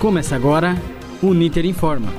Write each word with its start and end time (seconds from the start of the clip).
Começa 0.00 0.34
agora 0.34 0.78
o 1.22 1.34
Niter 1.34 1.66
Informa. 1.66 2.10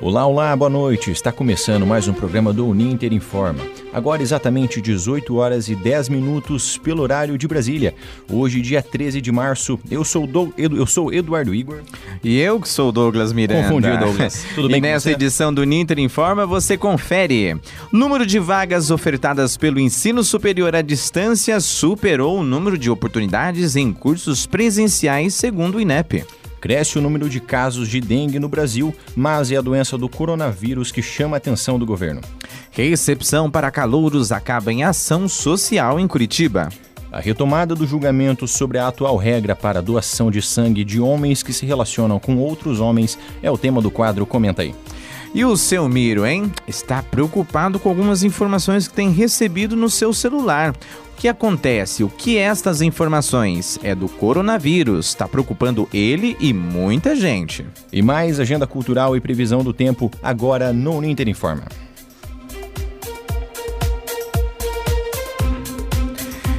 Olá, 0.00 0.26
olá, 0.26 0.56
boa 0.56 0.70
noite. 0.70 1.10
Está 1.10 1.30
começando 1.30 1.86
mais 1.86 2.08
um 2.08 2.14
programa 2.14 2.50
do 2.50 2.66
Uninter 2.66 3.12
Informa. 3.12 3.60
Agora 3.98 4.22
exatamente 4.22 4.80
18 4.80 5.34
horas 5.34 5.68
e 5.68 5.74
10 5.74 6.08
minutos 6.08 6.78
pelo 6.78 7.02
horário 7.02 7.36
de 7.36 7.48
Brasília. 7.48 7.96
Hoje, 8.30 8.60
dia 8.60 8.80
13 8.80 9.20
de 9.20 9.32
março, 9.32 9.76
eu 9.90 10.04
sou 10.04 10.24
do, 10.24 10.54
eu 10.56 10.86
sou 10.86 11.12
Eduardo 11.12 11.52
Igor. 11.52 11.80
E 12.22 12.38
eu 12.38 12.60
que 12.60 12.68
sou 12.68 12.92
Douglas 12.92 13.32
Miranda. 13.32 13.64
Confundi, 13.64 13.98
Douglas. 13.98 14.46
Tudo 14.54 14.68
bem 14.68 14.78
e 14.78 14.80
nessa 14.82 15.10
edição 15.10 15.52
do 15.52 15.64
Ninter 15.64 15.98
Informa 15.98 16.46
você 16.46 16.78
confere. 16.78 17.56
Número 17.90 18.24
de 18.24 18.38
vagas 18.38 18.92
ofertadas 18.92 19.56
pelo 19.56 19.80
ensino 19.80 20.22
superior 20.22 20.76
à 20.76 20.80
distância 20.80 21.58
superou 21.58 22.38
o 22.38 22.44
número 22.44 22.78
de 22.78 22.88
oportunidades 22.88 23.74
em 23.74 23.92
cursos 23.92 24.46
presenciais, 24.46 25.34
segundo 25.34 25.74
o 25.74 25.80
INEP. 25.80 26.24
Cresce 26.60 26.98
o 26.98 27.02
número 27.02 27.28
de 27.28 27.40
casos 27.40 27.88
de 27.88 28.00
dengue 28.00 28.38
no 28.38 28.48
Brasil, 28.48 28.94
mas 29.16 29.50
é 29.50 29.56
a 29.56 29.60
doença 29.60 29.98
do 29.98 30.08
coronavírus 30.08 30.92
que 30.92 31.02
chama 31.02 31.36
a 31.36 31.38
atenção 31.38 31.80
do 31.80 31.86
governo. 31.86 32.20
Recepção 32.78 33.50
para 33.50 33.72
calouros 33.72 34.30
acaba 34.30 34.72
em 34.72 34.84
ação 34.84 35.28
social 35.28 35.98
em 35.98 36.06
Curitiba. 36.06 36.68
A 37.10 37.18
retomada 37.18 37.74
do 37.74 37.84
julgamento 37.84 38.46
sobre 38.46 38.78
a 38.78 38.86
atual 38.86 39.16
regra 39.16 39.56
para 39.56 39.82
doação 39.82 40.30
de 40.30 40.40
sangue 40.40 40.84
de 40.84 41.00
homens 41.00 41.42
que 41.42 41.52
se 41.52 41.66
relacionam 41.66 42.20
com 42.20 42.36
outros 42.36 42.78
homens 42.78 43.18
é 43.42 43.50
o 43.50 43.58
tema 43.58 43.82
do 43.82 43.90
quadro 43.90 44.24
Comenta 44.24 44.62
aí. 44.62 44.76
E 45.34 45.44
o 45.44 45.56
seu 45.56 45.88
Miro, 45.88 46.24
hein? 46.24 46.52
Está 46.68 47.02
preocupado 47.02 47.80
com 47.80 47.88
algumas 47.88 48.22
informações 48.22 48.86
que 48.86 48.94
tem 48.94 49.10
recebido 49.10 49.74
no 49.74 49.90
seu 49.90 50.12
celular 50.14 50.72
que 51.18 51.26
acontece? 51.26 52.04
O 52.04 52.08
que 52.08 52.38
estas 52.38 52.80
informações? 52.80 53.76
É 53.82 53.92
do 53.92 54.08
coronavírus, 54.08 55.08
está 55.08 55.26
preocupando 55.26 55.88
ele 55.92 56.36
e 56.38 56.52
muita 56.52 57.16
gente. 57.16 57.66
E 57.92 58.00
mais 58.00 58.38
agenda 58.38 58.68
cultural 58.68 59.16
e 59.16 59.20
previsão 59.20 59.64
do 59.64 59.72
tempo 59.72 60.12
agora 60.22 60.72
no 60.72 61.00
Ninter 61.00 61.28
Informa. 61.28 61.64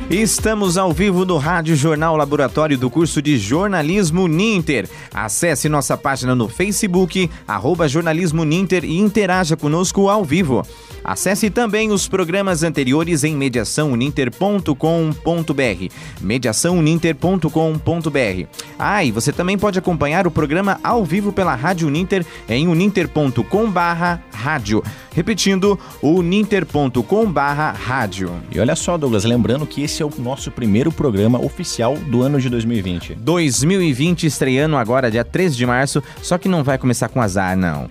Estamos 0.10 0.76
ao 0.76 0.92
vivo 0.92 1.24
no 1.24 1.38
Rádio 1.38 1.76
Jornal 1.76 2.18
Laboratório 2.18 2.76
do 2.76 2.90
curso 2.90 3.22
de 3.22 3.38
Jornalismo 3.38 4.28
Ninter. 4.28 4.90
Acesse 5.14 5.70
nossa 5.70 5.96
página 5.96 6.34
no 6.34 6.50
Facebook, 6.50 7.30
arroba 7.48 7.88
Jornalismo 7.88 8.44
Ninter 8.44 8.84
e 8.84 8.98
interaja 8.98 9.56
conosco 9.56 10.10
ao 10.10 10.26
vivo. 10.26 10.66
Acesse 11.04 11.52
também 11.52 11.92
os 11.92 12.08
programas 12.08 12.64
anteriores 12.64 13.24
em 13.24 13.36
mediaçãouninter.com.br. 13.36 15.94
mediaçãouninter.com.br. 16.22 18.48
Ah, 18.78 19.04
e 19.04 19.12
você 19.12 19.32
também 19.32 19.58
pode 19.58 19.80
acompanhar 19.80 20.28
o 20.28 20.32
programa 20.32 20.80
ao 20.84 21.06
vivo 21.06 21.32
pela 21.32 21.56
Rádio 21.56 21.88
Uninter 21.88 22.26
em 22.48 22.68
uninter.com/rádio. 22.68 24.84
Repetindo, 25.14 25.80
uninter.com/rádio. 26.02 28.32
E 28.52 28.60
olha 28.60 28.76
só, 28.76 28.98
Douglas, 28.98 29.24
lembrando 29.24 29.66
que 29.66 29.84
esse 29.84 29.99
é 30.02 30.06
o 30.06 30.12
nosso 30.18 30.52
primeiro 30.52 30.92
programa 30.92 31.40
oficial 31.40 31.96
do 31.96 32.22
ano 32.22 32.40
de 32.40 32.50
2020. 32.50 33.16
2020 33.16 34.26
estreando 34.26 34.76
agora 34.78 35.12
dia 35.12 35.24
3 35.24 35.56
de 35.56 35.66
março, 35.66 36.04
só 36.22 36.38
que 36.38 36.48
não 36.48 36.64
vai 36.64 36.78
começar 36.78 37.10
com 37.10 37.22
azar, 37.22 37.58
não. 37.58 37.90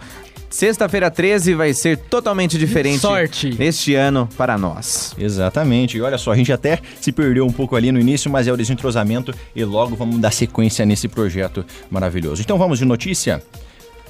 Sexta-feira 0.50 1.10
13 1.10 1.54
vai 1.54 1.74
ser 1.74 1.98
totalmente 1.98 2.56
diferente 2.56 3.00
Sorte. 3.00 3.54
este 3.60 3.94
ano 3.94 4.28
para 4.36 4.56
nós. 4.56 5.14
Exatamente. 5.18 5.98
E 5.98 6.00
olha 6.00 6.16
só, 6.16 6.32
a 6.32 6.36
gente 6.36 6.52
até 6.52 6.80
se 7.00 7.12
perdeu 7.12 7.44
um 7.44 7.52
pouco 7.52 7.76
ali 7.76 7.92
no 7.92 8.00
início, 8.00 8.30
mas 8.30 8.48
é 8.48 8.52
o 8.52 8.56
desentrosamento 8.56 9.34
e 9.54 9.62
logo 9.62 9.94
vamos 9.94 10.18
dar 10.18 10.32
sequência 10.32 10.86
nesse 10.86 11.06
projeto 11.06 11.64
maravilhoso. 11.90 12.40
Então 12.40 12.56
vamos 12.56 12.78
de 12.78 12.86
notícia? 12.86 13.42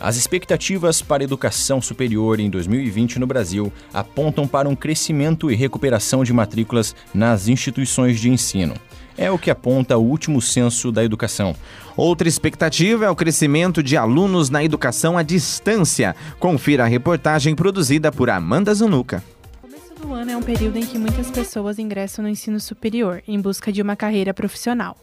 As 0.00 0.16
expectativas 0.16 1.02
para 1.02 1.22
a 1.22 1.24
educação 1.24 1.82
superior 1.82 2.38
em 2.38 2.48
2020 2.48 3.18
no 3.18 3.26
Brasil 3.26 3.72
apontam 3.92 4.46
para 4.46 4.68
um 4.68 4.76
crescimento 4.76 5.50
e 5.50 5.56
recuperação 5.56 6.22
de 6.22 6.32
matrículas 6.32 6.94
nas 7.12 7.48
instituições 7.48 8.20
de 8.20 8.30
ensino. 8.30 8.74
É 9.16 9.28
o 9.28 9.38
que 9.38 9.50
aponta 9.50 9.98
o 9.98 10.04
último 10.04 10.40
censo 10.40 10.92
da 10.92 11.02
educação. 11.02 11.56
Outra 11.96 12.28
expectativa 12.28 13.04
é 13.04 13.10
o 13.10 13.16
crescimento 13.16 13.82
de 13.82 13.96
alunos 13.96 14.48
na 14.48 14.62
educação 14.62 15.18
à 15.18 15.24
distância. 15.24 16.14
Confira 16.38 16.84
a 16.84 16.86
reportagem 16.86 17.56
produzida 17.56 18.12
por 18.12 18.30
Amanda 18.30 18.72
Zanuca. 18.72 19.24
O 19.56 19.66
começo 19.66 19.94
do 20.00 20.14
ano 20.14 20.30
é 20.30 20.36
um 20.36 20.42
período 20.42 20.76
em 20.78 20.86
que 20.86 20.96
muitas 20.96 21.28
pessoas 21.28 21.80
ingressam 21.80 22.22
no 22.22 22.28
ensino 22.28 22.60
superior 22.60 23.20
em 23.26 23.40
busca 23.40 23.72
de 23.72 23.82
uma 23.82 23.96
carreira 23.96 24.32
profissional. 24.32 24.96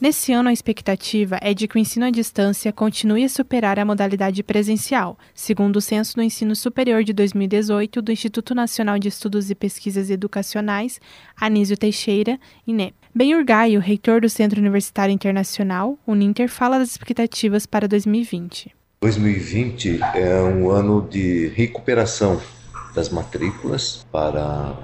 Nesse 0.00 0.32
ano, 0.32 0.48
a 0.48 0.52
expectativa 0.52 1.38
é 1.42 1.52
de 1.52 1.66
que 1.66 1.76
o 1.76 1.78
ensino 1.78 2.06
à 2.06 2.10
distância 2.10 2.72
continue 2.72 3.24
a 3.24 3.28
superar 3.28 3.78
a 3.78 3.84
modalidade 3.84 4.42
presencial, 4.42 5.18
segundo 5.34 5.76
o 5.76 5.80
Censo 5.80 6.14
do 6.14 6.22
Ensino 6.22 6.54
Superior 6.54 7.02
de 7.02 7.12
2018 7.12 8.00
do 8.00 8.12
Instituto 8.12 8.54
Nacional 8.54 8.98
de 8.98 9.08
Estudos 9.08 9.50
e 9.50 9.54
Pesquisas 9.54 10.10
Educacionais, 10.10 11.00
Anísio 11.36 11.76
Teixeira, 11.76 12.38
INEP. 12.66 12.94
Ben 13.14 13.34
Urgaio, 13.34 13.80
reitor 13.80 14.20
do 14.20 14.28
Centro 14.28 14.60
Universitário 14.60 15.12
Internacional, 15.12 15.98
Uninter, 16.06 16.48
fala 16.48 16.78
das 16.78 16.90
expectativas 16.90 17.66
para 17.66 17.88
2020. 17.88 18.72
2020 19.00 20.00
é 20.14 20.42
um 20.42 20.70
ano 20.70 21.06
de 21.08 21.48
recuperação 21.54 22.40
das 22.94 23.08
matrículas 23.10 24.04
para 24.10 24.74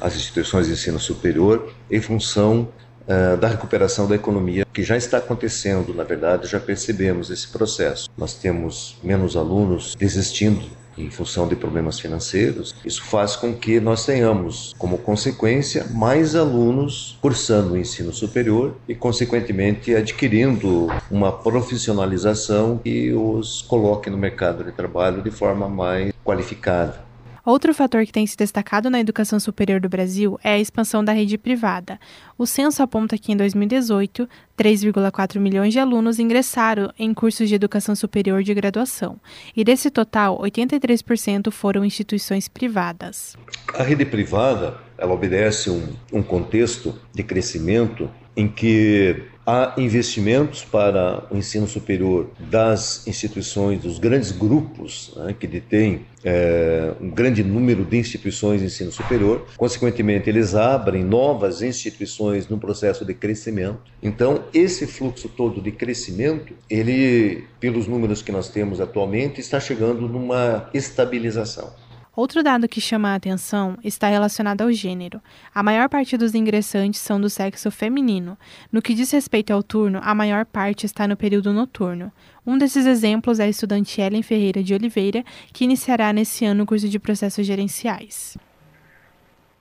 as 0.00 0.16
instituições 0.16 0.66
de 0.66 0.72
ensino 0.72 0.98
superior 0.98 1.72
em 1.90 2.00
função 2.00 2.68
uh, 3.08 3.36
da 3.36 3.48
recuperação 3.48 4.06
da 4.06 4.14
economia, 4.14 4.66
que 4.72 4.82
já 4.82 4.96
está 4.96 5.18
acontecendo, 5.18 5.94
na 5.94 6.04
verdade, 6.04 6.46
já 6.46 6.60
percebemos 6.60 7.30
esse 7.30 7.48
processo. 7.48 8.08
Nós 8.16 8.34
temos 8.34 8.96
menos 9.02 9.36
alunos 9.36 9.94
desistindo 9.98 10.78
em 10.98 11.10
função 11.10 11.46
de 11.46 11.54
problemas 11.54 12.00
financeiros, 12.00 12.74
isso 12.84 13.04
faz 13.04 13.36
com 13.36 13.54
que 13.54 13.78
nós 13.78 14.04
tenhamos, 14.04 14.74
como 14.78 14.98
consequência, 14.98 15.86
mais 15.92 16.34
alunos 16.34 17.16
cursando 17.22 17.74
o 17.74 17.76
ensino 17.78 18.12
superior 18.12 18.74
e, 18.88 18.94
consequentemente, 18.94 19.94
adquirindo 19.94 20.88
uma 21.10 21.30
profissionalização 21.30 22.78
que 22.78 23.12
os 23.12 23.62
coloque 23.62 24.10
no 24.10 24.18
mercado 24.18 24.64
de 24.64 24.72
trabalho 24.72 25.22
de 25.22 25.30
forma 25.30 25.68
mais 25.68 26.12
qualificada. 26.24 27.07
Outro 27.48 27.72
fator 27.72 28.04
que 28.04 28.12
tem 28.12 28.26
se 28.26 28.36
destacado 28.36 28.90
na 28.90 29.00
educação 29.00 29.40
superior 29.40 29.80
do 29.80 29.88
Brasil 29.88 30.38
é 30.44 30.50
a 30.50 30.58
expansão 30.58 31.02
da 31.02 31.12
rede 31.12 31.38
privada. 31.38 31.98
O 32.36 32.44
censo 32.44 32.82
aponta 32.82 33.16
que 33.16 33.32
em 33.32 33.36
2018, 33.38 34.28
3,4 34.54 35.40
milhões 35.40 35.72
de 35.72 35.78
alunos 35.78 36.18
ingressaram 36.18 36.92
em 36.98 37.14
cursos 37.14 37.48
de 37.48 37.54
educação 37.54 37.96
superior 37.96 38.42
de 38.42 38.52
graduação, 38.52 39.18
e 39.56 39.64
desse 39.64 39.90
total, 39.90 40.38
83% 40.42 41.50
foram 41.50 41.86
instituições 41.86 42.48
privadas. 42.48 43.34
A 43.72 43.82
rede 43.82 44.04
privada, 44.04 44.76
ela 44.98 45.14
obedece 45.14 45.70
um, 45.70 45.94
um 46.12 46.22
contexto 46.22 46.94
de 47.14 47.22
crescimento 47.22 48.10
em 48.36 48.46
que 48.46 49.24
há 49.48 49.72
investimentos 49.78 50.62
para 50.62 51.26
o 51.30 51.36
ensino 51.38 51.66
superior 51.66 52.28
das 52.38 53.06
instituições, 53.06 53.80
dos 53.80 53.98
grandes 53.98 54.30
grupos 54.30 55.14
né, 55.16 55.34
que 55.40 55.46
detêm 55.46 56.04
é, 56.22 56.92
um 57.00 57.08
grande 57.08 57.42
número 57.42 57.82
de 57.82 57.96
instituições 57.96 58.60
de 58.60 58.66
ensino 58.66 58.92
superior. 58.92 59.46
Consequentemente, 59.56 60.28
eles 60.28 60.54
abrem 60.54 61.02
novas 61.02 61.62
instituições 61.62 62.46
no 62.46 62.58
processo 62.58 63.06
de 63.06 63.14
crescimento. 63.14 63.80
Então, 64.02 64.44
esse 64.52 64.86
fluxo 64.86 65.30
todo 65.30 65.62
de 65.62 65.72
crescimento, 65.72 66.52
ele, 66.68 67.44
pelos 67.58 67.86
números 67.86 68.20
que 68.20 68.30
nós 68.30 68.50
temos 68.50 68.82
atualmente, 68.82 69.40
está 69.40 69.58
chegando 69.58 70.06
numa 70.06 70.68
estabilização. 70.74 71.72
Outro 72.18 72.42
dado 72.42 72.66
que 72.66 72.80
chama 72.80 73.12
a 73.12 73.14
atenção 73.14 73.78
está 73.84 74.08
relacionado 74.08 74.62
ao 74.62 74.72
gênero. 74.72 75.22
A 75.54 75.62
maior 75.62 75.88
parte 75.88 76.16
dos 76.16 76.34
ingressantes 76.34 77.00
são 77.00 77.20
do 77.20 77.30
sexo 77.30 77.70
feminino. 77.70 78.36
No 78.72 78.82
que 78.82 78.92
diz 78.92 79.12
respeito 79.12 79.52
ao 79.52 79.62
turno, 79.62 80.00
a 80.02 80.12
maior 80.16 80.44
parte 80.44 80.84
está 80.84 81.06
no 81.06 81.16
período 81.16 81.52
noturno. 81.52 82.10
Um 82.44 82.58
desses 82.58 82.86
exemplos 82.86 83.38
é 83.38 83.44
a 83.44 83.48
estudante 83.48 84.00
Ellen 84.00 84.24
Ferreira 84.24 84.64
de 84.64 84.74
Oliveira, 84.74 85.22
que 85.52 85.62
iniciará 85.62 86.12
nesse 86.12 86.44
ano 86.44 86.64
o 86.64 86.66
curso 86.66 86.88
de 86.88 86.98
processos 86.98 87.46
gerenciais. 87.46 88.36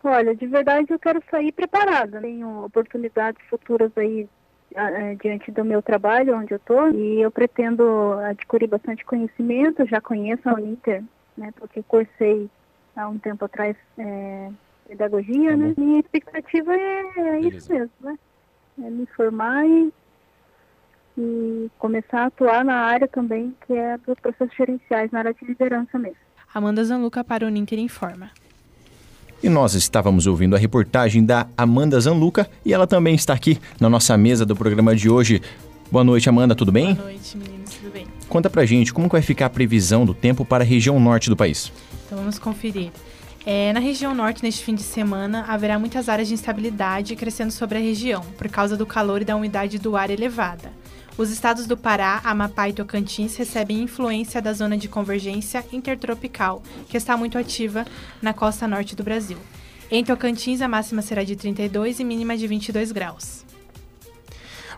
Olha, 0.03 0.35
de 0.35 0.47
verdade 0.47 0.87
eu 0.89 0.97
quero 0.97 1.21
sair 1.29 1.51
preparada. 1.51 2.19
Tenho 2.21 2.65
oportunidades 2.65 3.39
futuras 3.51 3.91
aí 3.95 4.27
diante 5.21 5.51
do 5.51 5.63
meu 5.63 5.83
trabalho, 5.83 6.35
onde 6.35 6.55
eu 6.55 6.57
estou, 6.57 6.89
e 6.89 7.21
eu 7.21 7.29
pretendo 7.29 8.13
adquirir 8.13 8.67
bastante 8.67 9.05
conhecimento. 9.05 9.85
Já 9.85 10.01
conheço 10.01 10.49
a 10.49 10.55
Uninter 10.55 11.03
né? 11.37 11.53
Porque 11.57 11.83
cursei 11.83 12.49
há 12.95 13.07
um 13.07 13.17
tempo 13.17 13.45
atrás 13.45 13.75
é, 13.97 14.49
pedagogia, 14.87 15.51
tá 15.51 15.57
né? 15.57 15.73
Minha 15.77 15.99
expectativa 15.99 16.75
é, 16.75 17.03
é 17.17 17.39
isso 17.41 17.71
mesmo, 17.71 17.91
né? 18.01 18.17
É 18.83 18.89
me 18.89 19.05
formar 19.07 19.65
e, 19.65 19.93
e 21.17 21.71
começar 21.77 22.23
a 22.23 22.25
atuar 22.25 22.65
na 22.65 22.75
área 22.75 23.07
também, 23.07 23.55
que 23.65 23.73
é 23.73 23.97
dos 23.99 24.19
processos 24.19 24.55
gerenciais, 24.55 25.11
na 25.11 25.19
área 25.19 25.33
de 25.33 25.45
liderança 25.45 25.97
mesmo. 25.97 26.17
Amanda 26.53 26.83
Zanluca 26.83 27.23
para 27.23 27.45
o 27.45 27.49
Ninter 27.49 27.79
Informa. 27.79 28.31
E 29.41 29.49
nós 29.49 29.75
estávamos 29.75 30.25
ouvindo 30.25 30.55
a 30.55 30.59
reportagem 30.59 31.23
da 31.23 31.47
Amanda 31.55 31.99
Zanluca 31.99 32.49
e 32.65 32.73
ela 32.73 32.87
também 32.87 33.13
está 33.13 33.33
aqui 33.33 33.59
na 33.79 33.87
nossa 33.87 34.17
mesa 34.17 34.45
do 34.45 34.55
programa 34.55 34.95
de 34.95 35.09
hoje. 35.09 35.41
Boa 35.91 36.03
noite, 36.03 36.27
Amanda, 36.27 36.55
tudo 36.55 36.71
bem? 36.71 36.95
Boa 36.95 37.05
noite, 37.05 37.37
meninos, 37.37 37.71
tudo 37.75 37.91
bem? 37.91 38.16
Conta 38.29 38.49
pra 38.49 38.65
gente 38.65 38.93
como 38.93 39.07
vai 39.07 39.21
ficar 39.21 39.45
a 39.45 39.49
previsão 39.49 40.05
do 40.05 40.13
tempo 40.13 40.43
para 40.43 40.63
a 40.63 40.67
região 40.67 40.99
norte 40.99 41.29
do 41.29 41.35
país. 41.35 41.71
Então 42.05 42.17
vamos 42.17 42.37
conferir. 42.37 42.91
É, 43.45 43.71
na 43.71 43.79
região 43.79 44.13
norte, 44.13 44.43
neste 44.43 44.61
fim 44.61 44.75
de 44.75 44.83
semana, 44.83 45.45
haverá 45.47 45.79
muitas 45.79 46.09
áreas 46.09 46.27
de 46.27 46.33
instabilidade 46.33 47.15
crescendo 47.15 47.51
sobre 47.51 47.77
a 47.77 47.81
região, 47.81 48.21
por 48.37 48.49
causa 48.49 48.75
do 48.75 48.85
calor 48.85 49.21
e 49.21 49.25
da 49.25 49.37
umidade 49.37 49.79
do 49.79 49.95
ar 49.95 50.09
elevada. 50.09 50.73
Os 51.17 51.31
estados 51.31 51.65
do 51.65 51.77
Pará, 51.77 52.19
Amapá 52.25 52.67
e 52.67 52.73
Tocantins 52.73 53.37
recebem 53.37 53.81
influência 53.81 54.41
da 54.41 54.51
zona 54.51 54.77
de 54.77 54.89
convergência 54.89 55.65
intertropical, 55.71 56.61
que 56.89 56.97
está 56.97 57.15
muito 57.15 57.37
ativa 57.37 57.85
na 58.21 58.33
costa 58.33 58.67
norte 58.67 58.95
do 58.95 59.03
Brasil. 59.03 59.37
Em 59.89 60.03
Tocantins, 60.03 60.61
a 60.61 60.67
máxima 60.67 61.01
será 61.01 61.23
de 61.23 61.37
32 61.37 62.01
e 62.01 62.03
mínima 62.03 62.35
de 62.35 62.45
22 62.45 62.91
graus. 62.91 63.46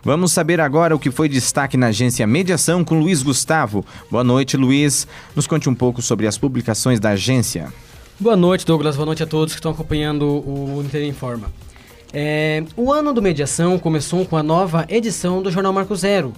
Vamos 0.02 0.32
saber 0.32 0.60
agora 0.60 0.96
o 0.96 0.98
que 0.98 1.10
foi 1.10 1.28
destaque 1.28 1.76
na 1.76 1.88
agência 1.88 2.26
Mediação 2.26 2.82
com 2.82 2.98
Luiz 2.98 3.22
Gustavo. 3.22 3.84
Boa 4.10 4.24
noite, 4.24 4.56
Luiz. 4.56 5.06
Nos 5.36 5.46
conte 5.46 5.68
um 5.68 5.74
pouco 5.74 6.00
sobre 6.00 6.26
as 6.26 6.38
publicações 6.38 6.98
da 6.98 7.10
agência. 7.10 7.70
Boa 8.18 8.36
noite, 8.36 8.64
Douglas. 8.64 8.96
Boa 8.96 9.06
noite 9.06 9.22
a 9.22 9.26
todos 9.26 9.52
que 9.52 9.58
estão 9.58 9.72
acompanhando 9.72 10.24
o 10.26 10.82
Inter 10.84 11.04
Informa. 11.04 11.52
É, 12.12 12.64
o 12.76 12.90
ano 12.90 13.12
do 13.12 13.20
Mediação 13.20 13.78
começou 13.78 14.24
com 14.24 14.36
a 14.36 14.42
nova 14.42 14.86
edição 14.88 15.42
do 15.42 15.50
Jornal 15.50 15.72
Marco 15.72 15.94
Zero. 15.94 16.32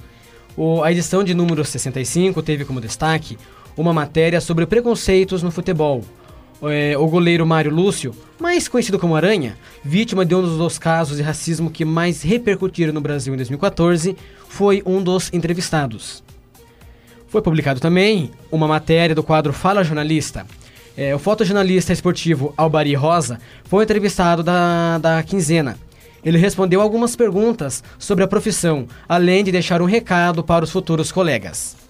O, 0.56 0.82
a 0.82 0.90
edição 0.90 1.22
de 1.22 1.32
número 1.32 1.64
65 1.64 2.42
teve 2.42 2.64
como 2.64 2.80
destaque 2.80 3.38
uma 3.76 3.92
matéria 3.92 4.40
sobre 4.40 4.66
preconceitos 4.66 5.42
no 5.42 5.50
futebol. 5.50 6.02
É, 6.62 6.96
o 6.96 7.06
goleiro 7.08 7.46
Mário 7.46 7.72
Lúcio, 7.72 8.14
mais 8.40 8.68
conhecido 8.68 8.98
como 8.98 9.16
Aranha, 9.16 9.56
vítima 9.84 10.24
de 10.24 10.34
um 10.34 10.42
dos 10.42 10.78
casos 10.78 11.16
de 11.16 11.22
racismo 11.22 11.70
que 11.70 11.84
mais 11.84 12.22
repercutiram 12.22 12.92
no 12.92 13.00
Brasil 13.00 13.34
em 13.34 13.36
2014, 13.36 14.16
foi 14.48 14.82
um 14.86 15.02
dos 15.02 15.32
entrevistados. 15.32 16.22
Foi 17.28 17.42
publicado 17.42 17.80
também 17.80 18.30
uma 18.50 18.68
matéria 18.68 19.14
do 19.14 19.22
quadro 19.22 19.52
Fala 19.52 19.82
Jornalista, 19.82 20.46
é, 20.96 21.14
o 21.14 21.18
fotojornalista 21.18 21.92
esportivo 21.92 22.52
Albari 22.56 22.94
Rosa 22.94 23.40
foi 23.64 23.84
entrevistado 23.84 24.42
da, 24.42 24.98
da 24.98 25.22
quinzena. 25.22 25.78
Ele 26.24 26.38
respondeu 26.38 26.80
algumas 26.80 27.16
perguntas 27.16 27.82
sobre 27.98 28.22
a 28.22 28.28
profissão, 28.28 28.86
além 29.08 29.42
de 29.42 29.50
deixar 29.50 29.80
um 29.80 29.86
recado 29.86 30.44
para 30.44 30.64
os 30.64 30.70
futuros 30.70 31.10
colegas. 31.10 31.81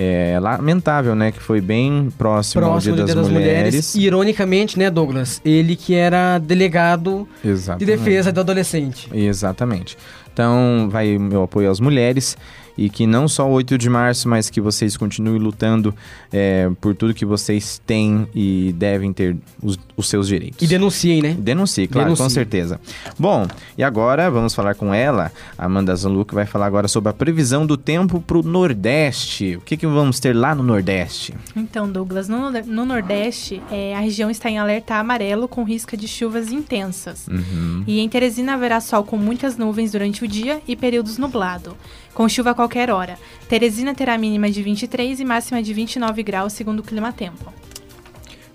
É 0.00 0.38
lamentável, 0.40 1.16
né? 1.16 1.32
Que 1.32 1.40
foi 1.42 1.60
bem 1.60 2.08
próximo, 2.16 2.62
próximo 2.62 2.92
ao 2.92 2.96
Dia, 2.98 3.06
das, 3.06 3.14
das 3.16 3.28
mulheres. 3.28 3.56
mulheres. 3.56 3.94
Ironicamente, 3.96 4.78
né, 4.78 4.88
Douglas? 4.90 5.40
Ele 5.44 5.74
que 5.74 5.92
era 5.92 6.38
delegado 6.38 7.26
Exatamente. 7.44 7.84
de 7.84 7.96
defesa 7.96 8.30
do 8.30 8.38
adolescente. 8.38 9.08
Exatamente. 9.12 9.98
Então, 10.38 10.88
vai 10.88 11.18
meu 11.18 11.42
apoio 11.42 11.68
às 11.68 11.80
mulheres 11.80 12.36
e 12.78 12.88
que 12.88 13.08
não 13.08 13.26
só 13.26 13.46
o 13.48 13.50
8 13.54 13.76
de 13.76 13.90
março, 13.90 14.28
mas 14.28 14.48
que 14.48 14.60
vocês 14.60 14.96
continuem 14.96 15.36
lutando 15.36 15.92
é, 16.32 16.70
por 16.80 16.94
tudo 16.94 17.12
que 17.12 17.26
vocês 17.26 17.82
têm 17.84 18.28
e 18.32 18.72
devem 18.78 19.12
ter 19.12 19.36
os, 19.60 19.76
os 19.96 20.08
seus 20.08 20.28
direitos. 20.28 20.62
E 20.62 20.66
denunciem, 20.68 21.20
né? 21.20 21.36
Denuncie, 21.36 21.88
claro, 21.88 22.06
Denuncie. 22.06 22.24
com 22.24 22.30
certeza. 22.30 22.80
Bom, 23.18 23.48
e 23.76 23.82
agora 23.82 24.30
vamos 24.30 24.54
falar 24.54 24.76
com 24.76 24.94
ela, 24.94 25.32
Amanda 25.58 25.94
Zanlu, 25.96 26.24
que 26.24 26.36
vai 26.36 26.46
falar 26.46 26.66
agora 26.66 26.86
sobre 26.86 27.10
a 27.10 27.12
previsão 27.12 27.66
do 27.66 27.76
tempo 27.76 28.20
para 28.20 28.38
o 28.38 28.44
Nordeste. 28.44 29.56
O 29.56 29.60
que, 29.60 29.76
que 29.76 29.86
vamos 29.86 30.20
ter 30.20 30.32
lá 30.32 30.54
no 30.54 30.62
Nordeste? 30.62 31.34
Então, 31.56 31.90
Douglas, 31.90 32.28
no, 32.28 32.48
no 32.48 32.86
Nordeste, 32.86 33.60
é, 33.72 33.96
a 33.96 33.98
região 33.98 34.30
está 34.30 34.48
em 34.48 34.58
alerta 34.58 34.94
amarelo 34.94 35.48
com 35.48 35.64
risco 35.64 35.96
de 35.96 36.06
chuvas 36.06 36.52
intensas. 36.52 37.26
Uhum. 37.26 37.82
E 37.88 37.98
em 37.98 38.08
Teresina 38.08 38.54
haverá 38.54 38.80
sol 38.80 39.02
com 39.02 39.16
muitas 39.16 39.56
nuvens 39.56 39.90
durante 39.90 40.24
o 40.24 40.27
dia 40.28 40.62
e 40.68 40.76
períodos 40.76 41.18
nublado 41.18 41.76
com 42.14 42.28
chuva 42.28 42.50
a 42.50 42.54
qualquer 42.54 42.90
hora. 42.90 43.18
Teresina 43.48 43.94
terá 43.94 44.18
mínima 44.18 44.50
de 44.50 44.62
23 44.62 45.20
e 45.20 45.24
máxima 45.24 45.62
de 45.62 45.72
29 45.72 46.22
graus, 46.22 46.52
segundo 46.52 46.80
o 46.80 46.82
Clima 46.82 47.12
Tempo. 47.12 47.52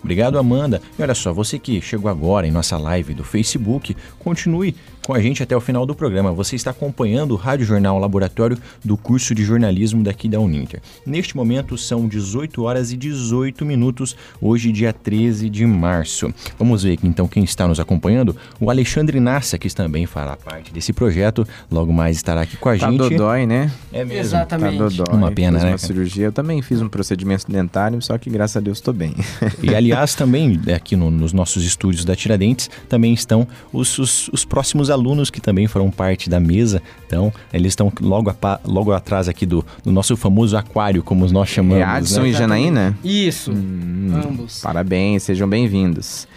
Obrigado, 0.04 0.38
Amanda. 0.38 0.82
E 1.00 1.02
olha 1.02 1.16
só, 1.16 1.32
você 1.32 1.58
que 1.58 1.80
chegou 1.80 2.12
agora 2.12 2.46
em 2.46 2.52
nossa 2.52 2.78
live 2.78 3.14
do 3.14 3.24
Facebook, 3.24 3.96
continue 4.20 4.76
com 5.06 5.14
a 5.14 5.20
gente 5.20 5.44
até 5.44 5.56
o 5.56 5.60
final 5.60 5.86
do 5.86 5.94
programa. 5.94 6.32
Você 6.32 6.56
está 6.56 6.72
acompanhando 6.72 7.32
o 7.32 7.36
Rádio 7.36 7.66
Jornal 7.66 8.00
Laboratório 8.00 8.58
do 8.84 8.96
curso 8.96 9.36
de 9.36 9.44
jornalismo 9.44 10.04
daqui 10.04 10.30
da 10.30 10.40
Uninter. 10.40 10.82
Neste 11.06 11.36
momento 11.36 11.78
são 11.78 12.08
18 12.08 12.64
horas 12.64 12.92
e 12.92 12.98
18 12.98 13.66
minutos, 13.66 14.16
hoje, 14.42 14.72
dia 14.72 14.94
13 14.94 15.50
de 15.50 15.66
março. 15.66 16.34
Vamos 16.58 16.84
ver 16.84 16.94
aqui 16.94 17.08
então 17.08 17.28
quem 17.28 17.44
está 17.44 17.68
nos 17.68 17.80
acompanhando. 17.80 18.36
O 18.60 18.70
Alexandre 18.70 19.20
Nassa, 19.20 19.58
que 19.58 19.74
também 19.74 20.06
fará 20.06 20.38
parte 20.38 20.72
desse 20.72 20.94
projeto, 20.94 21.48
logo 21.70 21.92
mais 21.92 22.18
estará 22.18 22.42
aqui 22.42 22.56
com 22.58 22.70
a 22.70 22.78
tá 22.78 22.90
gente. 22.90 22.98
Dodói, 22.98 23.46
né? 23.46 23.72
É 23.92 24.06
mesmo. 24.06 24.22
Exatamente. 24.22 24.78
Tá 24.78 24.84
dodói. 24.88 25.18
Uma 25.18 25.32
pena, 25.32 25.58
fiz 25.58 25.64
né? 25.64 25.72
uma 25.72 25.78
cirurgia. 25.78 26.26
Eu 26.26 26.32
também 26.32 26.62
fiz 26.62 26.82
um 26.82 26.88
procedimento 26.88 27.52
dentário, 27.52 28.02
só 28.02 28.18
que 28.18 28.30
graças 28.30 28.58
a 28.58 28.60
Deus 28.60 28.78
estou 28.78 28.94
bem. 28.94 29.16
E 29.62 29.74
aliás, 29.76 30.16
também 30.16 30.60
aqui 30.74 30.96
no, 30.96 31.10
nos 31.10 31.34
nossos 31.34 31.64
estúdios 31.64 32.06
da 32.06 32.16
Tiradentes, 32.16 32.70
também 32.88 33.14
estão 33.14 33.48
os, 33.72 33.98
os, 33.98 34.30
os 34.30 34.46
próximos 34.46 34.90
alunos 34.94 35.30
que 35.30 35.42
também 35.42 35.68
foram 35.68 35.92
parte 35.92 36.30
da 36.30 36.40
mesa. 36.40 36.82
Então, 37.06 37.34
eles 37.52 37.72
estão 37.72 37.92
logo, 38.00 38.30
a, 38.30 38.60
logo 38.64 38.92
atrás 38.92 39.28
aqui 39.28 39.46
do, 39.46 39.66
do, 39.84 39.92
nosso 39.92 40.16
famoso 40.16 40.56
aquário, 40.56 41.04
como 41.04 41.28
nós 41.28 41.50
chamamos. 41.50 41.82
É 41.82 41.86
Adson 41.86 42.22
né? 42.22 42.30
e 42.30 42.34
Janaína? 42.34 42.98
Isso, 43.04 43.52
hum, 43.52 44.22
ambos. 44.26 44.62
Parabéns, 44.62 45.24
sejam 45.24 45.50
bem-vindos. 45.50 46.28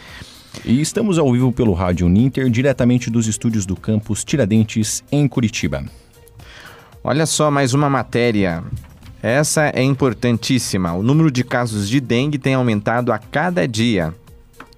E 0.64 0.80
estamos 0.80 1.18
ao 1.18 1.30
vivo 1.30 1.52
pelo 1.52 1.75
Rádio 1.75 2.08
Ninter, 2.08 2.48
diretamente 2.50 3.10
dos 3.10 3.26
estúdios 3.26 3.66
do 3.66 3.76
campus 3.76 4.25
Tiradentes, 4.25 5.04
em 5.12 5.28
Curitiba. 5.28 5.84
Olha 7.04 7.26
só 7.26 7.50
mais 7.50 7.75
uma 7.75 7.88
matéria. 7.88 8.64
Essa 9.22 9.70
é 9.75 9.82
importantíssima. 9.82 10.92
O 10.92 11.02
número 11.02 11.30
de 11.30 11.44
casos 11.44 11.88
de 11.88 12.00
dengue 12.00 12.38
tem 12.38 12.54
aumentado 12.54 13.12
a 13.12 13.18
cada 13.18 13.66
dia. 13.66 14.14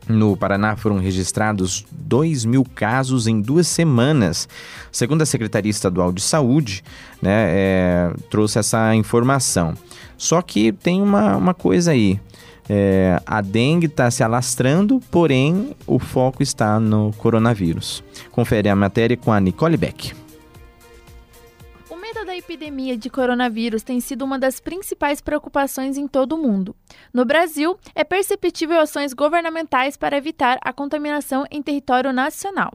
No 0.09 0.37
Paraná 0.37 0.75
foram 0.75 0.99
registrados 0.99 1.85
2 1.93 2.47
mil 2.47 2.65
casos 2.75 3.27
em 3.27 3.41
duas 3.41 3.69
semanas. 3.69 4.49
Segundo 4.91 5.21
a 5.21 5.27
Secretaria 5.27 5.71
Estadual 5.71 6.11
de 6.13 6.23
Saúde, 6.23 6.83
né, 7.21 7.47
é, 7.51 8.13
trouxe 8.31 8.59
essa 8.59 8.95
informação. 8.95 9.75
Só 10.17 10.41
que 10.41 10.73
tem 10.73 11.03
uma, 11.03 11.37
uma 11.37 11.53
coisa 11.53 11.91
aí. 11.91 12.19
É, 12.71 13.21
a 13.27 13.41
dengue 13.41 13.87
está 13.87 14.11
se 14.11 14.23
alastrando, 14.23 15.01
porém 15.11 15.75
o 15.87 15.99
foco 15.99 16.43
está 16.43 16.81
no 16.81 17.13
coronavírus. 17.19 18.03
Confere 18.33 18.69
a 18.69 18.77
matéria 18.77 19.17
com 19.17 19.33
a 19.33 19.41
Nicole 19.41 19.77
Beck 19.77 20.13
epidemia 22.39 22.97
de 22.97 23.11
coronavírus 23.11 23.83
tem 23.83 24.01
sido 24.01 24.25
uma 24.25 24.39
das 24.39 24.61
principais 24.61 25.21
preocupações 25.21 25.97
em 25.97 26.07
todo 26.07 26.35
o 26.35 26.39
mundo. 26.39 26.75
No 27.13 27.25
Brasil, 27.25 27.79
é 27.95 28.05
perceptível 28.05 28.81
ações 28.81 29.13
governamentais 29.13 29.97
para 29.97 30.17
evitar 30.17 30.59
a 30.63 30.73
contaminação 30.73 31.45
em 31.51 31.63
território 31.63 32.13
nacional. 32.13 32.73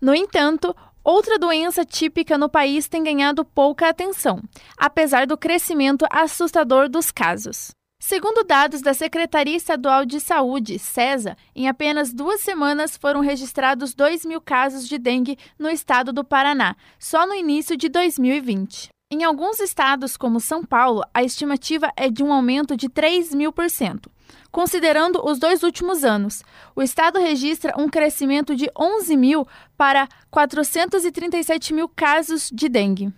No 0.00 0.14
entanto, 0.14 0.74
Outra 1.04 1.38
doença 1.38 1.84
típica 1.84 2.38
no 2.38 2.48
país 2.48 2.88
tem 2.88 3.04
ganhado 3.04 3.44
pouca 3.44 3.90
atenção, 3.90 4.42
apesar 4.74 5.26
do 5.26 5.36
crescimento 5.36 6.06
assustador 6.10 6.88
dos 6.88 7.10
casos. 7.10 7.72
Segundo 8.00 8.42
dados 8.42 8.80
da 8.80 8.94
Secretaria 8.94 9.54
Estadual 9.54 10.06
de 10.06 10.18
Saúde, 10.18 10.78
CESA, 10.78 11.36
em 11.54 11.68
apenas 11.68 12.10
duas 12.10 12.40
semanas 12.40 12.96
foram 12.96 13.20
registrados 13.20 13.94
2 13.94 14.24
mil 14.24 14.40
casos 14.40 14.88
de 14.88 14.96
dengue 14.96 15.38
no 15.58 15.68
estado 15.68 16.10
do 16.10 16.24
Paraná, 16.24 16.74
só 16.98 17.26
no 17.26 17.34
início 17.34 17.76
de 17.76 17.90
2020. 17.90 18.93
Em 19.14 19.22
alguns 19.22 19.60
estados, 19.60 20.16
como 20.16 20.40
São 20.40 20.64
Paulo, 20.64 21.02
a 21.14 21.22
estimativa 21.22 21.88
é 21.96 22.10
de 22.10 22.20
um 22.20 22.32
aumento 22.32 22.76
de 22.76 22.88
3 22.88 23.32
mil 23.32 23.52
por 23.52 23.70
cento. 23.70 24.10
Considerando 24.50 25.24
os 25.24 25.38
dois 25.38 25.62
últimos 25.62 26.04
anos, 26.04 26.42
o 26.74 26.82
estado 26.82 27.20
registra 27.20 27.74
um 27.78 27.88
crescimento 27.88 28.56
de 28.56 28.68
11 28.76 29.16
mil 29.16 29.46
para 29.76 30.08
437 30.32 31.72
mil 31.72 31.88
casos 31.88 32.50
de 32.52 32.68
dengue. 32.68 33.12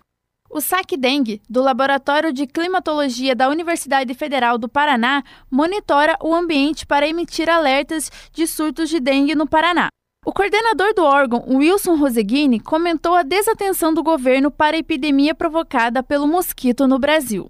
O 0.49 0.61
SAC 0.61 0.95
Dengue, 0.95 1.41
do 1.49 1.63
Laboratório 1.63 2.31
de 2.31 2.45
Climatologia 2.45 3.35
da 3.35 3.49
Universidade 3.49 4.13
Federal 4.13 4.59
do 4.59 4.69
Paraná, 4.69 5.23
monitora 5.49 6.15
o 6.21 6.33
ambiente 6.33 6.85
para 6.85 7.07
emitir 7.07 7.49
alertas 7.49 8.11
de 8.31 8.45
surtos 8.45 8.87
de 8.87 8.99
dengue 8.99 9.33
no 9.33 9.47
Paraná. 9.47 9.89
O 10.27 10.33
coordenador 10.33 10.93
do 10.93 11.05
órgão, 11.05 11.45
Wilson 11.47 11.95
Roseguini, 11.95 12.59
comentou 12.59 13.13
a 13.13 13.23
desatenção 13.23 13.93
do 13.93 14.03
governo 14.03 14.51
para 14.51 14.75
a 14.75 14.79
epidemia 14.79 15.33
provocada 15.33 16.03
pelo 16.03 16.27
mosquito 16.27 16.85
no 16.85 16.99
Brasil. 16.99 17.47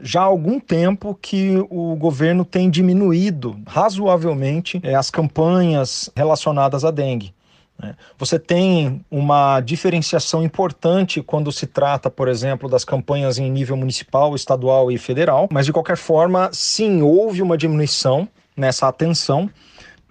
Já 0.00 0.20
há 0.20 0.26
algum 0.26 0.60
tempo 0.60 1.18
que 1.20 1.56
o 1.68 1.96
governo 1.96 2.44
tem 2.44 2.70
diminuído 2.70 3.60
razoavelmente 3.66 4.80
eh, 4.84 4.94
as 4.94 5.10
campanhas 5.10 6.08
relacionadas 6.14 6.84
à 6.84 6.92
dengue. 6.92 7.34
Né? 7.76 7.96
Você 8.16 8.38
tem 8.38 9.04
uma 9.10 9.60
diferenciação 9.60 10.44
importante 10.44 11.20
quando 11.22 11.50
se 11.50 11.66
trata, 11.66 12.08
por 12.08 12.28
exemplo, 12.28 12.68
das 12.68 12.84
campanhas 12.84 13.38
em 13.38 13.50
nível 13.50 13.76
municipal, 13.76 14.36
estadual 14.36 14.92
e 14.92 14.98
federal, 14.98 15.48
mas 15.50 15.66
de 15.66 15.72
qualquer 15.72 15.96
forma, 15.96 16.48
sim, 16.52 17.02
houve 17.02 17.42
uma 17.42 17.58
diminuição 17.58 18.28
nessa 18.56 18.86
atenção, 18.86 19.50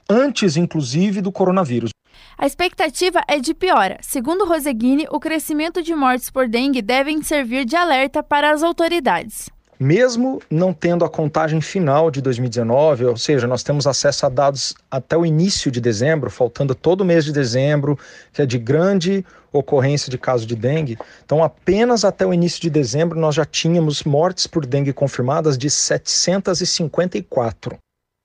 antes 0.09 0.57
inclusive 0.57 1.21
do 1.21 1.31
coronavírus. 1.31 1.91
A 2.41 2.45
expectativa 2.45 3.21
é 3.27 3.37
de 3.37 3.53
piora. 3.53 3.97
Segundo 4.01 4.45
Roseguini, 4.45 5.05
o 5.11 5.19
crescimento 5.19 5.83
de 5.83 5.93
mortes 5.93 6.29
por 6.29 6.47
dengue 6.47 6.81
devem 6.81 7.21
servir 7.21 7.65
de 7.65 7.75
alerta 7.75 8.23
para 8.23 8.51
as 8.51 8.63
autoridades 8.63 9.49
mesmo 9.81 10.41
não 10.51 10.73
tendo 10.73 11.05
a 11.05 11.09
contagem 11.09 11.61
final 11.61 12.11
de 12.11 12.21
2019, 12.21 13.05
ou 13.05 13.15
seja, 13.15 13.47
nós 13.47 13.63
temos 13.63 13.87
acesso 13.87 14.25
a 14.25 14.29
dados 14.29 14.75
até 14.91 15.15
o 15.15 15.25
início 15.25 15.71
de 15.71 15.79
dezembro, 15.79 16.29
faltando 16.29 16.75
todo 16.75 16.99
o 16.99 17.05
mês 17.05 17.23
de 17.23 17.31
dezembro, 17.31 17.97
que 18.33 18.41
é 18.41 18.45
de 18.45 18.57
grande 18.57 19.25
ocorrência 19.53 20.11
de 20.11 20.17
caso 20.17 20.45
de 20.45 20.53
dengue. 20.53 20.97
Então, 21.23 21.41
apenas 21.41 22.03
até 22.03 22.25
o 22.25 22.33
início 22.33 22.61
de 22.61 22.69
dezembro, 22.69 23.17
nós 23.17 23.35
já 23.35 23.45
tínhamos 23.45 24.03
mortes 24.03 24.47
por 24.47 24.65
dengue 24.65 24.91
confirmadas 24.91 25.57
de 25.57 25.69
754. 25.69 27.77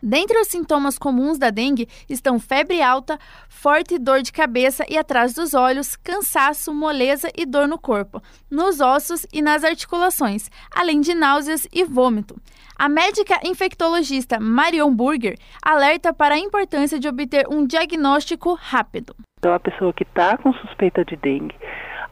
Dentre 0.06 0.38
os 0.38 0.49
sintomas 0.49 0.99
comuns 0.99 1.38
da 1.38 1.49
dengue 1.49 1.88
estão 2.11 2.38
febre 2.38 2.82
alta, 2.82 3.18
forte 3.49 3.99
dor 3.99 4.20
de 4.20 4.32
cabeça 4.32 4.84
e 4.87 4.99
atrás 4.99 5.32
dos 5.32 5.54
olhos, 5.54 5.96
cansaço, 5.96 6.75
moleza 6.75 7.30
e 7.34 7.46
dor 7.46 7.66
no 7.66 7.78
corpo, 7.78 8.20
nos 8.50 8.82
ossos 8.82 9.26
e 9.32 9.40
nas 9.40 9.64
articulações, 9.64 10.50
além 10.70 11.00
de 11.00 11.14
náuseas 11.14 11.66
e 11.73 11.84
vômito. 11.84 12.37
A 12.78 12.87
médica 12.87 13.40
infectologista 13.44 14.38
Marion 14.38 14.94
Burger 14.94 15.38
alerta 15.64 16.12
para 16.12 16.34
a 16.34 16.38
importância 16.38 17.00
de 17.00 17.08
obter 17.08 17.49
um 17.49 17.66
diagnóstico 17.66 18.52
rápido. 18.52 19.16
Então, 19.38 19.54
a 19.54 19.61
pessoa 19.61 19.94
que 19.94 20.02
está 20.02 20.37
com 20.37 20.52
suspeita 20.52 21.02
de 21.02 21.16
dengue, 21.16 21.56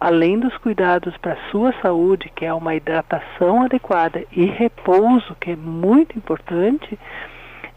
além 0.00 0.40
dos 0.40 0.56
cuidados 0.58 1.14
para 1.18 1.34
a 1.34 1.50
sua 1.50 1.74
saúde, 1.82 2.32
que 2.34 2.46
é 2.46 2.54
uma 2.54 2.74
hidratação 2.74 3.62
adequada 3.62 4.24
e 4.32 4.46
repouso, 4.46 5.36
que 5.38 5.50
é 5.50 5.56
muito 5.56 6.16
importante, 6.16 6.98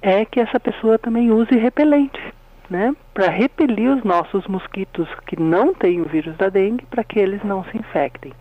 é 0.05 0.23
que 0.23 0.39
essa 0.39 0.59
pessoa 0.59 0.99
também 0.99 1.31
use 1.31 1.57
repelente, 1.57 2.21
né? 2.69 2.95
Para 3.13 3.29
repelir 3.29 3.89
os 3.89 4.03
nossos 4.03 4.45
mosquitos 4.47 5.07
que 5.25 5.39
não 5.39 5.73
têm 5.73 5.99
o 5.99 6.07
vírus 6.07 6.37
da 6.37 6.47
dengue, 6.47 6.85
para 6.85 7.03
que 7.03 7.19
eles 7.19 7.43
não 7.43 7.63
se 7.65 7.77
infectem. 7.77 8.31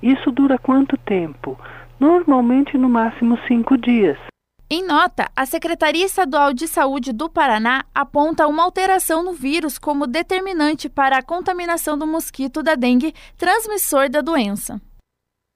Isso 0.00 0.30
dura 0.30 0.56
quanto 0.56 0.96
tempo? 0.96 1.58
Normalmente 1.98 2.78
no 2.78 2.88
máximo 2.88 3.36
cinco 3.48 3.76
dias. 3.76 4.16
Em 4.72 4.86
nota, 4.86 5.28
a 5.34 5.44
Secretaria 5.44 6.06
Estadual 6.06 6.54
de 6.54 6.68
Saúde 6.68 7.12
do 7.12 7.28
Paraná 7.28 7.84
aponta 7.92 8.46
uma 8.46 8.62
alteração 8.62 9.24
no 9.24 9.32
vírus 9.32 9.78
como 9.78 10.06
determinante 10.06 10.88
para 10.88 11.18
a 11.18 11.22
contaminação 11.22 11.98
do 11.98 12.06
mosquito 12.06 12.62
da 12.62 12.76
dengue, 12.76 13.12
transmissor 13.36 14.08
da 14.08 14.20
doença. 14.20 14.80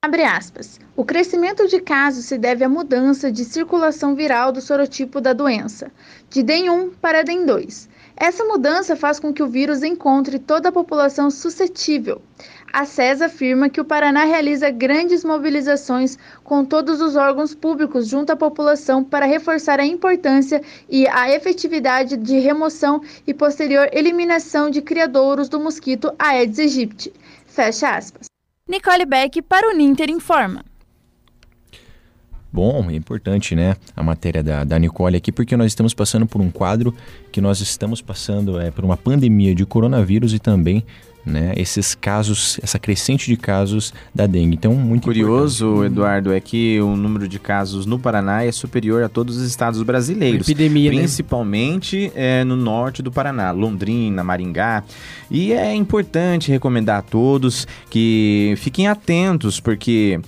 Aspas. 0.05 0.79
O 0.95 1.03
crescimento 1.03 1.67
de 1.67 1.81
casos 1.81 2.27
se 2.27 2.37
deve 2.37 2.63
à 2.63 2.69
mudança 2.69 3.33
de 3.33 3.43
circulação 3.43 4.15
viral 4.15 4.53
do 4.53 4.61
sorotipo 4.61 5.19
da 5.19 5.33
doença, 5.33 5.91
de 6.29 6.43
DEN1 6.43 6.91
para 7.01 7.25
DEN2. 7.25 7.89
Essa 8.15 8.45
mudança 8.45 8.95
faz 8.95 9.19
com 9.19 9.33
que 9.33 9.43
o 9.43 9.49
vírus 9.49 9.83
encontre 9.83 10.39
toda 10.39 10.69
a 10.69 10.73
população 10.73 11.31
suscetível. 11.31 12.21
A 12.71 12.85
SES 12.85 13.23
afirma 13.23 13.71
que 13.71 13.81
o 13.81 13.85
Paraná 13.85 14.25
realiza 14.25 14.71
grandes 14.71 15.25
mobilizações 15.25 16.19
com 16.45 16.67
todos 16.67 17.01
os 17.01 17.17
órgãos 17.17 17.55
públicos 17.55 18.07
junto 18.07 18.31
à 18.31 18.37
população 18.37 19.03
para 19.03 19.25
reforçar 19.25 19.81
a 19.81 19.87
importância 19.87 20.61
e 20.87 21.09
a 21.09 21.35
efetividade 21.35 22.19
de 22.19 22.39
remoção 22.39 23.01
e 23.27 23.33
posterior 23.33 23.89
eliminação 23.91 24.69
de 24.69 24.83
criadouros 24.83 25.49
do 25.49 25.59
mosquito 25.59 26.13
Aedes 26.19 26.59
aegypti. 26.59 27.11
Fecha 27.47 27.97
aspas. 27.97 28.34
Nicole 28.67 29.05
Beck 29.05 29.43
para 29.43 29.69
o 29.69 29.77
Ninter 29.77 30.09
Informa. 30.09 30.65
Bom, 32.51 32.89
é 32.89 32.95
importante, 32.95 33.55
né, 33.55 33.77
a 33.95 34.03
matéria 34.03 34.43
da, 34.43 34.65
da 34.65 34.79
Nicole 34.79 35.19
aqui, 35.19 35.31
porque 35.31 35.55
nós 35.55 35.67
estamos 35.67 35.93
passando 35.93 36.25
por 36.25 36.41
um 36.41 36.51
quadro 36.51 36.95
que 37.31 37.43
nós 37.43 37.61
estamos 37.61 38.01
passando 38.01 38.59
é, 38.59 38.71
por 38.71 38.83
uma 38.83 38.97
pandemia 38.97 39.55
de 39.55 39.67
coronavírus 39.67 40.33
e 40.33 40.39
também 40.39 40.83
né, 41.25 41.53
esses 41.57 41.95
casos, 41.95 42.59
essa 42.63 42.79
crescente 42.79 43.27
de 43.27 43.37
casos 43.37 43.93
da 44.15 44.27
dengue. 44.27 44.55
Então, 44.55 44.75
muito 44.75 45.05
curioso, 45.05 45.67
importante. 45.67 45.93
Eduardo, 45.93 46.33
é 46.33 46.41
que 46.41 46.81
o 46.81 46.97
número 46.97 47.27
de 47.27 47.39
casos 47.39 47.87
no 47.87 47.99
Paraná 47.99 48.45
é 48.45 48.53
superior 48.53 49.03
a 49.03 49.09
todos 49.09 49.37
os 49.37 49.43
estados 49.45 49.83
brasileiros, 49.83 50.49
epidemia, 50.49 50.91
né? 50.91 50.99
principalmente 50.99 52.13
né? 52.15 52.41
é, 52.41 52.45
no 52.45 52.57
norte 52.57 53.03
do 53.03 53.11
Paraná, 53.11 53.51
Londrina, 53.51 54.23
Maringá. 54.23 54.85
E 55.31 55.53
é 55.53 55.75
importante 55.75 56.51
recomendar 56.51 56.99
a 56.99 57.03
todos 57.03 57.67
que 57.89 58.55
fiquem 58.59 58.87
atentos, 58.87 59.61
porque 59.61 60.21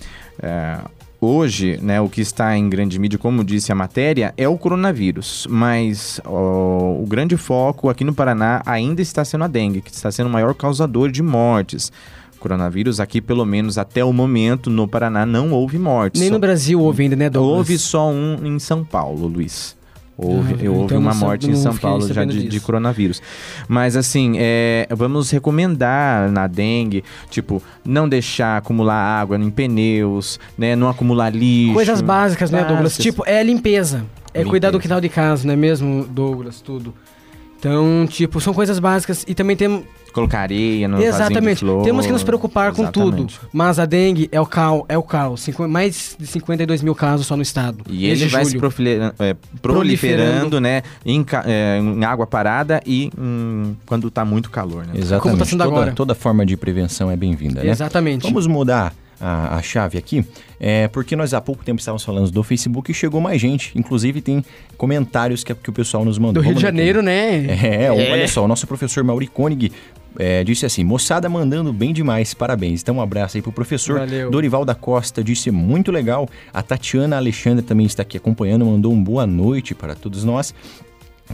é, 0.43 0.79
Hoje, 1.21 1.79
né, 1.83 2.01
o 2.01 2.09
que 2.09 2.21
está 2.21 2.57
em 2.57 2.69
grande 2.69 2.99
mídia, 2.99 3.19
como 3.19 3.43
disse 3.43 3.73
a 3.73 3.75
matéria, 3.75 4.35
é 4.37 4.47
o 4.47 4.59
coronavírus, 4.59 5.47
mas 5.49 6.21
ó, 6.25 7.01
o 7.01 7.07
grande 7.09 7.37
foco 7.37 7.89
aqui 7.89 8.05
no 8.05 8.15
Paraná 8.15 8.63
ainda 8.67 9.01
está 9.01 9.25
sendo 9.25 9.45
a 9.45 9.49
dengue, 9.49 9.81
que 9.81 9.91
está 9.91 10.11
sendo 10.11 10.27
o 10.27 10.31
maior 10.31 10.55
causador 10.55 11.11
de 11.11 11.23
mortes. 11.23 11.91
coronavírus 12.39 13.01
aqui, 13.01 13.21
pelo 13.21 13.47
menos 13.47 13.79
até 13.79 14.05
o 14.05 14.13
momento, 14.13 14.69
no 14.69 14.87
Paraná 14.87 15.25
não 15.25 15.53
houve 15.53 15.79
mortes. 15.79 16.21
Nem 16.21 16.31
no 16.31 16.39
Brasil 16.39 16.81
houve 16.81 17.05
ainda, 17.05 17.17
né, 17.17 17.31
Douglas? 17.31 17.59
Houve 17.59 17.79
só 17.79 18.11
um 18.11 18.45
em 18.45 18.59
São 18.59 18.85
Paulo, 18.85 19.27
Luiz. 19.27 19.75
Houve, 20.19 20.67
ah, 20.67 20.71
houve 20.71 20.85
então 20.85 20.99
uma 20.99 21.15
morte 21.15 21.51
em 21.51 21.55
São 21.57 21.77
Paulo 21.77 22.07
já 22.13 22.25
de, 22.25 22.49
de, 22.49 22.61
coronavírus. 22.61 23.21
Mas 23.69 23.97
assim, 23.97 24.35
é, 24.39 24.89
vamos 24.91 25.31
recomendar 25.31 26.31
na 26.31 26.47
dengue, 26.47 27.05
tipo, 27.29 27.63
não 27.85 28.09
deixar 28.09 28.57
acumular 28.57 28.95
água 28.95 29.37
em 29.37 29.51
pneus, 29.51 30.41
né? 30.57 30.75
Não 30.75 30.89
acumular 30.89 31.29
lixo. 31.29 31.75
Coisas 31.75 32.01
básicas, 32.01 32.51
né, 32.51 32.65
Douglas? 32.65 32.97
Tipo, 32.97 33.25
é 33.27 33.43
limpeza. 33.43 34.07
É 34.33 34.39
limpeza. 34.39 34.51
cuidar 34.51 34.71
do 34.71 34.81
quintal 34.81 35.01
de 35.03 35.11
casa, 35.11 35.47
não 35.47 35.53
é 35.53 35.57
mesmo, 35.57 36.07
Douglas? 36.07 36.63
Tudo. 36.63 36.95
Então, 37.59 38.07
tipo, 38.09 38.41
são 38.41 38.55
coisas 38.55 38.79
básicas. 38.79 39.25
E 39.29 39.35
também 39.35 39.57
tem, 39.57 39.85
colocar 40.17 40.41
areia 40.41 40.89
no 40.89 41.01
Exatamente. 41.01 41.61
Flor. 41.61 41.85
Temos 41.85 42.07
que 42.07 42.13
nos 42.13 42.25
preocupar 42.25 42.73
Exatamente. 42.73 42.95
com 42.95 43.27
tudo. 43.27 43.49
Mas 43.53 43.79
a 43.79 43.85
dengue 43.85 44.29
é 44.33 44.41
o 44.41 44.47
caos, 44.47 44.85
é 44.89 44.97
o 44.97 45.03
caos. 45.03 45.43
Cinqu 45.43 45.69
mais 45.69 46.17
de 46.19 46.27
52 46.27 46.83
mil 46.83 46.95
casos 46.95 47.27
só 47.27 47.37
no 47.37 47.43
estado. 47.43 47.85
E 47.91 48.07
ele 48.07 48.27
vai 48.27 48.45
julho. 48.47 48.71
se 48.73 48.83
é, 49.19 49.35
proliferando, 49.61 49.61
proliferando, 49.61 50.61
né? 50.61 50.83
Em, 51.05 51.25
é, 51.45 51.79
em, 51.79 52.05
água 52.05 52.27
parada 52.27 52.81
e 52.87 53.13
hum, 53.19 53.75
quando 53.85 54.09
está 54.09 54.25
muito 54.25 54.51
calor, 54.51 54.87
né? 54.87 54.95
Exatamente. 54.95 55.23
Como 55.23 55.37
tá 55.37 55.45
sendo 55.45 55.65
toda, 55.65 55.77
agora. 55.77 55.93
Toda 55.93 56.15
forma 56.15 56.47
de 56.47 56.57
prevenção 56.57 57.11
é 57.11 57.17
bem-vinda, 57.17 57.63
né? 57.63 57.71
Exatamente. 57.71 58.23
Vamos 58.23 58.47
mudar 58.47 58.95
a, 59.21 59.57
a, 59.57 59.63
chave 59.63 59.99
aqui, 59.99 60.25
é 60.61 60.89
porque 60.89 61.17
nós 61.17 61.35
há 61.35 61.41
pouco 61.41 61.65
tempo 61.65 61.79
estávamos 61.81 62.05
falando 62.05 62.31
do 62.31 62.43
Facebook 62.43 62.91
e 62.91 62.95
chegou 62.95 63.21
mais 63.21 63.41
gente. 63.41 63.73
Inclusive 63.75 64.21
tem 64.21 64.45
comentários 64.77 65.43
que, 65.43 65.55
que 65.55 65.71
o 65.71 65.73
pessoal 65.73 66.05
nos 66.05 66.19
mandou. 66.19 66.43
Do 66.43 66.47
Rio 66.47 66.55
de 66.55 66.63
Janeiro, 66.63 67.03
né? 67.03 67.47
É, 67.47 67.85
é, 67.85 67.91
olha 67.91 68.29
só, 68.29 68.45
o 68.45 68.49
nosso 68.49 68.67
professor 68.67 69.03
Mauri 69.03 69.27
Koenig 69.27 69.73
é, 70.19 70.43
disse 70.45 70.67
assim: 70.67 70.85
moçada 70.85 71.29
mandando 71.29 71.73
bem 71.73 71.93
demais, 71.93 72.35
parabéns. 72.35 72.83
Então, 72.83 72.97
um 72.97 73.01
abraço 73.01 73.37
aí 73.37 73.43
pro 73.43 73.53
professor. 73.53 73.99
Valeu. 73.99 74.31
Dorival 74.31 74.65
da 74.65 74.75
Costa 74.75 75.23
disse 75.23 75.51
muito 75.51 75.93
legal. 75.93 76.29
A 76.53 76.63
Tatiana 76.63 77.17
Alexandre 77.17 77.63
também 77.65 77.87
está 77.87 78.03
aqui 78.03 78.17
acompanhando, 78.17 78.65
mandou 78.65 78.93
um 78.93 79.03
boa 79.03 79.27
noite 79.27 79.75
para 79.75 79.95
todos 79.95 80.25
nós. 80.25 80.55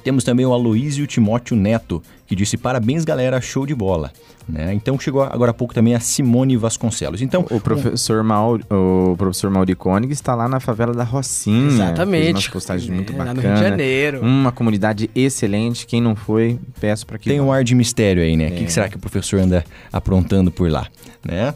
Temos 0.00 0.24
também 0.24 0.44
o 0.46 0.52
Aloísio 0.52 1.06
Timóteo 1.06 1.56
Neto, 1.56 2.02
que 2.26 2.34
disse 2.34 2.56
parabéns, 2.56 3.04
galera, 3.04 3.40
show 3.40 3.66
de 3.66 3.74
bola. 3.74 4.10
Né? 4.48 4.74
Então 4.74 4.98
chegou 4.98 5.22
agora 5.22 5.52
há 5.52 5.54
pouco 5.54 5.72
também 5.72 5.94
a 5.94 6.00
Simone 6.00 6.56
Vasconcelos. 6.56 7.22
Então 7.22 7.46
O 7.50 7.60
professor, 7.60 8.24
Mauri, 8.24 8.64
o 8.68 9.14
professor 9.16 9.48
Mauri 9.50 9.74
Koenig 9.76 10.12
está 10.12 10.34
lá 10.34 10.48
na 10.48 10.58
favela 10.58 10.92
da 10.92 11.04
Rocinha. 11.04 11.68
Exatamente. 11.68 12.22
Fez 12.24 12.34
umas 12.34 12.48
postagens 12.48 12.90
muito 12.90 13.12
É, 13.12 13.16
lá 13.16 13.32
no 13.34 13.40
Rio 13.40 13.54
de 13.54 13.60
Janeiro. 13.60 14.20
Uma 14.20 14.50
comunidade 14.50 15.08
excelente. 15.14 15.86
Quem 15.86 16.00
não 16.00 16.16
foi, 16.16 16.58
peço 16.80 17.06
para 17.06 17.18
que 17.18 17.28
tem 17.30 17.40
um 17.40 17.52
ar 17.52 17.62
de 17.62 17.74
mistério 17.74 18.22
aí, 18.22 18.36
né? 18.36 18.48
O 18.48 18.50
que, 18.52 18.62
É. 18.62 18.64
que 18.64 18.72
será 18.72 18.88
que 18.88 18.96
o 18.96 18.98
professor 18.98 19.38
anda 19.38 19.64
aprontando 19.92 20.50
por 20.50 20.68
lá, 20.68 20.88
né? 21.24 21.54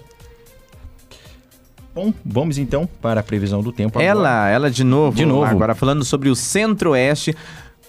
Bom, 1.95 2.13
vamos 2.25 2.59
então 2.59 2.87
para 3.01 3.21
a 3.21 3.23
previsão 3.23 3.63
do 3.63 3.73
tempo 3.73 3.99
agora. 3.99 4.05
Ela, 4.11 4.49
ela 4.51 4.71
de 4.71 4.85
novo. 4.85 5.17
De 5.17 5.25
novo. 5.25 5.47
Agora 5.47 5.75
falando 5.75 6.05
sobre 6.05 6.29
o 6.29 6.37
Centro-Oeste. 6.37 7.35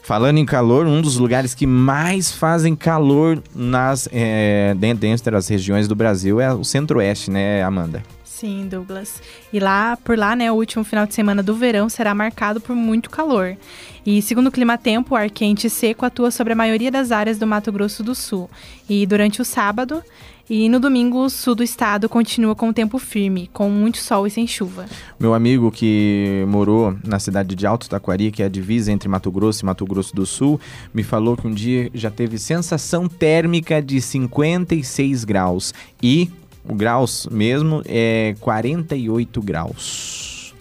Falando 0.07 0.37
em 0.37 0.45
calor, 0.45 0.87
um 0.87 1.01
dos 1.01 1.17
lugares 1.17 1.53
que 1.53 1.67
mais 1.67 2.31
fazem 2.31 2.77
calor 2.77 3.43
nas, 3.53 4.07
é, 4.09 4.73
dentro, 4.75 5.29
das 5.29 5.49
regiões 5.49 5.85
do 5.85 5.97
Brasil 5.97 6.39
é 6.39 6.53
o 6.53 6.63
Centro-Oeste, 6.63 7.29
né, 7.29 7.61
Amanda? 7.61 8.01
Sim, 8.23 8.69
Douglas. 8.69 9.21
E 9.51 9.59
lá, 9.59 9.97
por 9.97 10.17
lá, 10.17 10.33
né, 10.33 10.49
o 10.49 10.55
último 10.55 10.85
final 10.85 11.05
de 11.05 11.13
semana 11.13 11.43
do 11.43 11.53
verão 11.53 11.89
será 11.89 12.15
marcado 12.15 12.61
por 12.61 12.73
muito 12.73 13.09
calor. 13.09 13.57
E 14.05 14.21
segundo 14.21 14.47
o 14.47 14.51
Clima 14.51 14.77
Tempo, 14.77 15.13
o 15.13 15.17
ar 15.17 15.29
quente 15.29 15.67
e 15.67 15.69
seco 15.69 16.05
atua 16.05 16.31
sobre 16.31 16.53
a 16.53 16.55
maioria 16.55 16.89
das 16.89 17.11
áreas 17.11 17.37
do 17.37 17.45
Mato 17.45 17.69
Grosso 17.69 18.01
do 18.01 18.15
Sul. 18.15 18.49
E 18.89 19.05
durante 19.05 19.41
o 19.41 19.45
sábado 19.45 20.01
e 20.49 20.69
no 20.69 20.79
domingo, 20.79 21.25
o 21.25 21.29
sul 21.29 21.55
do 21.55 21.63
estado 21.63 22.07
continua 22.07 22.55
com 22.55 22.69
o 22.69 22.73
tempo 22.73 22.97
firme, 22.97 23.49
com 23.51 23.69
muito 23.69 23.97
sol 23.97 24.25
e 24.25 24.31
sem 24.31 24.47
chuva. 24.47 24.85
Meu 25.19 25.33
amigo 25.33 25.69
que 25.69 26.45
morou 26.47 26.95
na 27.03 27.19
cidade 27.19 27.53
de 27.53 27.67
Alto 27.67 27.89
Taquari, 27.89 28.31
que 28.31 28.41
é 28.41 28.45
a 28.45 28.49
divisa 28.49 28.91
entre 28.91 29.09
Mato 29.09 29.29
Grosso 29.29 29.63
e 29.63 29.65
Mato 29.65 29.85
Grosso 29.85 30.15
do 30.15 30.25
Sul, 30.25 30.59
me 30.93 31.03
falou 31.03 31.35
que 31.35 31.45
um 31.45 31.53
dia 31.53 31.91
já 31.93 32.09
teve 32.09 32.37
sensação 32.37 33.09
térmica 33.09 33.81
de 33.81 33.99
56 33.99 35.25
graus. 35.25 35.73
E 36.01 36.29
o 36.63 36.73
graus 36.73 37.27
mesmo 37.29 37.81
é 37.85 38.33
48 38.39 39.41
graus. 39.41 40.53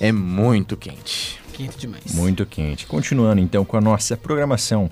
É 0.00 0.10
muito 0.10 0.76
quente. 0.76 1.38
Quente 1.52 1.78
demais. 1.78 2.14
Muito 2.14 2.46
quente. 2.46 2.86
Continuando 2.86 3.40
então 3.40 3.64
com 3.64 3.76
a 3.76 3.80
nossa 3.80 4.16
programação. 4.16 4.90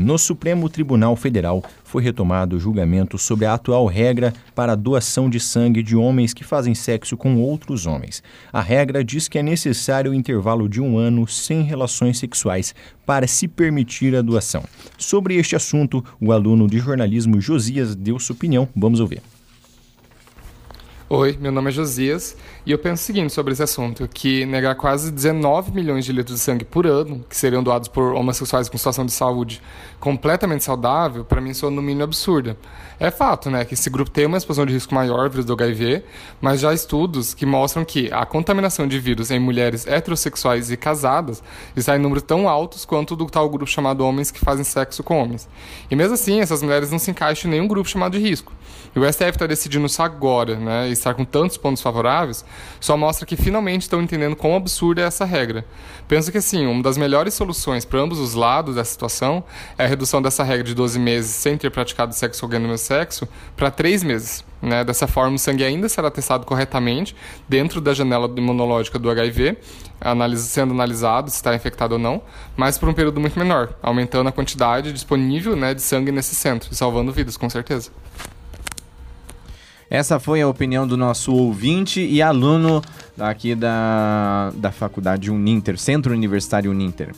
No 0.00 0.16
Supremo 0.16 0.68
Tribunal 0.68 1.16
Federal 1.16 1.60
foi 1.82 2.04
retomado 2.04 2.54
o 2.54 2.60
julgamento 2.60 3.18
sobre 3.18 3.46
a 3.46 3.54
atual 3.54 3.84
regra 3.84 4.32
para 4.54 4.74
a 4.74 4.76
doação 4.76 5.28
de 5.28 5.40
sangue 5.40 5.82
de 5.82 5.96
homens 5.96 6.32
que 6.32 6.44
fazem 6.44 6.72
sexo 6.72 7.16
com 7.16 7.42
outros 7.42 7.84
homens. 7.84 8.22
A 8.52 8.60
regra 8.60 9.02
diz 9.02 9.26
que 9.26 9.40
é 9.40 9.42
necessário 9.42 10.12
o 10.12 10.14
intervalo 10.14 10.68
de 10.68 10.80
um 10.80 10.96
ano 10.96 11.26
sem 11.26 11.62
relações 11.62 12.16
sexuais 12.16 12.76
para 13.04 13.26
se 13.26 13.48
permitir 13.48 14.14
a 14.14 14.22
doação. 14.22 14.62
Sobre 14.96 15.34
este 15.34 15.56
assunto, 15.56 16.04
o 16.20 16.30
aluno 16.30 16.68
de 16.68 16.78
jornalismo 16.78 17.40
Josias 17.40 17.96
deu 17.96 18.20
sua 18.20 18.36
opinião. 18.36 18.68
Vamos 18.76 19.00
ouvir. 19.00 19.20
Oi, 21.10 21.38
meu 21.40 21.50
nome 21.50 21.70
é 21.70 21.72
Josias 21.72 22.36
e 22.66 22.70
eu 22.70 22.78
penso 22.78 23.02
o 23.02 23.06
seguinte 23.06 23.32
sobre 23.32 23.54
esse 23.54 23.62
assunto, 23.62 24.06
que 24.12 24.44
negar 24.44 24.74
quase 24.74 25.10
19 25.10 25.72
milhões 25.72 26.04
de 26.04 26.12
litros 26.12 26.36
de 26.36 26.42
sangue 26.42 26.66
por 26.66 26.86
ano, 26.86 27.24
que 27.26 27.34
seriam 27.34 27.62
doados 27.62 27.88
por 27.88 28.12
homossexuais 28.12 28.68
com 28.68 28.76
situação 28.76 29.06
de 29.06 29.12
saúde 29.12 29.62
completamente 29.98 30.64
saudável, 30.64 31.24
para 31.24 31.40
mim 31.40 31.54
soa 31.54 31.70
no 31.70 31.80
mínimo 31.80 32.04
absurda. 32.04 32.58
É 33.00 33.10
fato, 33.10 33.48
né, 33.48 33.64
que 33.64 33.72
esse 33.72 33.88
grupo 33.88 34.10
tem 34.10 34.26
uma 34.26 34.36
exposição 34.36 34.66
de 34.66 34.74
risco 34.74 34.94
maior 34.94 35.30
vírus 35.30 35.46
do 35.46 35.54
HIV, 35.54 36.04
mas 36.42 36.60
já 36.60 36.74
estudos 36.74 37.32
que 37.32 37.46
mostram 37.46 37.86
que 37.86 38.12
a 38.12 38.26
contaminação 38.26 38.86
de 38.86 38.98
vírus 38.98 39.30
em 39.30 39.38
mulheres 39.38 39.86
heterossexuais 39.86 40.70
e 40.70 40.76
casadas 40.76 41.42
está 41.74 41.96
em 41.96 42.00
números 42.00 42.22
tão 42.22 42.46
altos 42.46 42.84
quanto 42.84 43.16
do 43.16 43.24
tal 43.24 43.48
grupo 43.48 43.70
chamado 43.70 44.04
homens 44.04 44.30
que 44.30 44.40
fazem 44.40 44.62
sexo 44.62 45.02
com 45.02 45.22
homens. 45.22 45.48
E 45.90 45.96
mesmo 45.96 46.12
assim, 46.12 46.40
essas 46.40 46.62
mulheres 46.62 46.90
não 46.90 46.98
se 46.98 47.10
encaixam 47.10 47.50
em 47.50 47.54
nenhum 47.54 47.66
grupo 47.66 47.88
chamado 47.88 48.12
de 48.12 48.18
risco. 48.18 48.52
E 48.94 48.98
o 48.98 49.12
STF 49.12 49.30
está 49.30 49.46
decidindo 49.46 49.86
isso 49.86 50.02
agora, 50.02 50.56
né? 50.56 50.88
E 50.88 50.92
estar 50.92 51.14
com 51.14 51.24
tantos 51.24 51.56
pontos 51.56 51.82
favoráveis 51.82 52.44
só 52.80 52.96
mostra 52.96 53.26
que 53.26 53.36
finalmente 53.36 53.82
estão 53.82 54.02
entendendo 54.02 54.34
quão 54.34 54.56
absurda 54.56 55.02
é 55.02 55.04
essa 55.04 55.24
regra. 55.24 55.64
Penso 56.06 56.32
que, 56.32 56.38
assim, 56.38 56.66
uma 56.66 56.82
das 56.82 56.96
melhores 56.96 57.34
soluções 57.34 57.84
para 57.84 58.00
ambos 58.00 58.18
os 58.18 58.34
lados 58.34 58.74
dessa 58.74 58.90
situação 58.90 59.44
é 59.76 59.84
a 59.84 59.86
redução 59.86 60.22
dessa 60.22 60.42
regra 60.42 60.64
de 60.64 60.74
12 60.74 60.98
meses 60.98 61.30
sem 61.30 61.56
ter 61.56 61.70
praticado 61.70 62.14
sexo 62.14 62.44
alguém 62.44 62.60
meu 62.60 62.78
sexo 62.78 63.28
para 63.56 63.70
3 63.70 64.02
meses. 64.02 64.44
Né? 64.60 64.84
Dessa 64.84 65.06
forma, 65.06 65.36
o 65.36 65.38
sangue 65.38 65.64
ainda 65.64 65.88
será 65.88 66.10
testado 66.10 66.44
corretamente 66.44 67.14
dentro 67.48 67.80
da 67.80 67.94
janela 67.94 68.28
imunológica 68.36 68.98
do 68.98 69.08
HIV, 69.10 69.56
sendo 70.36 70.72
analisado 70.72 71.30
se 71.30 71.36
está 71.36 71.54
infectado 71.54 71.92
ou 71.92 71.98
não, 71.98 72.22
mas 72.56 72.78
por 72.78 72.88
um 72.88 72.94
período 72.94 73.20
muito 73.20 73.38
menor, 73.38 73.74
aumentando 73.82 74.28
a 74.28 74.32
quantidade 74.32 74.92
disponível 74.92 75.54
né, 75.54 75.74
de 75.74 75.82
sangue 75.82 76.10
nesse 76.10 76.34
centro 76.34 76.70
e 76.72 76.74
salvando 76.74 77.12
vidas, 77.12 77.36
com 77.36 77.48
certeza. 77.48 77.90
Essa 79.90 80.20
foi 80.20 80.42
a 80.42 80.48
opinião 80.48 80.86
do 80.86 80.96
nosso 80.96 81.32
ouvinte 81.32 82.00
e 82.00 82.20
aluno 82.20 82.82
aqui 83.18 83.54
da, 83.54 84.52
da 84.54 84.70
faculdade 84.70 85.30
Uninter, 85.30 85.78
Centro 85.78 86.12
Universitário 86.12 86.70
Uninter. 86.70 87.14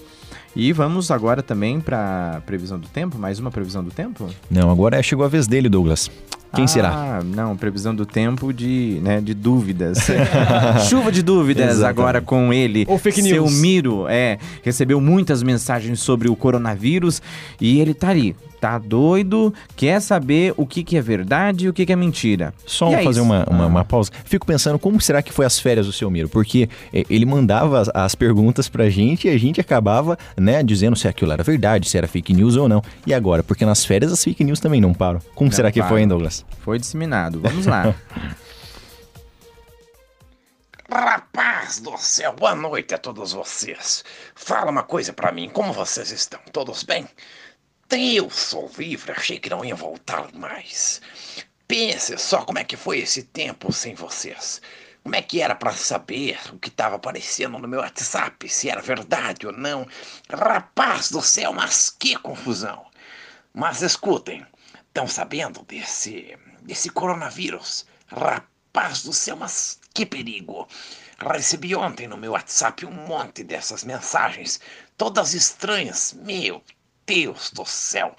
E 0.55 0.73
vamos 0.73 1.11
agora 1.11 1.43
também 1.43 1.81
para 1.81 2.43
previsão 2.47 2.79
do 2.79 2.89
tempo, 2.89 3.19
mais 3.19 3.39
uma 3.39 3.51
previsão 3.51 3.83
do 3.83 3.91
tempo? 3.91 4.29
Não, 4.51 4.71
agora 4.71 5.03
chegou 5.03 5.25
a 5.25 5.29
vez 5.29 5.47
dele, 5.47 5.69
Douglas. 5.69 6.11
Quem 6.55 6.65
ah, 6.65 6.69
será? 6.69 7.21
Não, 7.25 7.57
previsão 7.57 7.95
do 7.95 8.05
tempo 8.05 8.53
de, 8.53 8.99
né, 9.03 9.21
de 9.21 9.35
dúvidas. 9.35 9.99
Chuva 10.89 11.13
de 11.13 11.23
dúvidas 11.23 11.71
Exatamente. 11.71 11.99
agora 12.01 12.21
com 12.21 12.53
ele. 12.53 12.85
Ou 12.89 12.99
fake 12.99 13.23
Seu 13.23 13.45
news. 13.45 13.61
Miro, 13.61 14.07
é, 14.09 14.39
recebeu 14.63 15.01
muitas 15.01 15.43
mensagens 15.43 16.01
sobre 16.01 16.29
o 16.29 16.35
coronavírus 16.37 17.23
e 17.61 17.81
ele 17.81 17.95
tá 17.95 18.09
ali. 18.09 18.35
Tá 18.61 18.77
doido, 18.77 19.55
quer 19.75 20.03
saber 20.03 20.53
o 20.55 20.67
que, 20.67 20.85
que 20.85 20.95
é 20.95 21.01
verdade 21.01 21.65
e 21.65 21.69
o 21.71 21.73
que, 21.73 21.87
que 21.87 21.93
é 21.95 21.97
mentira. 21.97 22.53
Só 22.67 22.91
E 22.91 22.95
é 22.97 23.03
fazer 23.03 23.23
uma, 23.23 23.47
uma, 23.49 23.65
Ah. 23.65 23.67
uma 23.67 23.85
pausa. 23.87 24.11
Fico 24.27 24.45
pensando 24.47 24.79
como 24.79 25.01
será 25.01 25.23
que 25.23 25.33
foi 25.33 25.47
as 25.47 25.59
férias 25.59 25.87
do 25.87 25.93
seu 25.95 26.11
Miro, 26.11 26.29
porque 26.29 26.69
eh, 26.93 27.05
ele 27.09 27.25
mandava 27.25 27.81
as, 27.81 27.89
as 27.95 28.15
perguntas 28.15 28.69
pra 28.69 28.91
gente 28.91 29.29
e 29.29 29.31
a 29.31 29.39
gente 29.39 29.63
acabava, 29.63 30.19
né, 30.37 30.63
dizendo 30.63 30.95
se 30.95 31.09
aquilo 31.09 31.33
era 31.33 31.43
verdade, 31.43 31.89
se 31.89 31.97
era 31.97 32.07
fake 32.07 32.35
news 32.35 32.55
ou 32.57 32.69
não. 32.69 32.83
E 33.07 33.15
agora, 33.15 33.43
porque 33.43 33.65
nas 33.65 33.83
férias 33.83 34.13
as 34.13 34.23
fake 34.23 34.45
news 34.45 34.61
também 34.61 34.79
não 34.79 34.93
param. 34.93 35.21
Como 35.35 35.49
Não 35.49 35.57
será 35.57 35.73
que 35.73 35.83
foi, 35.83 36.03
hein, 36.03 36.09
Douglas? 36.09 36.40
Foi 36.61 36.79
disseminado. 36.79 37.41
Vamos 37.41 37.67
lá. 37.67 37.95
Rapaz 40.93 41.79
do 41.79 41.97
céu, 41.97 42.33
boa 42.33 42.55
noite 42.55 42.95
a 42.95 42.99
todos 42.99 43.33
vocês. 43.33 44.05
Fala 44.35 44.73
uma 44.73 44.83
coisa 44.83 45.13
pra 45.13 45.31
mim, 45.31 45.49
como 45.49 45.73
vocês 45.73 46.11
estão? 46.11 46.41
Todos 46.53 46.83
bem? 46.83 47.09
Deus 47.89 48.35
sou 48.35 48.69
livre, 48.77 49.13
achei 49.13 49.39
que 49.39 49.49
não 49.49 49.65
ia 49.65 49.77
voltar 49.77 50.33
mais. 50.35 51.01
Pense 51.69 52.19
só 52.19 52.45
como 52.45 52.59
é 52.59 52.65
que 52.65 52.77
foi 52.77 52.99
esse 52.99 53.23
tempo 53.23 53.73
sem 53.73 53.95
vocês. 53.95 54.61
Como 55.03 55.15
é 55.15 55.23
que 55.23 55.41
era 55.41 55.55
pra 55.55 55.73
saber 55.73 56.39
o 56.53 56.59
que 56.59 56.69
estava 56.69 56.97
aparecendo 56.97 57.59
no 57.59 57.69
meu 57.69 57.81
WhatsApp, 57.81 58.49
se 58.49 58.69
era 58.69 58.83
verdade 58.83 59.47
ou 59.47 59.53
não? 59.53 59.87
Rapaz 60.29 61.11
do 61.11 61.23
céu, 61.23 61.53
mas 61.53 61.89
que 61.89 62.17
confusão. 62.17 62.85
Mas 63.55 63.83
escutem, 63.83 64.45
estão 64.91 65.07
sabendo 65.07 65.63
desse 65.63 66.37
desse 66.63 66.91
coronavírus? 66.91 67.87
Rapaz 68.09 69.03
do 69.03 69.13
céu, 69.13 69.37
mas 69.37 69.81
que 69.95 70.05
perigo! 70.05 70.69
Recebi 71.19 71.75
ontem 71.75 72.09
no 72.09 72.17
meu 72.17 72.33
WhatsApp 72.33 72.85
um 72.85 72.93
monte 72.93 73.45
dessas 73.45 73.85
mensagens, 73.85 74.61
todas 74.97 75.33
estranhas. 75.35 76.13
Meu 76.13 76.63
Deus 77.07 77.51
do 77.51 77.65
céu! 77.65 78.17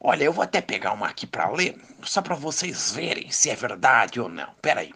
Olha, 0.00 0.24
eu 0.24 0.32
vou 0.32 0.42
até 0.42 0.60
pegar 0.60 0.92
uma 0.92 1.08
aqui 1.08 1.26
para 1.26 1.50
ler, 1.50 1.80
só 2.02 2.20
para 2.22 2.34
vocês 2.34 2.90
verem 2.92 3.30
se 3.30 3.50
é 3.50 3.54
verdade 3.54 4.20
ou 4.20 4.28
não. 4.28 4.52
Pera 4.60 4.80
aí. 4.80 4.92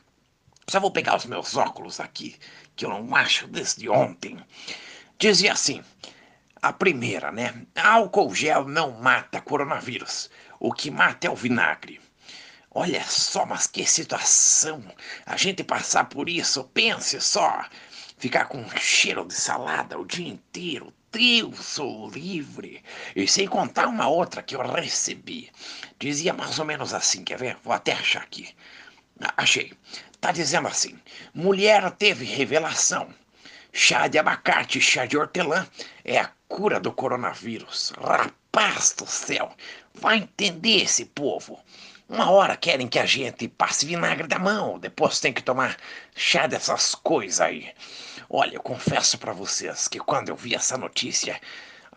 Só 0.68 0.80
vou 0.80 0.90
pegar 0.90 1.16
os 1.16 1.26
meus 1.26 1.56
óculos 1.56 2.00
aqui, 2.00 2.36
que 2.74 2.84
eu 2.84 2.90
não 2.90 3.14
acho 3.14 3.46
desde 3.46 3.88
ontem. 3.88 4.38
Dizia 5.18 5.52
assim: 5.52 5.82
a 6.60 6.72
primeira, 6.72 7.30
né? 7.30 7.54
Álcool 7.76 8.34
gel 8.34 8.66
não 8.66 8.90
mata 8.90 9.40
coronavírus. 9.40 10.28
O 10.58 10.72
que 10.72 10.90
mata 10.90 11.26
é 11.26 11.30
o 11.30 11.36
vinagre. 11.36 12.00
Olha 12.70 13.02
só, 13.04 13.46
mas 13.46 13.66
que 13.66 13.86
situação! 13.86 14.82
A 15.24 15.36
gente 15.36 15.64
passar 15.64 16.04
por 16.04 16.28
isso, 16.28 16.64
pense 16.74 17.20
só. 17.20 17.64
Ficar 18.18 18.46
com 18.46 18.68
cheiro 18.78 19.24
de 19.24 19.34
salada 19.34 19.98
o 19.98 20.04
dia 20.04 20.28
inteiro. 20.28 20.92
Deus, 21.10 21.58
sou 21.64 22.10
livre. 22.10 22.82
E 23.14 23.26
sem 23.26 23.46
contar 23.46 23.86
uma 23.86 24.08
outra 24.08 24.42
que 24.42 24.54
eu 24.54 24.60
recebi. 24.60 25.50
Dizia 25.98 26.34
mais 26.34 26.58
ou 26.58 26.64
menos 26.64 26.92
assim, 26.92 27.24
quer 27.24 27.38
ver? 27.38 27.56
Vou 27.62 27.72
até 27.72 27.92
achar 27.92 28.22
aqui. 28.22 28.54
Ah, 29.20 29.32
Achei. 29.38 29.72
Tá 30.20 30.32
dizendo 30.32 30.68
assim: 30.68 30.98
mulher 31.32 31.90
teve 31.92 32.24
revelação. 32.24 33.08
Chá 33.72 34.08
de 34.08 34.18
abacate, 34.18 34.80
chá 34.80 35.04
de 35.04 35.16
hortelã 35.16 35.66
é 36.04 36.18
a 36.18 36.30
cura 36.48 36.80
do 36.80 36.90
coronavírus. 36.92 37.92
Rapaz 37.98 38.94
do 38.96 39.06
céu, 39.06 39.54
vai 40.00 40.18
entender 40.18 40.82
esse 40.82 41.04
povo. 41.04 41.58
Uma 42.08 42.30
hora 42.30 42.56
querem 42.56 42.86
que 42.86 42.98
a 42.98 43.06
gente 43.06 43.48
passe 43.48 43.84
vinagre 43.84 44.28
da 44.28 44.38
mão, 44.38 44.78
depois 44.78 45.18
tem 45.18 45.32
que 45.32 45.42
tomar 45.42 45.76
chá 46.14 46.46
dessas 46.46 46.94
coisas 46.94 47.40
aí. 47.40 47.72
Olha, 48.30 48.54
eu 48.54 48.62
confesso 48.62 49.18
pra 49.18 49.32
vocês 49.32 49.88
que 49.88 49.98
quando 49.98 50.28
eu 50.28 50.36
vi 50.36 50.54
essa 50.54 50.78
notícia, 50.78 51.40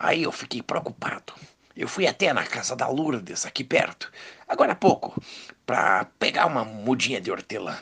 Aí 0.02 0.22
eu 0.22 0.32
fiquei 0.32 0.62
preocupado. 0.62 1.34
Eu 1.76 1.86
fui 1.86 2.06
até 2.06 2.32
na 2.32 2.46
casa 2.46 2.74
da 2.74 2.88
Lourdes, 2.88 3.44
aqui 3.44 3.62
perto, 3.62 4.10
agora 4.48 4.72
há 4.72 4.74
pouco, 4.74 5.22
para 5.66 6.06
pegar 6.18 6.46
uma 6.46 6.64
mudinha 6.64 7.20
de 7.20 7.30
hortelã. 7.30 7.78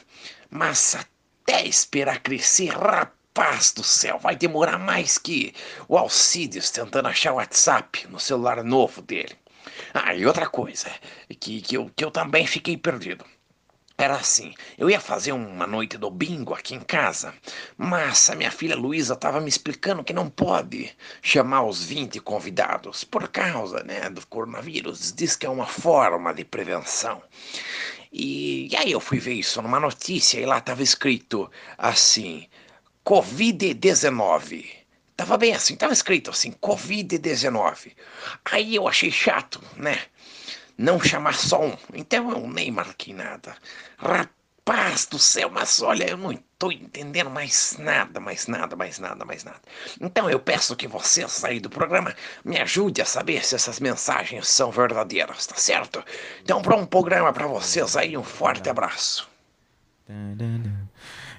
Mas 0.51 0.97
até 0.97 1.65
esperar 1.65 2.19
crescer, 2.19 2.71
rapaz 2.71 3.73
do 3.73 3.85
céu, 3.85 4.19
vai 4.19 4.35
demorar 4.35 4.79
mais 4.79 5.17
que 5.17 5.55
o 5.87 5.97
Alcides 5.97 6.73
tentando 6.73 7.07
achar 7.07 7.33
o 7.33 7.37
WhatsApp 7.37 8.09
no 8.09 8.19
celular 8.19 8.65
novo 8.65 9.01
dele. 9.01 9.37
Ah, 10.05 10.15
e 10.15 10.25
outra 10.27 10.49
coisa, 10.49 10.91
que, 11.41 11.61
que, 11.61 11.77
eu, 11.77 11.91
que 11.95 12.05
eu 12.05 12.11
também 12.11 12.47
fiquei 12.47 12.77
perdido. 12.77 13.25
Era 14.01 14.15
assim, 14.15 14.55
eu 14.79 14.89
ia 14.89 15.01
fazer 15.01 15.33
uma 15.33 15.67
noite 15.67 15.99
do 15.99 16.09
bingo 16.09 16.55
aqui 16.55 16.73
em 16.73 16.81
casa, 16.81 17.35
mas 17.77 18.31
a 18.31 18.37
minha 18.37 18.51
filha 18.53 18.77
Luísa 18.77 19.15
estava 19.15 19.41
me 19.41 19.49
explicando 19.49 20.05
que 20.05 20.13
não 20.13 20.31
pode 20.31 20.97
chamar 21.21 21.65
os 21.65 21.83
20 21.83 22.21
convidados 22.21 23.03
por 23.03 23.27
causa 23.27 23.83
né, 23.83 24.09
do 24.09 24.25
coronavírus. 24.29 25.13
Diz 25.13 25.35
que 25.35 25.47
é 25.47 25.51
uma 25.51 25.67
forma 25.67 26.33
de 26.33 26.45
prevenção. 26.45 27.21
E, 28.13 28.69
e 28.73 28.77
aí 28.77 28.93
eu 28.93 29.01
fui 29.01 29.19
ver 29.19 29.35
isso 29.35 29.61
numa 29.61 29.81
notícia 29.81 30.39
e 30.39 30.47
lá 30.47 30.59
estava 30.59 30.83
escrito 30.83 31.51
assim: 31.77 32.47
Covid-19. 33.05 34.78
Tava 35.19 35.37
bem 35.37 35.53
assim, 35.53 35.77
tava 35.77 35.93
escrito 35.93 36.31
assim, 36.31 36.53
Covid-19. 36.53 37.93
Aí 38.47 38.75
eu 38.75 38.89
achei 38.89 39.11
chato, 39.11 39.61
né? 39.77 39.99
não 40.79 41.01
chamar 41.01 41.35
só 41.35 41.61
um. 41.61 41.77
Então 41.93 42.31
eu 42.31 42.47
nem 42.47 42.71
marquei 42.71 43.13
nada. 43.13 43.57
Rapaz 43.99 45.07
do 45.07 45.19
céu, 45.19 45.51
mas 45.51 45.83
olha, 45.83 46.09
eu 46.09 46.17
não 46.17 46.31
estou 46.31 46.71
entendendo 46.71 47.29
mais 47.29 47.77
nada, 47.79 48.21
mais 48.21 48.47
nada, 48.47 48.77
mais 48.77 48.99
nada, 49.01 49.25
mais 49.25 49.43
nada. 49.43 49.61
Então 50.01 50.31
eu 50.31 50.39
peço 50.39 50.77
que 50.77 50.87
você, 50.87 51.27
aí 51.43 51.59
do 51.59 51.69
programa, 51.69 52.15
me 52.45 52.59
ajude 52.59 53.03
a 53.03 53.05
saber 53.05 53.45
se 53.45 53.57
essas 53.57 53.81
mensagens 53.81 54.47
são 54.47 54.71
verdadeiras, 54.71 55.47
tá 55.47 55.57
certo? 55.57 56.03
Então, 56.43 56.63
para 56.63 56.77
um 56.77 56.87
programa 56.87 57.33
para 57.33 57.49
vocês 57.49 57.97
aí, 57.97 58.17
um 58.17 58.23
forte 58.23 58.71
abraço. 58.71 59.29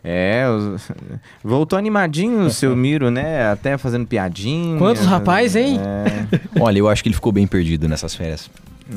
É, 0.04 0.46
voltou 1.44 1.78
animadinho 1.78 2.42
o 2.42 2.50
seu 2.50 2.76
Miro, 2.76 3.12
né? 3.12 3.52
Até 3.52 3.78
fazendo 3.78 4.08
piadinha. 4.08 4.78
Quantos 4.78 5.06
rapaz, 5.06 5.56
hein? 5.56 5.80
É. 5.80 6.40
Olha, 6.60 6.80
eu 6.80 6.88
acho 6.88 7.04
que 7.04 7.10
ele 7.10 7.16
ficou 7.16 7.32
bem 7.32 7.46
perdido 7.46 7.88
nessas 7.88 8.16
férias. 8.16 8.50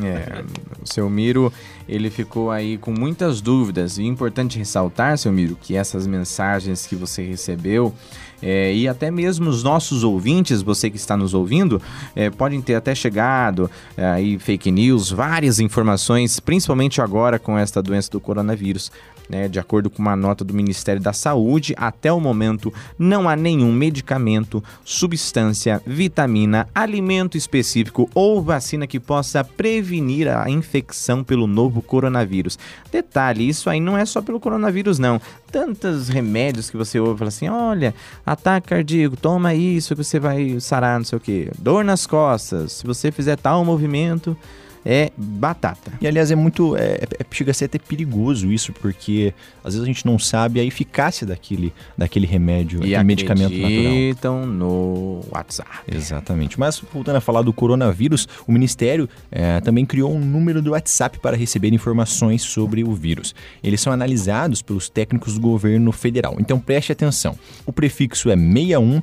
É, 0.03 0.43
o 0.81 0.87
seu 0.91 1.11
Miro, 1.11 1.53
ele 1.87 2.09
ficou 2.09 2.51
aí 2.51 2.79
com 2.79 2.93
muitas 2.93 3.41
dúvidas. 3.41 3.99
E 3.99 4.03
é 4.03 4.07
importante 4.07 4.59
ressaltar, 4.59 5.19
seu 5.19 5.33
Miro, 5.33 5.59
que 5.61 5.77
essas 5.77 6.07
mensagens 6.07 6.87
que 6.87 6.97
você 6.97 7.23
recebeu 7.23 7.95
é, 8.43 8.75
e 8.75 8.89
até 8.89 9.11
mesmo 9.11 9.49
os 9.49 9.63
nossos 9.63 10.03
ouvintes, 10.03 10.63
você 10.63 10.91
que 10.91 10.97
está 10.97 11.17
nos 11.17 11.33
ouvindo, 11.33 11.81
é, 12.17 12.29
podem 12.29 12.61
ter 12.61 12.75
até 12.75 12.95
chegado 12.95 13.71
é, 13.97 14.05
aí 14.05 14.39
fake 14.39 14.71
news, 14.71 15.11
várias 15.11 15.61
informações, 15.61 16.41
principalmente 16.41 17.01
agora 17.01 17.39
com 17.39 17.57
esta 17.57 17.81
doença 17.81 18.11
do 18.11 18.21
coronavírus. 18.21 18.91
Né? 19.29 19.49
De 19.49 19.59
acordo 19.59 19.89
com 19.89 20.03
uma 20.03 20.17
nota 20.17 20.45
do 20.45 20.53
Ministério 20.53 21.01
da 21.01 21.13
Saúde, 21.13 21.75
até 21.79 22.13
o 22.13 22.21
momento 22.21 22.73
não 22.99 23.29
há 23.29 23.37
nenhum 23.37 23.73
medicamento, 23.73 24.63
substância, 24.85 25.81
vitamina, 25.87 26.69
alimento 26.75 27.37
específico 27.37 28.11
ou 28.15 28.43
vacina 28.43 28.87
que 28.87 29.01
possa 29.01 29.43
prevenir 29.43 30.29
a 30.29 30.51
infecção 30.51 31.25
pelo 31.25 31.47
novo 31.47 31.81
coronavírus. 31.81 32.59
Detalhe, 32.91 33.49
isso 33.49 33.71
aí 33.71 33.81
não 33.81 33.97
é 33.97 34.05
só 34.05 34.21
pelo 34.21 34.41
coronavírus, 34.41 34.99
não. 34.99 35.21
Tantos 35.53 36.09
remédios 36.09 36.71
que 36.71 36.77
você 36.77 36.99
ouve, 36.99 37.19
fala 37.19 37.29
assim: 37.29 37.49
olha, 37.49 37.95
ataque 38.25 38.69
cardíaco, 38.69 39.17
toma 39.17 39.55
isso 39.55 39.95
que 39.95 40.03
você 40.03 40.19
vai 40.19 40.59
sarar, 40.59 40.99
não 40.99 41.05
sei 41.05 41.17
o 41.19 41.21
que. 41.21 41.51
Dor 41.59 41.85
nas 41.85 42.07
costas, 42.07 42.73
se 42.73 42.87
você 42.87 43.13
fizer 43.13 43.37
tal 43.37 43.63
movimento, 43.65 44.37
é 44.85 45.11
batata. 45.17 45.93
E 46.01 46.07
aliás, 46.07 46.31
é 46.31 46.35
muito. 46.35 46.77
É, 46.77 47.01
é, 47.19 47.27
chega 47.31 47.51
a 47.51 47.55
ser 47.55 47.67
até 47.67 47.79
perigoso 47.79 48.53
isso, 48.53 48.73
porque 48.73 49.33
às 49.65 49.75
vezes 49.75 49.83
a 49.83 49.87
gente 49.87 50.05
não 50.05 50.19
sabe 50.19 50.61
a 50.61 50.65
eficácia 50.65 51.27
daquele, 51.27 51.73
daquele 51.97 52.27
remédio, 52.27 52.81
e 52.85 52.95
aquele 52.95 53.05
medicamento 53.05 53.55
natural. 53.57 54.47
no 54.47 55.21
WhatsApp. 55.31 55.71
Exatamente. 55.87 56.59
Mas 56.59 56.83
voltando 56.93 57.17
a 57.17 57.21
falar 57.21 57.43
do 57.43 57.53
coronavírus, 57.53 58.29
o 58.47 58.53
Ministério 58.53 59.09
é, 59.31 59.61
também 59.61 59.87
criou 59.87 60.13
um 60.13 60.21
número 60.21 60.61
do 60.61 60.73
WhatsApp 60.73 61.19
para 61.19 61.37
receber 61.37 61.73
informações 61.73 62.43
sobre 62.43 62.83
o 62.85 62.93
vírus. 62.95 63.35
Eles 63.63 63.81
são 63.81 63.93
analisados 63.93 64.63
pelos 64.63 64.89
técnicos 64.89 65.35
do 65.35 65.41
governo 65.41 65.93
federal. 65.93 66.37
Então 66.39 66.59
preste 66.59 66.93
atenção. 66.93 67.39
O 67.67 67.73
prefixo 67.73 68.31
é 68.31 68.37
61 68.37 69.03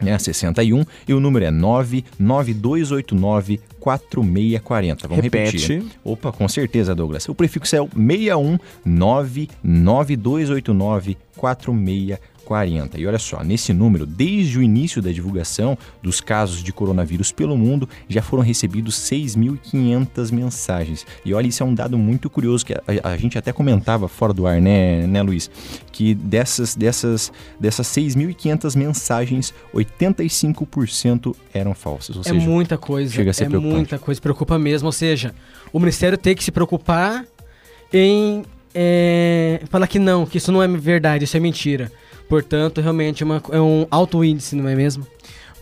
né, 0.00 0.18
61 0.18 0.84
e 1.06 1.14
o 1.14 1.20
número 1.20 1.44
é 1.44 1.50
99289 1.50 3.60
4640. 3.80 5.08
Vamos 5.08 5.22
Repete. 5.22 5.58
repetir. 5.58 5.84
Opa, 6.02 6.32
com 6.32 6.48
certeza, 6.48 6.94
Douglas. 6.94 7.28
O 7.28 7.34
prefixo 7.34 7.76
é 7.76 7.82
o 7.82 7.88
61 7.88 8.58
99289 8.84 11.18
4640. 11.36 12.33
40. 12.44 13.00
E 13.00 13.06
olha 13.06 13.18
só, 13.18 13.42
nesse 13.42 13.72
número, 13.72 14.06
desde 14.06 14.58
o 14.58 14.62
início 14.62 15.02
da 15.02 15.10
divulgação 15.10 15.76
dos 16.02 16.20
casos 16.20 16.62
de 16.62 16.72
coronavírus 16.72 17.32
pelo 17.32 17.56
mundo, 17.56 17.88
já 18.08 18.22
foram 18.22 18.42
recebidos 18.42 18.96
6.500 18.96 20.32
mensagens. 20.32 21.06
E 21.24 21.34
olha, 21.34 21.46
isso 21.46 21.62
é 21.62 21.66
um 21.66 21.74
dado 21.74 21.98
muito 21.98 22.30
curioso 22.30 22.64
que 22.64 22.74
a, 22.74 22.82
a, 23.02 23.16
gente 23.16 23.36
até 23.36 23.52
comentava 23.52 24.06
fora 24.06 24.32
do 24.32 24.46
ar, 24.46 24.60
né, 24.60 25.06
né 25.06 25.22
Luiz? 25.22 25.50
Que 25.90 26.14
dessas, 26.14 26.74
dessas, 26.74 27.32
dessas 27.58 27.86
6.500 27.88 28.76
mensagens, 28.76 29.54
85% 29.74 31.34
eram 31.52 31.74
falsas. 31.74 32.16
Ou 32.16 32.22
é 32.22 32.24
seja, 32.24 32.40
muita 32.40 32.78
coisa. 32.78 33.12
Chega 33.12 33.30
a 33.30 33.34
ser 33.34 33.44
é 33.44 33.48
preocupante. 33.48 33.76
muita 33.76 33.98
coisa, 33.98 34.20
preocupa 34.20 34.58
mesmo. 34.58 34.86
Ou 34.86 34.92
seja, 34.92 35.34
o 35.72 35.80
Ministério 35.80 36.18
tem 36.18 36.34
que 36.34 36.44
se 36.44 36.52
preocupar 36.52 37.24
em 37.92 38.44
é, 38.74 39.60
falar 39.70 39.86
que 39.86 40.00
não, 40.00 40.26
que 40.26 40.38
isso 40.38 40.50
não 40.50 40.62
é 40.62 40.66
verdade, 40.66 41.24
isso 41.24 41.36
é 41.36 41.40
mentira. 41.40 41.92
Portanto, 42.28 42.80
realmente 42.80 43.22
é, 43.22 43.26
uma, 43.26 43.42
é 43.50 43.60
um 43.60 43.86
alto 43.90 44.24
índice, 44.24 44.56
não 44.56 44.68
é 44.68 44.74
mesmo? 44.74 45.06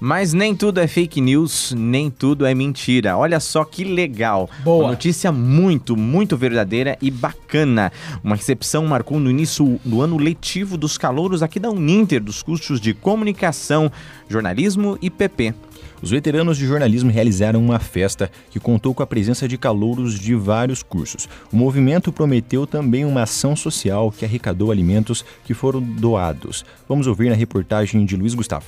Mas 0.05 0.33
nem 0.33 0.53
tudo 0.53 0.81
é 0.81 0.88
fake 0.88 1.20
news, 1.20 1.72
nem 1.77 2.11
tudo 2.11 2.44
é 2.44 2.53
mentira. 2.53 3.16
Olha 3.16 3.38
só 3.38 3.64
que 3.64 3.85
legal. 3.85 4.51
Boa. 4.64 4.87
Uma 4.87 4.90
notícia 4.90 5.31
muito, 5.31 5.96
muito 5.96 6.37
verdadeira 6.37 6.98
e 7.01 7.09
bacana. 7.09 7.92
Uma 8.25 8.35
recepção 8.35 8.85
marcou 8.85 9.20
no 9.20 9.31
início 9.31 9.79
do 9.85 10.03
ano 10.03 10.18
letivo 10.18 10.77
dos 10.77 10.98
calouros 10.98 11.40
aqui 11.40 11.61
da 11.61 11.70
Uninter, 11.70 12.20
dos 12.20 12.42
cursos 12.42 12.81
de 12.81 12.92
comunicação, 12.92 13.92
jornalismo 14.29 14.98
e 15.01 15.09
PP. 15.09 15.55
Os 16.03 16.11
veteranos 16.11 16.59
de 16.59 16.67
jornalismo 16.67 17.12
realizaram 17.12 17.65
uma 17.65 17.79
festa 17.79 18.29
que 18.51 18.59
contou 18.59 18.93
com 18.93 19.05
a 19.05 19.07
presença 19.07 19.47
de 19.47 19.57
calouros 19.57 20.19
de 20.19 20.35
vários 20.35 20.83
cursos. 20.83 21.29
O 21.53 21.57
movimento 21.57 22.12
prometeu 22.12 22.67
também 22.67 23.05
uma 23.05 23.23
ação 23.23 23.55
social 23.55 24.11
que 24.11 24.25
arrecadou 24.25 24.73
alimentos 24.73 25.25
que 25.45 25.55
foram 25.55 25.81
doados. 25.81 26.65
Vamos 26.88 27.07
ouvir 27.07 27.31
na 27.31 27.37
reportagem 27.37 28.05
de 28.05 28.17
Luiz 28.17 28.35
Gustavo. 28.35 28.67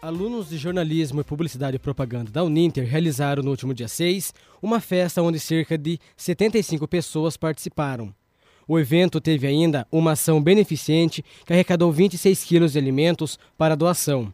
Alunos 0.00 0.48
de 0.48 0.56
jornalismo 0.56 1.20
e 1.20 1.24
publicidade 1.24 1.74
e 1.74 1.80
propaganda 1.80 2.30
da 2.30 2.44
Uninter 2.44 2.86
realizaram 2.86 3.42
no 3.42 3.50
último 3.50 3.74
dia 3.74 3.88
6 3.88 4.32
uma 4.62 4.78
festa 4.78 5.20
onde 5.20 5.40
cerca 5.40 5.76
de 5.76 5.98
75 6.16 6.86
pessoas 6.86 7.36
participaram. 7.36 8.14
O 8.68 8.78
evento 8.78 9.20
teve 9.20 9.48
ainda 9.48 9.84
uma 9.90 10.12
ação 10.12 10.40
beneficente 10.40 11.24
que 11.44 11.52
arrecadou 11.52 11.90
26 11.90 12.44
quilos 12.44 12.72
de 12.72 12.78
alimentos 12.78 13.36
para 13.56 13.74
doação. 13.74 14.32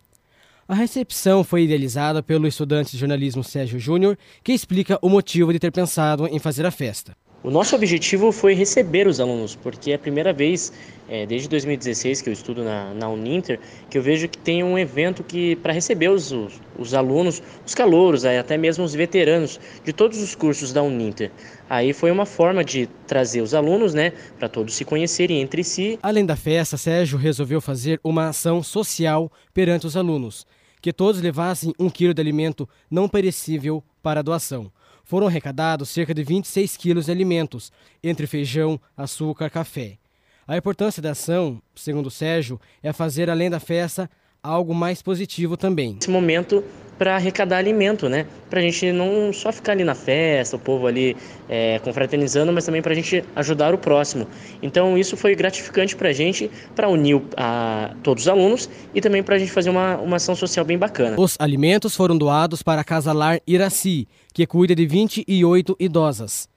A 0.66 0.74
recepção 0.74 1.44
foi 1.44 1.64
idealizada 1.64 2.22
pelo 2.22 2.46
estudante 2.46 2.92
de 2.92 2.98
jornalismo 2.98 3.44
Sérgio 3.44 3.78
Júnior, 3.78 4.16
que 4.42 4.52
explica 4.52 4.98
o 5.02 5.10
motivo 5.10 5.52
de 5.52 5.58
ter 5.58 5.70
pensado 5.70 6.26
em 6.26 6.38
fazer 6.38 6.64
a 6.64 6.70
festa. 6.70 7.14
O 7.44 7.50
nosso 7.50 7.76
objetivo 7.76 8.32
foi 8.32 8.54
receber 8.54 9.06
os 9.06 9.20
alunos, 9.20 9.54
porque 9.54 9.90
é 9.90 9.96
a 9.96 9.98
primeira 9.98 10.32
vez, 10.32 10.72
é, 11.06 11.26
desde 11.26 11.46
2016 11.46 12.22
que 12.22 12.30
eu 12.30 12.32
estudo 12.32 12.64
na, 12.64 12.94
na 12.94 13.06
Uninter, 13.10 13.60
que 13.90 13.98
eu 13.98 14.02
vejo 14.02 14.26
que 14.30 14.38
tem 14.38 14.64
um 14.64 14.78
evento 14.78 15.22
que 15.22 15.54
para 15.56 15.70
receber 15.70 16.08
os, 16.08 16.32
os, 16.32 16.58
os, 16.78 16.94
alunos, 16.94 17.42
os 17.66 17.74
calouros, 17.74 18.24
até 18.24 18.56
mesmo 18.56 18.82
os 18.82 18.94
veteranos 18.94 19.60
de 19.84 19.92
todos 19.92 20.22
os 20.22 20.34
cursos 20.34 20.72
da 20.72 20.82
Uninter. 20.82 21.30
Aí 21.68 21.92
foi 21.92 22.10
uma 22.10 22.24
forma 22.24 22.64
de 22.64 22.88
trazer 23.06 23.42
os 23.42 23.52
alunos, 23.52 23.92
né, 23.92 24.14
para 24.38 24.48
todos 24.48 24.72
se 24.72 24.86
conhecerem 24.86 25.42
entre 25.42 25.62
si. 25.62 25.98
Além 26.02 26.24
da 26.24 26.36
festa, 26.36 26.78
Sérgio 26.78 27.18
resolveu 27.18 27.60
fazer 27.60 28.00
uma 28.02 28.30
ação 28.30 28.62
social 28.62 29.30
perante 29.52 29.86
os 29.86 29.98
alunos, 29.98 30.46
que 30.80 30.94
todos 30.94 31.20
levassem 31.20 31.74
um 31.78 31.90
quilo 31.90 32.14
de 32.14 32.22
alimento 32.22 32.66
não 32.90 33.06
perecível 33.06 33.84
para 34.02 34.22
doação 34.22 34.72
foram 35.04 35.26
arrecadados 35.26 35.90
cerca 35.90 36.14
de 36.14 36.24
26 36.24 36.76
quilos 36.76 37.06
de 37.06 37.12
alimentos, 37.12 37.70
entre 38.02 38.26
feijão, 38.26 38.80
açúcar, 38.96 39.50
café. 39.50 39.98
A 40.46 40.56
importância 40.56 41.00
da 41.00 41.12
ação, 41.12 41.62
segundo 41.74 42.10
Sérgio, 42.10 42.60
é 42.82 42.92
fazer, 42.92 43.30
além 43.30 43.48
da 43.48 43.60
festa, 43.60 44.10
algo 44.44 44.74
mais 44.74 45.00
positivo 45.00 45.56
também. 45.56 45.96
Esse 45.98 46.10
momento 46.10 46.62
para 46.98 47.16
arrecadar 47.16 47.58
alimento, 47.58 48.08
né? 48.08 48.26
Para 48.48 48.60
a 48.60 48.62
gente 48.62 48.92
não 48.92 49.32
só 49.32 49.50
ficar 49.50 49.72
ali 49.72 49.82
na 49.82 49.94
festa, 49.94 50.54
o 50.54 50.58
povo 50.58 50.86
ali 50.86 51.16
é, 51.48 51.80
confraternizando, 51.80 52.52
mas 52.52 52.64
também 52.64 52.80
para 52.80 52.92
a 52.92 52.94
gente 52.94 53.24
ajudar 53.34 53.74
o 53.74 53.78
próximo. 53.78 54.28
Então 54.62 54.96
isso 54.96 55.16
foi 55.16 55.34
gratificante 55.34 55.96
para 55.96 56.10
a 56.10 56.12
gente, 56.12 56.50
para 56.74 56.88
unir 56.88 57.20
a, 57.36 57.94
todos 58.02 58.24
os 58.24 58.28
alunos 58.28 58.68
e 58.94 59.00
também 59.00 59.22
para 59.22 59.36
a 59.36 59.38
gente 59.38 59.50
fazer 59.50 59.70
uma, 59.70 59.96
uma 59.96 60.16
ação 60.16 60.36
social 60.36 60.64
bem 60.64 60.78
bacana. 60.78 61.18
Os 61.18 61.36
alimentos 61.40 61.96
foram 61.96 62.16
doados 62.16 62.62
para 62.62 62.82
a 62.82 62.84
Casa 62.84 63.12
Lar 63.12 63.40
Iraci, 63.46 64.06
que 64.32 64.46
cuida 64.46 64.74
de 64.74 64.86
28 64.86 65.76
idosas. 65.80 66.48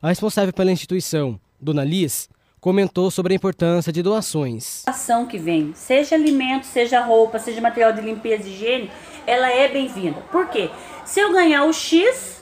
A 0.00 0.08
responsável 0.08 0.52
pela 0.52 0.72
instituição, 0.72 1.38
Dona 1.60 1.84
Liz, 1.84 2.28
comentou 2.62 3.10
sobre 3.10 3.34
a 3.34 3.36
importância 3.36 3.92
de 3.92 4.04
doações. 4.04 4.84
A 4.86 4.92
ação 4.92 5.26
que 5.26 5.36
vem, 5.36 5.72
seja 5.74 6.14
alimento, 6.14 6.64
seja 6.64 7.00
roupa, 7.00 7.40
seja 7.40 7.60
material 7.60 7.92
de 7.92 8.00
limpeza 8.00 8.48
e 8.48 8.52
higiene, 8.52 8.90
ela 9.26 9.50
é 9.50 9.66
bem-vinda. 9.66 10.20
Por 10.30 10.46
quê? 10.46 10.70
Se 11.04 11.18
eu 11.18 11.32
ganhar 11.32 11.64
o 11.64 11.72
X, 11.72 12.40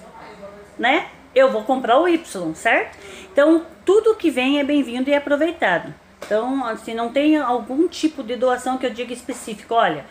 né, 0.79 1.07
eu 1.35 1.51
vou 1.51 1.65
comprar 1.65 1.99
o 1.99 2.07
Y, 2.07 2.55
certo? 2.55 2.99
Então, 3.33 3.65
tudo 3.83 4.15
que 4.15 4.31
vem 4.31 4.61
é 4.61 4.65
bem-vindo 4.65 5.09
e 5.09 5.15
é 5.15 5.17
aproveitado. 5.17 5.95
Então, 6.27 6.67
assim, 6.67 6.93
não 6.93 7.09
tem 7.09 7.39
algum 7.39 7.89
tipo 7.89 8.23
de 8.23 8.37
doação 8.37 8.77
que 8.77 8.85
eu 8.85 8.91
diga 8.91 9.15
específico, 9.15 9.73
olha, 9.73 10.05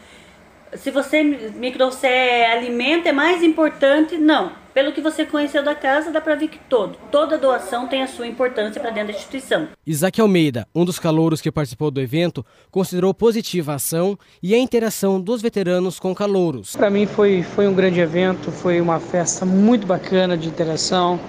se 0.74 0.90
você 0.90 1.22
me 1.22 1.72
trouxer 1.72 2.50
alimento 2.50 3.08
é 3.08 3.12
mais 3.12 3.44
importante, 3.44 4.18
não. 4.18 4.54
Pelo 4.80 4.94
que 4.94 5.02
você 5.02 5.26
conheceu 5.26 5.62
da 5.62 5.76
casa, 5.76 6.10
dá 6.10 6.22
para 6.22 6.36
ver 6.36 6.48
que 6.48 6.58
todo, 6.58 6.98
toda 7.12 7.38
doação 7.38 7.86
tem 7.86 8.02
a 8.02 8.08
sua 8.08 8.26
importância 8.26 8.80
para 8.80 8.92
dentro 8.92 9.12
da 9.12 9.20
instituição. 9.20 9.68
Isaac 9.86 10.22
Almeida, 10.22 10.66
um 10.74 10.86
dos 10.86 10.98
calouros 10.98 11.42
que 11.42 11.52
participou 11.52 11.92
do 11.92 12.00
evento, 12.00 12.46
considerou 12.72 13.14
positiva 13.14 13.74
a 13.74 13.76
ação 13.76 14.18
e 14.42 14.56
a 14.56 14.58
interação 14.58 15.20
dos 15.20 15.42
veteranos 15.42 16.00
com 16.00 16.16
calouros. 16.16 16.78
Para 16.78 16.90
mim 16.90 17.06
foi, 17.06 17.44
foi 17.44 17.68
um 17.68 17.74
grande 17.74 18.00
evento, 18.00 18.54
foi 18.54 18.80
uma 18.80 19.02
festa 19.02 19.46
muito 19.46 19.86
bacana 19.86 20.38
de 20.38 20.48
interação, 20.48 21.20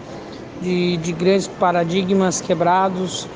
de, 0.62 0.96
de 0.98 1.10
grandes 1.10 1.48
paradigmas 1.48 2.40
quebrados, 2.40 3.26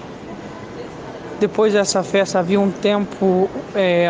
depois 1.40 1.72
dessa 1.72 2.04
festa 2.04 2.38
havia 2.38 2.60
um 2.60 2.70
tempo, 2.70 3.50
é, 3.74 4.06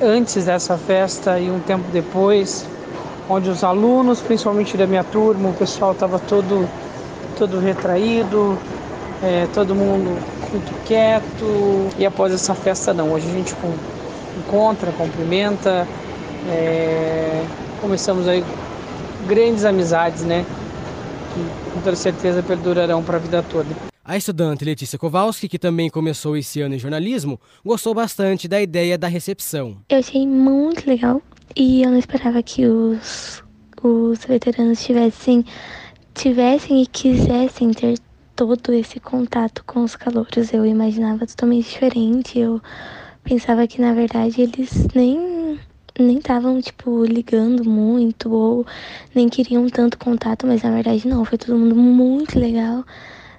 antes 0.00 0.44
dessa 0.44 0.78
festa 0.78 1.40
e 1.40 1.50
um 1.50 1.58
tempo 1.58 1.90
depois, 1.90 2.64
onde 3.28 3.48
os 3.48 3.64
alunos, 3.64 4.20
principalmente 4.20 4.76
da 4.76 4.86
minha 4.86 5.04
turma, 5.04 5.50
o 5.50 5.54
pessoal 5.54 5.92
estava 5.92 6.18
todo, 6.18 6.68
todo 7.38 7.58
retraído, 7.58 8.58
é, 9.22 9.46
todo 9.54 9.74
mundo 9.74 10.18
muito 10.50 10.84
quieto. 10.84 11.88
E 11.98 12.04
após 12.04 12.32
essa 12.32 12.54
festa 12.54 12.92
não, 12.92 13.12
hoje 13.12 13.28
a 13.28 13.32
gente 13.32 13.54
encontra, 14.38 14.92
cumprimenta, 14.92 15.86
é, 16.48 17.44
começamos 17.80 18.28
aí 18.28 18.44
grandes 19.26 19.64
amizades, 19.64 20.22
né? 20.22 20.44
Que 21.32 21.70
com 21.72 21.80
toda 21.80 21.96
certeza 21.96 22.42
perdurarão 22.42 23.02
para 23.02 23.16
a 23.16 23.20
vida 23.20 23.42
toda. 23.42 23.68
A 24.04 24.18
estudante 24.18 24.66
Letícia 24.66 24.98
Kowalski, 24.98 25.48
que 25.48 25.58
também 25.58 25.88
começou 25.88 26.36
esse 26.36 26.60
ano 26.60 26.74
em 26.74 26.78
jornalismo, 26.78 27.40
gostou 27.64 27.94
bastante 27.94 28.46
da 28.46 28.60
ideia 28.60 28.98
da 28.98 29.08
recepção. 29.08 29.78
Eu 29.88 29.98
achei 29.98 30.26
muito 30.26 30.86
legal 30.86 31.22
e 31.56 31.82
eu 31.82 31.90
não 31.90 31.98
esperava 31.98 32.42
que 32.42 32.66
os, 32.66 33.42
os 33.82 34.24
veteranos 34.24 34.82
tivessem, 34.82 35.44
tivessem 36.14 36.82
e 36.82 36.86
quisessem 36.86 37.72
ter 37.72 37.98
todo 38.36 38.72
esse 38.72 38.98
contato 39.00 39.64
com 39.64 39.84
os 39.84 39.96
calouros. 39.96 40.52
Eu 40.52 40.66
imaginava 40.66 41.26
totalmente 41.26 41.70
diferente. 41.70 42.38
Eu 42.38 42.60
pensava 43.22 43.66
que 43.66 43.80
na 43.80 43.92
verdade 43.92 44.42
eles 44.42 44.86
nem 44.94 45.58
nem 45.96 46.18
estavam 46.18 46.60
tipo 46.60 47.04
ligando 47.04 47.64
muito 47.64 48.32
ou 48.32 48.66
nem 49.14 49.28
queriam 49.28 49.68
tanto 49.68 49.96
contato, 49.96 50.44
mas 50.44 50.62
na 50.62 50.72
verdade 50.72 51.06
não, 51.06 51.24
foi 51.24 51.38
todo 51.38 51.56
mundo 51.56 51.76
muito 51.76 52.36
legal 52.36 52.84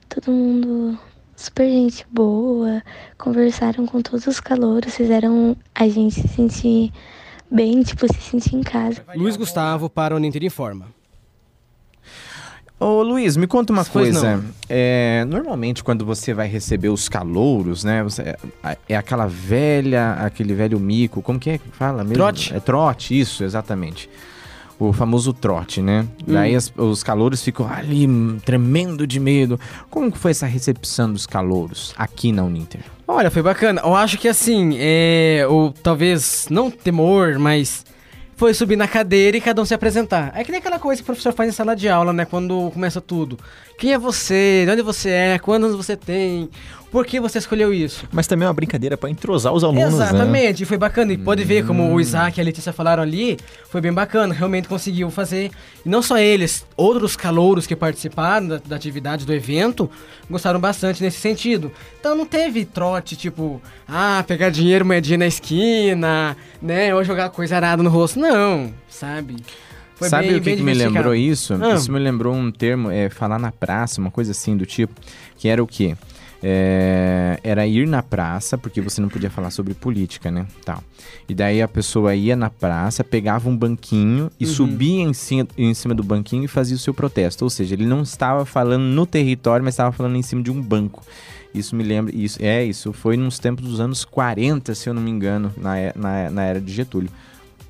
todo 0.10 0.32
mundo 0.32 0.98
super 1.36 1.70
gente 1.70 2.06
boa, 2.10 2.82
conversaram 3.18 3.86
com 3.86 4.02
todos 4.02 4.26
os 4.28 4.40
calouros, 4.40 4.96
fizeram 4.96 5.56
a 5.74 5.88
gente 5.88 6.22
se 6.22 6.28
sentir 6.30 6.94
bem, 7.56 7.82
tipo, 7.82 8.06
se 8.14 8.22
sentir 8.22 8.56
em 8.56 8.62
casa. 8.62 9.02
Luiz 9.16 9.38
Gustavo 9.38 9.90
para 9.90 10.16
o 10.16 10.20
Ninter 10.20 10.44
Informa. 10.44 10.88
Ô 12.78 13.02
Luiz, 13.02 13.38
me 13.38 13.48
conta 13.48 13.72
uma 13.72 13.86
pois 13.86 14.12
coisa. 14.12 14.44
É, 14.68 15.24
normalmente 15.30 15.82
quando 15.82 16.06
você 16.06 16.34
vai 16.34 16.48
receber 16.48 16.90
os 16.90 17.08
calouros, 17.08 17.86
né? 17.86 18.04
Você, 18.04 18.22
é, 18.22 18.78
é 18.90 18.98
aquela 18.98 19.28
velha, 19.28 20.12
aquele 20.14 20.54
velho 20.54 20.78
mico, 20.78 21.22
como 21.22 21.40
que 21.40 21.52
é 21.52 21.58
que 21.58 21.70
fala 21.70 22.04
mesmo? 22.04 22.16
Trote. 22.16 22.54
É 22.54 22.60
trote, 22.60 23.18
isso, 23.18 23.44
exatamente 23.46 24.10
o 24.80 24.92
famoso 24.92 25.34
trote, 25.34 25.82
né? 25.82 26.06
Hum. 26.28 26.34
Daí 26.34 26.56
as, 26.56 26.72
os 26.76 27.04
calouros 27.04 27.42
ficam 27.42 27.68
ali 27.68 28.08
tremendo 28.44 29.08
de 29.08 29.20
medo. 29.20 29.60
Como 29.90 30.14
foi 30.16 30.32
essa 30.32 30.46
recepção 30.46 31.12
dos 31.12 31.26
calouros 31.26 31.94
aqui 31.98 32.32
na 32.32 32.44
Uninter? 32.44 32.82
Olha, 33.08 33.30
foi 33.30 33.42
bacana. 33.42 33.82
Eu 33.82 33.96
acho 33.96 34.18
que 34.18 34.28
assim, 34.28 34.76
é, 34.80 35.46
ou 35.48 35.72
talvez 35.72 36.48
não 36.50 36.72
temor, 36.72 37.38
mas 37.38 37.86
foi 38.36 38.54
subir 38.54 38.76
na 38.76 38.88
cadeira 38.88 39.38
e 39.38 39.42
cada 39.42 39.62
um 39.62 39.66
se 39.66 39.74
apresentar. 39.74 40.32
É 40.36 40.44
que 40.44 40.52
nem 40.52 40.60
aquela 40.60 40.80
coisa 40.80 41.02
que 41.02 41.04
o 41.04 41.06
professor 41.06 41.34
faz 41.34 41.50
em 41.50 41.54
sala 41.54 41.76
de 41.76 41.88
aula, 41.88 42.12
né? 42.12 42.26
Quando 42.26 42.70
começa 42.72 43.00
tudo. 43.00 43.40
Quem 43.78 43.94
é 43.94 43.98
você? 43.98 44.64
De 44.66 44.72
onde 44.72 44.82
você 44.82 45.10
é? 45.10 45.40
Quantos 45.40 45.70
anos 45.70 45.78
você 45.78 45.96
tem? 45.96 46.50
Por 46.92 47.06
que 47.06 47.20
você 47.20 47.40
escolheu 47.40 47.74
isso? 47.74 48.08
Mas 48.12 48.28
também 48.28 48.46
é 48.46 48.48
uma 48.48 48.54
brincadeira 48.54 48.96
para 48.96 49.10
entrosar 49.10 49.54
os 49.54 49.64
alunos, 49.64 49.98
né? 49.98 50.06
Exatamente, 50.06 50.62
né? 50.62 50.66
foi 50.66 50.78
bacana. 50.78 51.12
E 51.14 51.18
pode 51.18 51.44
ver 51.44 51.66
como 51.66 51.94
o 51.94 52.00
Isaac 52.00 52.38
e 52.38 52.42
a 52.42 52.44
Letícia 52.44 52.72
falaram 52.72 53.04
ali, 53.04 53.38
foi 53.70 53.82
bem 53.82 53.92
bacana, 53.92 54.34
realmente 54.34 54.68
conseguiu 54.68 55.10
fazer. 55.12 55.52
E 55.86 55.90
não 55.90 56.02
só 56.02 56.18
eles, 56.18 56.66
outros 56.78 57.16
calouros 57.16 57.68
que 57.68 57.76
participaram 57.76 58.48
da, 58.48 58.62
da 58.66 58.76
atividade 58.76 59.26
do 59.26 59.34
evento 59.34 59.90
gostaram 60.30 60.60
bastante 60.60 61.04
nesse 61.04 61.20
sentido. 61.20 61.72
Então 62.00 62.16
não 62.16 62.26
teve 62.26 62.66
trote, 62.66 63.16
tipo, 63.16 63.62
ah, 63.88 64.24
pegar 64.28 64.50
dinheiro, 64.50 64.86
moedinha 64.86 65.18
na 65.18 65.28
esquina, 65.28 66.38
né? 66.62 66.96
Ou 66.96 67.04
jogar 67.04 67.30
coisa 67.30 67.56
arada 67.58 67.84
no 67.84 67.90
rosto. 67.90 68.20
Não, 68.20 68.74
sabe? 68.90 69.36
Foi 69.96 70.10
Sabe 70.10 70.28
bem, 70.28 70.38
o 70.38 70.42
que, 70.42 70.58
que 70.58 70.62
me 70.62 70.74
lembrou 70.74 71.16
isso? 71.16 71.54
Ah. 71.54 71.76
Isso 71.76 71.92
me 71.92 72.00
lembrou 72.00 72.34
um 72.34 72.52
termo, 72.52 72.92
é, 72.92 73.10
falar 73.10 73.40
na 73.40 73.52
praça, 73.52 74.02
uma 74.02 74.12
coisa 74.12 74.32
assim 74.32 74.58
do 74.58 74.66
tipo, 74.66 74.94
que 75.38 75.48
era 75.48 75.64
o 75.64 75.68
quê? 75.68 75.96
É, 76.44 77.40
era 77.44 77.66
ir 77.66 77.88
na 77.88 78.04
praça, 78.04 78.58
porque 78.58 78.82
você 78.82 79.02
não 79.02 79.10
podia 79.10 79.30
falar 79.30 79.50
sobre 79.50 79.74
política, 79.74 80.30
né? 80.30 80.46
Tal. 80.64 80.84
E 81.28 81.34
daí 81.34 81.62
a 81.62 81.68
pessoa 81.68 82.14
ia 82.14 82.36
na 82.36 82.50
praça, 82.50 83.04
pegava 83.04 83.50
um 83.50 83.58
banquinho 83.58 84.30
e 84.40 84.46
uhum. 84.46 84.52
subia 84.52 85.04
em 85.04 85.14
cima, 85.14 85.48
em 85.58 85.74
cima 85.74 85.96
do 85.96 86.04
banquinho 86.04 86.44
e 86.44 86.48
fazia 86.48 86.76
o 86.76 86.80
seu 86.80 86.94
protesto. 86.94 87.44
Ou 87.44 87.50
seja, 87.50 87.74
ele 87.74 87.86
não 87.86 88.02
estava 88.02 88.46
falando 88.46 88.84
no 88.84 89.06
território, 89.06 89.64
mas 89.64 89.74
estava 89.74 89.92
falando 89.92 90.16
em 90.16 90.22
cima 90.22 90.44
de 90.44 90.52
um 90.52 90.62
banco. 90.62 91.04
Isso 91.54 91.76
me 91.76 91.84
lembra. 91.84 92.14
Isso, 92.16 92.38
é, 92.42 92.64
isso 92.64 92.92
foi 92.92 93.16
nos 93.16 93.40
tempos 93.40 93.66
dos 93.66 93.80
anos 93.80 94.04
40, 94.04 94.76
se 94.76 94.90
eu 94.90 94.94
não 94.94 95.02
me 95.02 95.10
engano, 95.10 95.54
na, 95.58 95.76
na, 95.96 96.30
na 96.30 96.44
era 96.44 96.60
de 96.60 96.72
Getúlio. 96.72 97.10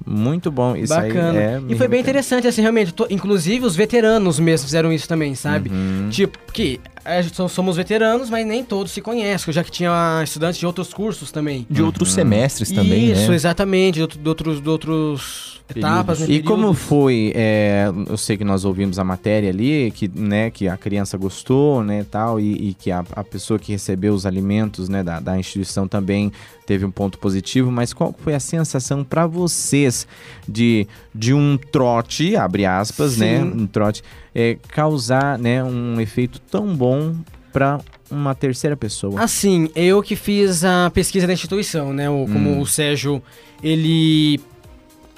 Muito 0.06 0.52
bom, 0.52 0.76
isso 0.76 0.94
Bacana. 0.94 1.32
aí 1.32 1.38
é 1.38 1.62
E 1.70 1.76
foi 1.76 1.88
bem 1.88 2.02
interessante, 2.02 2.48
assim, 2.48 2.62
realmente. 2.62 2.94
Tô, 2.94 3.08
inclusive, 3.10 3.66
os 3.66 3.76
veteranos 3.76 4.40
mesmo 4.40 4.66
fizeram 4.66 4.92
isso 4.92 5.08
também, 5.08 5.34
sabe? 5.36 5.70
Uhum. 5.70 6.10
Tipo, 6.10 6.38
que 6.52 6.80
é, 7.06 7.22
somos 7.48 7.78
veteranos, 7.78 8.30
mas 8.30 8.46
nem 8.46 8.64
todos 8.64 8.92
se 8.92 9.00
conhecem, 9.00 9.54
já 9.54 9.64
que 9.64 9.72
tinha 9.72 10.22
estudantes 10.24 10.60
de 10.60 10.66
outros 10.66 10.94
cursos 10.94 11.32
também. 11.32 11.66
De 11.70 11.84
outros 11.84 12.10
uhum. 12.10 12.16
semestres 12.16 12.72
também, 12.72 13.12
Isso, 13.12 13.30
né? 13.30 13.36
exatamente, 13.36 14.00
de, 14.00 14.18
de, 14.18 14.28
outros, 14.28 14.60
de 14.60 14.68
outros 14.68 15.62
etapas. 15.70 16.22
Né, 16.22 16.28
e 16.30 16.44
como 16.44 16.74
foi, 16.74 17.32
é, 17.36 17.92
eu 18.08 18.18
sei 18.18 18.38
que 18.38 18.44
nós 18.44 18.66
ouvimos 18.66 18.98
a 18.98 19.04
matéria 19.04 19.50
ali, 19.50 19.92
que, 19.92 20.08
né, 20.08 20.50
que 20.50 20.68
a 20.68 20.78
criança 20.78 21.18
gostou, 21.18 21.84
né, 21.84 22.06
tal, 22.10 22.40
e, 22.40 22.70
e 22.70 22.74
que 22.74 22.92
a, 22.92 23.04
a, 23.16 23.24
pessoa 23.24 23.60
que 23.60 23.72
recebeu 23.72 24.14
os 24.14 24.26
alimentos, 24.26 24.90
né, 24.90 25.04
da, 25.04 25.20
da 25.20 25.38
instituição 25.38 25.88
também 25.88 26.32
teve 26.66 26.86
um 26.86 26.92
ponto 26.92 27.20
positivo, 27.20 27.72
mas 27.72 27.94
qual 27.94 28.16
foi 28.18 28.34
a 28.34 28.40
sensação 28.40 29.04
para 29.04 29.28
vocês 29.28 30.08
de, 30.48 30.88
de 31.14 31.34
um 31.34 31.58
trote, 31.58 32.36
abre 32.36 32.66
aspas, 32.66 33.18
né, 33.18 33.40
Sim. 33.40 33.46
né, 33.46 33.64
um 33.64 33.68
trote 33.68 34.04
é, 34.36 34.58
causar 34.68 35.40
né, 35.40 35.64
um 35.64 36.00
efeito 36.02 36.40
tão 36.42 36.76
bom 36.76 37.16
para 37.54 37.80
uma 38.12 38.36
terceira 38.36 38.76
pessoa? 38.76 39.22
Assim, 39.22 39.70
eu 39.74 40.04
que 40.04 40.16
fiz 40.16 40.66
a 40.66 40.92
pesquisa 40.94 41.26
da 41.26 41.32
instituição, 41.32 41.94
né? 41.94 42.10
O, 42.10 42.26
como 42.26 42.50
hum. 42.50 42.60
o 42.60 42.68
Sérgio, 42.68 43.24
ele 43.64 44.42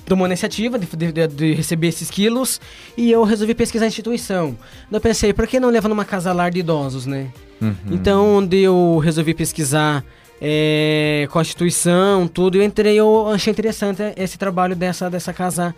tomou 0.06 0.26
a 0.26 0.28
iniciativa 0.30 0.78
de, 0.80 0.86
de, 0.86 1.28
de, 1.28 1.54
receber 1.54 1.88
esses 1.88 2.10
quilos 2.10 2.62
e 2.96 3.12
eu 3.12 3.24
resolvi 3.24 3.56
pesquisar 3.56 3.86
a 3.86 3.88
instituição. 3.88 4.56
Eu 4.90 5.02
pensei, 5.02 5.34
por 5.34 5.48
que 5.48 5.60
não 5.60 5.70
leva 5.70 5.90
numa 5.90 6.06
casa 6.06 6.32
lar 6.32 6.52
de 6.52 6.60
idosos, 6.60 7.06
né? 7.06 7.28
Uhum. 7.60 7.76
Então, 7.92 8.38
onde 8.38 8.60
eu 8.60 9.00
resolvi 9.04 9.34
pesquisar 9.34 10.06
é, 10.40 11.28
com 11.32 11.40
a 11.40 11.42
instituição, 11.42 12.28
tudo, 12.28 12.58
eu 12.58 12.64
entrei, 12.64 12.96
eu 12.96 13.28
achei 13.30 13.52
interessante 13.52 14.02
esse 14.16 14.38
trabalho 14.38 14.76
dessa, 14.76 15.10
dessa 15.10 15.34
casa 15.34 15.76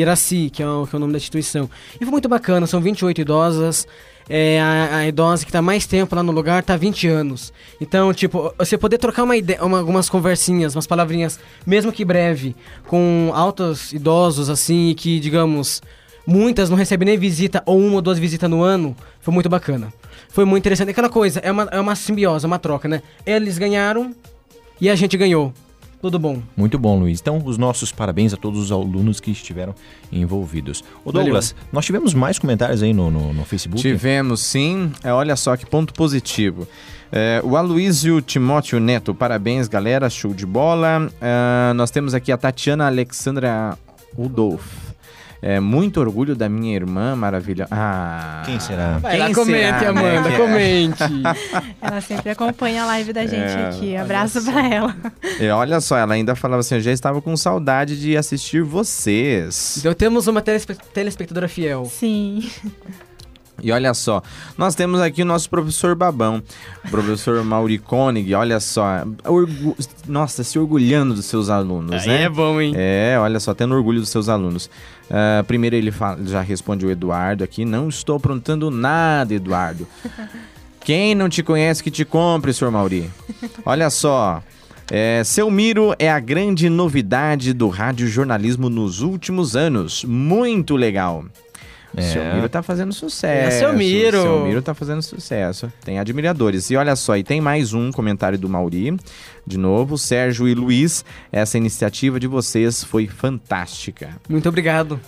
Iraci, 0.00 0.50
que 0.50 0.62
é, 0.62 0.66
o, 0.66 0.86
que 0.86 0.94
é 0.94 0.96
o 0.96 1.00
nome 1.00 1.12
da 1.12 1.18
instituição. 1.18 1.68
E 1.94 2.04
foi 2.04 2.10
muito 2.10 2.28
bacana, 2.28 2.66
são 2.66 2.80
28 2.80 3.20
idosas. 3.20 3.86
É, 4.28 4.60
a, 4.60 4.96
a 4.98 5.08
idosa 5.08 5.44
que 5.44 5.50
está 5.50 5.60
mais 5.60 5.84
tempo 5.84 6.14
lá 6.14 6.22
no 6.22 6.32
lugar 6.32 6.60
está 6.60 6.76
20 6.76 7.08
anos. 7.08 7.52
Então, 7.80 8.12
tipo, 8.14 8.54
você 8.56 8.78
poder 8.78 8.98
trocar 8.98 9.24
uma 9.24 9.36
ideia, 9.36 9.64
uma, 9.64 9.78
algumas 9.78 10.08
conversinhas, 10.08 10.74
umas 10.76 10.86
palavrinhas, 10.86 11.40
mesmo 11.66 11.92
que 11.92 12.04
breve, 12.04 12.54
com 12.86 13.32
altos 13.34 13.92
idosos, 13.92 14.48
assim, 14.48 14.94
que, 14.96 15.18
digamos, 15.18 15.82
muitas 16.26 16.70
não 16.70 16.76
recebem 16.76 17.06
nem 17.06 17.18
visita 17.18 17.62
ou 17.66 17.78
uma 17.78 17.96
ou 17.96 18.02
duas 18.02 18.18
visitas 18.18 18.48
no 18.48 18.62
ano, 18.62 18.96
foi 19.20 19.34
muito 19.34 19.48
bacana. 19.48 19.92
Foi 20.28 20.44
muito 20.44 20.62
interessante. 20.62 20.90
Aquela 20.90 21.08
coisa, 21.10 21.40
é 21.40 21.50
uma, 21.50 21.68
é 21.70 21.80
uma 21.80 21.94
simbiose, 21.94 22.44
é 22.44 22.48
uma 22.48 22.58
troca, 22.58 22.88
né? 22.88 23.02
Eles 23.26 23.58
ganharam 23.58 24.14
e 24.80 24.88
a 24.88 24.94
gente 24.94 25.16
ganhou. 25.16 25.52
Tudo 26.02 26.18
bom. 26.18 26.42
Muito 26.56 26.80
bom, 26.80 26.98
Luiz. 26.98 27.20
Então, 27.20 27.40
os 27.44 27.56
nossos 27.56 27.92
parabéns 27.92 28.34
a 28.34 28.36
todos 28.36 28.58
os 28.58 28.72
alunos 28.72 29.20
que 29.20 29.30
estiveram 29.30 29.72
envolvidos. 30.10 30.82
O 31.04 31.12
Douglas, 31.12 31.52
Valeu. 31.52 31.68
nós 31.72 31.86
tivemos 31.86 32.12
mais 32.12 32.40
comentários 32.40 32.82
aí 32.82 32.92
no, 32.92 33.08
no, 33.08 33.32
no 33.32 33.44
Facebook? 33.44 33.80
Tivemos, 33.80 34.40
sim. 34.40 34.90
É, 35.04 35.12
olha 35.12 35.36
só 35.36 35.56
que 35.56 35.64
ponto 35.64 35.94
positivo. 35.94 36.66
É, 37.12 37.40
o 37.44 37.56
Aloysio 37.56 38.20
Timóteo 38.20 38.80
Neto, 38.80 39.14
parabéns, 39.14 39.68
galera, 39.68 40.10
show 40.10 40.34
de 40.34 40.44
bola. 40.44 41.08
É, 41.20 41.72
nós 41.74 41.92
temos 41.92 42.14
aqui 42.14 42.32
a 42.32 42.36
Tatiana 42.36 42.86
Alexandra 42.86 43.78
Rudolph. 44.16 44.91
É, 45.44 45.58
muito 45.58 45.98
orgulho 45.98 46.36
da 46.36 46.48
minha 46.48 46.72
irmã 46.72 47.16
maravilhosa. 47.16 47.68
Ah, 47.72 48.44
quem 48.46 48.60
será? 48.60 48.98
Vai 48.98 49.18
lá, 49.18 49.34
comente, 49.34 49.78
será, 49.78 49.90
Amanda, 49.90 50.28
né? 50.28 50.36
comente. 50.36 51.02
ela 51.82 52.00
sempre 52.00 52.30
acompanha 52.30 52.84
a 52.84 52.86
live 52.86 53.12
da 53.12 53.26
gente 53.26 53.50
é, 53.50 53.68
aqui. 53.68 53.96
Abraço 53.96 54.40
pra 54.44 54.64
ela. 54.64 54.96
E 55.40 55.48
olha 55.48 55.80
só, 55.80 55.98
ela 55.98 56.14
ainda 56.14 56.36
falava 56.36 56.60
assim: 56.60 56.76
eu 56.76 56.80
já 56.80 56.92
estava 56.92 57.20
com 57.20 57.36
saudade 57.36 58.00
de 58.00 58.16
assistir 58.16 58.62
vocês. 58.62 59.78
Então 59.78 59.92
temos 59.92 60.28
uma 60.28 60.40
telespe 60.40 60.76
telespectadora 60.94 61.48
fiel. 61.48 61.86
Sim. 61.86 62.48
E 63.62 63.70
olha 63.70 63.94
só, 63.94 64.22
nós 64.58 64.74
temos 64.74 65.00
aqui 65.00 65.22
o 65.22 65.24
nosso 65.24 65.48
professor 65.48 65.94
Babão, 65.94 66.42
o 66.84 66.90
professor 66.90 67.42
Mauri 67.44 67.78
Koenig, 67.78 68.34
olha 68.34 68.58
só, 68.58 69.04
orgu... 69.24 69.76
nossa, 70.06 70.42
se 70.42 70.58
orgulhando 70.58 71.14
dos 71.14 71.26
seus 71.26 71.48
alunos, 71.48 72.02
Aí 72.02 72.08
né? 72.08 72.22
é 72.24 72.28
bom, 72.28 72.60
hein? 72.60 72.74
É, 72.76 73.16
olha 73.20 73.38
só, 73.38 73.54
tendo 73.54 73.74
orgulho 73.74 74.00
dos 74.00 74.08
seus 74.08 74.28
alunos. 74.28 74.66
Uh, 75.08 75.44
primeiro 75.44 75.76
ele 75.76 75.92
fala, 75.92 76.18
já 76.24 76.40
responde 76.40 76.84
o 76.84 76.90
Eduardo 76.90 77.44
aqui, 77.44 77.64
não 77.64 77.88
estou 77.88 78.16
aprontando 78.16 78.70
nada, 78.70 79.32
Eduardo. 79.32 79.86
Quem 80.84 81.14
não 81.14 81.28
te 81.28 81.42
conhece 81.42 81.82
que 81.82 81.90
te 81.90 82.04
compre, 82.04 82.52
senhor 82.52 82.72
Mauri. 82.72 83.08
Olha 83.64 83.88
só, 83.88 84.42
é, 84.90 85.22
seu 85.24 85.50
Miro 85.50 85.94
é 85.98 86.10
a 86.10 86.18
grande 86.18 86.68
novidade 86.68 87.52
do 87.52 87.68
rádio 87.68 88.06
jornalismo 88.08 88.68
nos 88.68 89.00
últimos 89.00 89.54
anos. 89.56 90.04
Muito 90.04 90.76
legal. 90.76 91.24
É. 91.96 92.02
Seu 92.02 92.34
Miro 92.34 92.48
tá 92.48 92.62
fazendo 92.62 92.92
sucesso. 92.92 93.56
É, 93.56 93.58
seu 93.58 93.72
Miro. 93.72 94.22
Seu 94.22 94.44
Miro 94.44 94.62
tá 94.62 94.74
fazendo 94.74 95.02
sucesso. 95.02 95.72
Tem 95.84 95.98
admiradores. 95.98 96.70
E 96.70 96.76
olha 96.76 96.96
só, 96.96 97.16
e 97.16 97.22
tem 97.22 97.40
mais 97.40 97.72
um 97.72 97.90
comentário 97.90 98.38
do 98.38 98.48
Mauri. 98.48 98.96
De 99.46 99.58
novo, 99.58 99.98
Sérgio 99.98 100.48
e 100.48 100.54
Luiz, 100.54 101.04
essa 101.30 101.58
iniciativa 101.58 102.18
de 102.18 102.26
vocês 102.26 102.82
foi 102.82 103.06
fantástica. 103.06 104.10
Muito 104.28 104.48
obrigado. 104.48 105.00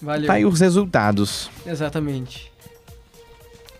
Valeu. 0.00 0.26
Tá 0.26 0.34
aí 0.34 0.44
os 0.44 0.60
resultados. 0.60 1.50
Exatamente. 1.66 2.53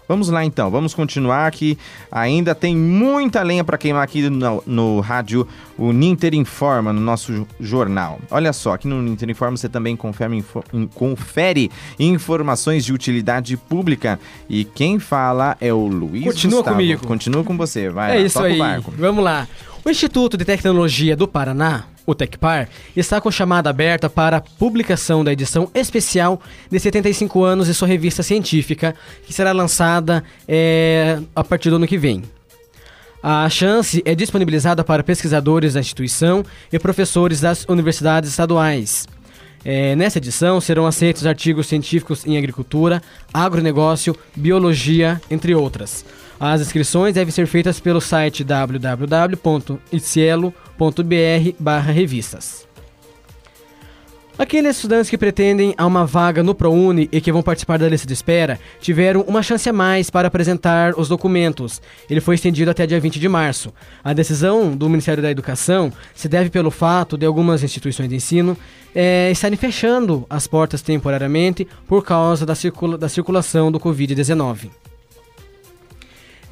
Vamos 0.07 0.29
lá 0.29 0.45
então, 0.45 0.71
vamos 0.71 0.95
continuar 0.95 1.51
que 1.51 1.79
ainda 2.13 2.55
tem 2.55 2.77
muita 2.77 3.43
lenha 3.43 3.65
para 3.65 3.79
queimar 3.79 4.03
aqui 4.03 4.29
no, 4.29 4.63
no, 4.67 5.01
rádio, 5.01 5.47
o 5.79 5.93
Ninter 5.93 6.35
Informa, 6.35 6.93
no 6.93 7.01
nosso 7.01 7.47
jornal. 7.59 8.19
Olha 8.31 8.53
só, 8.53 8.75
aqui 8.75 8.87
no 8.87 9.01
Ninter 9.01 9.31
Informa 9.31 9.57
você 9.57 9.69
também 9.69 9.97
confere, 9.97 10.37
info, 10.37 10.63
confere 10.95 11.71
informações 11.99 12.85
de 12.85 12.93
utilidade 12.93 13.57
pública 13.57 14.21
e 14.49 14.65
quem 14.65 14.99
fala 14.99 15.57
é 15.61 15.73
o 15.73 15.87
Luiz 15.87 16.25
Continua 16.25 16.59
Gustavo. 16.59 16.77
comigo. 16.77 17.07
Continua 17.07 17.45
com 17.45 17.57
você, 17.57 17.89
vai 17.89 18.13
É 18.13 18.21
lá, 18.21 18.27
isso 18.27 18.39
aí, 18.43 18.59
vamos 18.99 19.25
lá. 19.25 19.49
O 19.85 19.91
Instituto 19.91 20.37
de 20.37 20.45
Tecnologia 20.45 21.17
do 21.17 21.27
Paraná, 21.29 21.85
o 22.07 22.15
Tecpar, 22.15 22.69
está 22.97 23.21
com 23.21 23.31
chamada 23.31 23.71
aberta 23.71 24.09
para 24.11 24.41
publicação 24.41 25.25
da 25.25 25.33
edição 25.33 25.71
especial 25.75 26.41
de 26.71 26.79
75 26.79 27.43
anos 27.43 27.67
de 27.67 27.75
sua 27.75 27.89
revista 27.89 28.23
científica, 28.23 28.95
que 29.27 29.33
será 29.33 29.53
lançada 29.53 30.23
é, 30.47 31.19
a 31.35 31.43
partir 31.43 31.71
do 31.71 31.77
ano 31.77 31.87
que 31.87 31.99
vem. 31.99 32.23
A 33.23 33.49
chance 33.49 34.03
é 34.05 34.15
disponibilizada 34.15 34.85
para 34.85 35.03
pesquisadores 35.03 35.73
da 35.73 35.81
instituição 35.81 36.45
e 36.71 36.79
professores 36.79 37.41
das 37.41 37.65
universidades 37.65 38.29
estaduais. 38.29 39.09
É, 39.65 39.97
nessa 39.97 40.19
edição 40.19 40.61
serão 40.61 40.87
aceitos 40.87 41.25
artigos 41.27 41.67
científicos 41.67 42.27
em 42.27 42.37
agricultura, 42.37 43.03
agronegócio, 43.33 44.15
biologia, 44.37 45.19
entre 45.31 45.55
outras. 45.55 46.05
As 46.39 46.61
inscrições 46.61 47.15
devem 47.15 47.33
ser 47.33 47.47
feitas 47.47 47.81
pelo 47.81 48.01
site 48.01 48.45
www.icielo.br/revistas. 50.79 52.67
Aqueles 54.37 54.75
estudantes 54.75 55.09
que 55.09 55.17
pretendem 55.17 55.77
a 55.79 55.87
uma 55.87 56.05
vaga 56.05 56.43
no 56.43 56.57
ProUni 56.57 57.09
e 57.13 57.21
que 57.21 57.31
vão 57.31 57.41
participar 57.41 57.79
da 57.79 57.89
lista 57.89 58.05
de 58.05 58.15
espera 58.15 58.59
tiveram 58.81 59.21
uma 59.29 59.45
chance 59.45 59.69
a 59.69 59.73
mais 59.73 60.11
para 60.11 60.27
apresentar 60.27 60.99
os 60.99 61.07
documentos. 61.09 61.81
Ele 62.11 62.21
foi 62.21 62.35
estendido 62.35 62.69
até 62.69 62.85
dia 62.85 62.99
20 62.99 63.21
de 63.21 63.29
março. 63.29 63.73
A 64.03 64.13
decisão 64.13 64.77
do 64.77 64.89
Ministério 64.89 65.23
da 65.23 65.31
Educação 65.31 65.93
se 66.17 66.29
deve 66.29 66.51
pelo 66.51 66.73
fato 66.73 67.17
de 67.17 67.25
algumas 67.25 67.63
instituições 67.63 68.09
de 68.09 68.17
ensino 68.17 68.59
é, 68.93 69.31
estarem 69.31 69.57
fechando 69.57 70.27
as 70.29 70.49
portas 70.49 70.83
temporariamente 70.83 71.65
por 71.87 72.05
causa 72.05 72.45
da, 72.45 72.57
circula 72.57 72.99
da 72.99 73.09
circulação 73.09 73.71
do 73.71 73.79
Covid-19. 73.79 74.69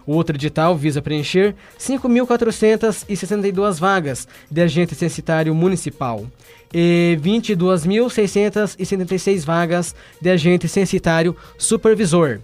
O 0.03 0.13
outro 0.13 0.35
edital 0.35 0.75
visa 0.75 0.99
preencher 0.99 1.53
5.462 1.77 3.79
vagas 3.79 4.27
de 4.49 4.61
agente 4.61 4.95
censitário 4.95 5.53
municipal 5.53 6.25
e 6.73 7.19
22.676 7.21 9.45
vagas 9.45 9.93
de 10.19 10.31
agente 10.31 10.67
censitário 10.67 11.37
supervisor. 11.55 12.39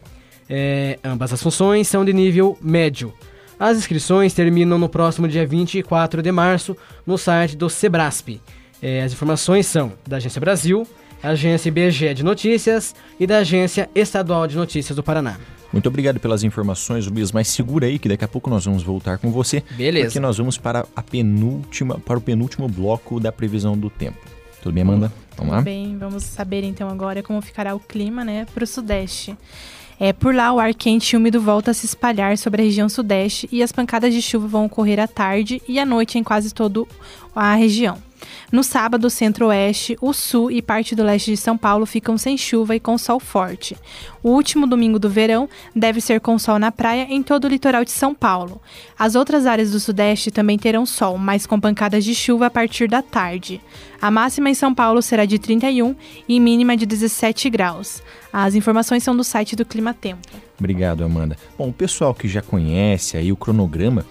É, 0.48 1.00
ambas 1.04 1.34
as 1.34 1.42
funções 1.42 1.88
são 1.88 2.06
de 2.06 2.14
nível 2.14 2.56
médio. 2.62 3.12
As 3.60 3.76
inscrições 3.76 4.36
terminam 4.36 4.78
no 4.78 4.88
próximo 4.88 5.28
dia 5.28 5.48
24 5.48 6.22
de 6.22 6.32
março 6.32 6.78
no 7.08 7.18
site 7.18 7.58
do 7.58 7.72
Sebrasp. 7.72 8.40
É, 8.80 9.02
as 9.02 9.14
informações 9.14 9.66
são 9.66 9.94
da 10.08 10.18
Agência 10.18 10.40
Brasil, 10.40 10.88
agência 11.30 11.70
IBGE 11.70 12.14
de 12.14 12.24
Notícias 12.24 12.96
e 13.20 13.26
da 13.26 13.40
Agência 13.40 13.90
Estadual 13.94 14.48
de 14.48 14.56
Notícias 14.56 14.96
do 14.96 15.04
Paraná. 15.04 15.38
Muito 15.72 15.90
obrigado 15.90 16.20
pelas 16.20 16.44
informações, 16.44 17.06
Luiz. 17.08 17.32
Mas 17.32 17.50
segura 17.50 17.88
aí 17.88 18.00
que 18.00 18.08
daqui 18.08 18.24
a 18.24 18.28
pouco 18.28 18.50
nós 18.50 18.64
vamos 18.66 18.82
voltar 18.82 19.18
com 19.18 19.32
você. 19.32 19.62
Beleza. 19.72 20.08
Porque 20.08 20.20
nós 20.20 20.38
vamos 20.38 20.58
para 20.58 20.86
a 20.96 21.04
penúltima, 21.04 22.00
para 22.00 22.18
o 22.18 22.22
penúltimo 22.22 22.68
bloco 22.68 23.20
da 23.20 23.32
previsão 23.32 23.78
do 23.78 23.90
tempo. 23.90 24.20
Tudo 24.62 24.74
bem, 24.74 24.84
Amanda? 24.84 25.12
Vamos 25.38 25.52
lá? 25.52 25.58
Tudo 25.60 25.66
bem, 25.66 25.98
vamos 25.98 26.24
saber 26.24 26.64
então 26.64 26.90
agora 26.90 27.22
como 27.22 27.42
ficará 27.42 27.76
o 27.76 27.80
clima, 27.80 28.24
né, 28.24 28.46
para 28.54 28.64
o 28.64 28.68
sudeste. 28.68 29.38
É, 30.00 30.12
por 30.12 30.34
lá, 30.34 30.52
o 30.52 30.60
ar 30.60 30.74
quente 30.74 31.14
e 31.14 31.18
úmido 31.18 31.40
volta 31.40 31.72
a 31.72 31.74
se 31.74 31.86
espalhar 31.86 32.38
sobre 32.38 32.62
a 32.62 32.66
região 32.66 32.90
sudeste 32.90 33.48
e 33.52 33.64
as 33.64 33.72
pancadas 33.72 34.14
de 34.14 34.22
chuva 34.22 34.48
vão 34.48 34.66
ocorrer 34.66 35.00
à 35.00 35.08
tarde 35.08 35.62
e 35.68 35.80
à 35.80 35.86
noite 35.86 36.18
em 36.18 36.24
quase 36.24 36.54
toda 36.54 36.84
a 37.36 37.54
região. 37.54 37.98
No 38.52 38.64
sábado, 38.64 39.10
centro-oeste, 39.10 39.98
o 40.02 40.14
sul 40.14 40.52
e 40.52 40.62
parte 40.62 40.96
do 40.96 41.04
leste 41.04 41.32
de 41.32 41.38
São 41.38 41.58
Paulo 41.58 41.86
ficam 41.86 42.18
sem 42.18 42.38
chuva 42.38 42.76
e 42.76 42.80
com 42.80 42.98
sol 42.98 43.20
forte. 43.20 43.76
O 44.24 44.30
último 44.32 44.66
domingo 44.68 45.00
do 45.00 45.10
verão 45.10 45.50
deve 45.76 46.00
ser 46.02 46.20
com 46.20 46.38
sol 46.40 46.60
na 46.60 46.72
praia 46.72 47.08
em 47.10 47.22
todo 47.22 47.46
o 47.46 47.48
litoral 47.48 47.84
de 47.84 47.92
São 47.92 48.14
Paulo. 48.14 48.62
As 48.98 49.16
outras 49.16 49.46
áreas 49.46 49.72
do 49.72 49.80
sudeste 49.80 50.32
também 50.32 50.58
terão 50.58 50.86
sol, 50.86 51.18
mas 51.18 51.46
com 51.46 51.60
pancadas 51.60 52.04
de 52.04 52.16
chuva 52.16 52.48
a 52.48 52.50
partir 52.50 52.88
da 52.88 53.02
tarde. 53.02 53.62
A 54.02 54.12
máxima 54.12 54.50
em 54.50 54.54
São 54.54 54.74
Paulo 54.74 55.02
será 55.02 55.26
de 55.26 55.40
31 55.40 55.96
e 56.28 56.40
mínima 56.40 56.78
de 56.78 56.86
17 56.86 57.50
graus. 57.50 58.02
As 58.32 58.56
informações 58.56 59.04
são 59.04 59.16
do 59.16 59.24
site 59.24 59.56
do 59.56 59.66
Clima 59.66 59.94
Tempo. 59.94 60.28
Obrigado, 60.60 61.04
Amanda. 61.04 61.38
Bom, 61.58 61.70
o 61.70 61.74
pessoal 61.74 62.14
que 62.14 62.28
já 62.28 62.42
conhece 62.42 63.18
aí 63.18 63.32
o 63.32 63.36
cronograma 63.36 64.06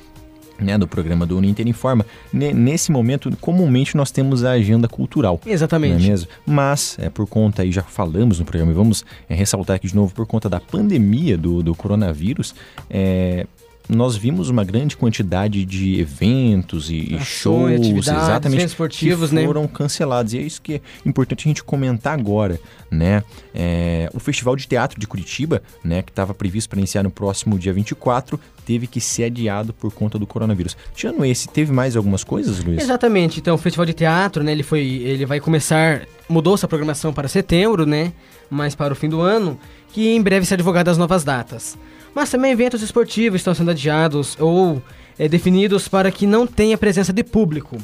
né, 0.59 0.79
do 0.79 0.87
programa 0.87 1.27
do 1.27 1.37
Uninter 1.37 1.67
Informa, 1.67 2.07
ne- 2.33 2.53
nesse 2.53 2.93
momento, 2.93 3.31
comumente 3.41 3.97
nós 3.97 4.11
temos 4.11 4.45
a 4.45 4.53
agenda 4.53 4.89
cultural. 4.89 5.41
Exatamente. 5.47 6.05
É 6.07 6.09
mesmo? 6.11 6.29
Mas, 6.47 6.97
é, 7.01 7.11
por 7.11 7.27
conta, 7.27 7.63
aí 7.63 7.73
já 7.73 7.83
falamos 7.83 8.39
no 8.39 8.45
programa, 8.45 8.73
e 8.73 8.75
vamos 8.75 9.05
é, 9.29 9.35
ressaltar 9.35 9.77
aqui 9.77 9.89
de 9.89 9.95
novo, 9.95 10.15
por 10.15 10.27
conta 10.27 10.49
da 10.49 10.61
pandemia 10.61 11.37
do, 11.37 11.63
do 11.63 11.75
coronavírus, 11.75 12.55
é, 12.89 13.47
nós 13.89 14.17
vimos 14.17 14.49
uma 14.49 14.65
grande 14.65 14.97
quantidade 14.97 15.65
de 15.65 16.01
eventos 16.01 16.91
e, 16.91 17.15
Ações, 17.15 17.87
shows, 17.87 18.07
exatamente, 18.07 18.47
eventos 18.47 18.73
esportivos, 18.73 19.29
que 19.29 19.37
né? 19.37 19.45
foram 19.45 19.67
cancelados. 19.67 20.33
E 20.33 20.39
é 20.39 20.41
isso 20.41 20.63
que 20.63 20.75
é 20.75 20.81
importante 21.05 21.47
a 21.47 21.49
gente 21.49 21.63
comentar 21.63 22.19
agora, 22.19 22.59
né? 22.91 23.23
É, 23.55 24.09
o 24.15 24.21
Festival 24.21 24.57
de 24.57 24.67
Teatro 24.67 24.99
de 24.99 25.07
Curitiba, 25.07 25.63
né, 25.83 26.01
que 26.03 26.11
estava 26.11 26.33
previsto 26.33 26.71
para 26.71 26.79
iniciar 26.79 27.03
no 27.03 27.11
próximo 27.11 27.59
dia 27.59 27.73
24, 27.73 28.41
teve 28.65 28.87
que 28.87 29.01
ser 29.01 29.25
adiado 29.25 29.75
por 29.75 29.93
conta 29.93 30.19
do 30.19 30.27
coronavírus. 30.27 30.77
Tirando 30.95 31.25
esse, 31.25 31.47
teve 31.49 31.71
mais 31.71 31.95
algumas 31.95 32.25
coisas, 32.25 32.65
Luiz? 32.65 32.81
Exatamente. 32.81 33.39
Então, 33.39 33.55
o 33.55 33.59
Festival 33.59 33.85
de 33.85 33.93
Teatro, 33.93 34.43
né, 34.43 34.53
ele 34.53 34.63
foi, 34.63 34.81
ele 34.81 35.27
vai 35.27 35.41
começar, 35.41 36.07
mudou 36.29 36.57
sua 36.57 36.69
programação 36.69 37.13
para 37.13 37.29
setembro, 37.29 37.85
né, 37.85 38.13
mas 38.49 38.75
para 38.75 38.95
o 38.95 38.97
fim 38.97 39.09
do 39.11 39.21
ano, 39.21 39.59
que 39.93 40.09
em 40.09 40.23
breve 40.23 40.47
será 40.47 40.57
divulgada 40.57 40.91
as 40.91 40.97
novas 40.97 41.23
datas. 41.23 41.77
Mas 42.15 42.31
também 42.31 42.53
eventos 42.53 42.83
esportivos 42.83 43.41
estão 43.41 43.55
sendo 43.55 43.71
adiados 43.71 44.37
ou 44.39 44.83
é, 45.19 45.29
definidos 45.29 45.89
para 45.89 46.11
que 46.11 46.27
não 46.27 46.47
tenha 46.47 46.79
presença 46.79 47.13
de 47.13 47.25
público. 47.25 47.77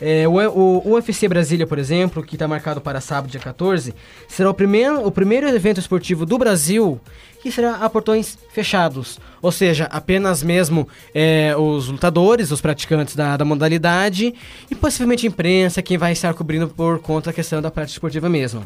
É, 0.00 0.28
o, 0.28 0.32
o 0.32 0.92
UFC 0.92 1.26
Brasília, 1.26 1.66
por 1.66 1.78
exemplo, 1.78 2.22
que 2.22 2.36
está 2.36 2.46
marcado 2.46 2.80
para 2.80 3.00
sábado, 3.00 3.30
dia 3.30 3.40
14, 3.40 3.94
será 4.28 4.48
o 4.48 4.54
primeiro, 4.54 5.04
o 5.04 5.10
primeiro 5.10 5.48
evento 5.48 5.80
esportivo 5.80 6.24
do 6.24 6.38
Brasil 6.38 7.00
que 7.40 7.50
será 7.52 7.76
a 7.76 7.88
portões 7.90 8.38
fechados. 8.52 9.18
Ou 9.40 9.52
seja, 9.52 9.84
apenas 9.90 10.42
mesmo 10.42 10.88
é, 11.14 11.54
os 11.56 11.88
lutadores, 11.88 12.50
os 12.50 12.60
praticantes 12.60 13.14
da, 13.14 13.36
da 13.36 13.44
modalidade 13.44 14.34
e 14.70 14.74
possivelmente 14.74 15.26
a 15.26 15.28
imprensa, 15.28 15.82
quem 15.82 15.96
vai 15.96 16.12
estar 16.12 16.34
cobrindo 16.34 16.68
por 16.68 16.98
conta 16.98 17.30
da 17.30 17.34
questão 17.34 17.62
da 17.62 17.70
prática 17.70 17.94
esportiva 17.94 18.28
mesmo. 18.28 18.64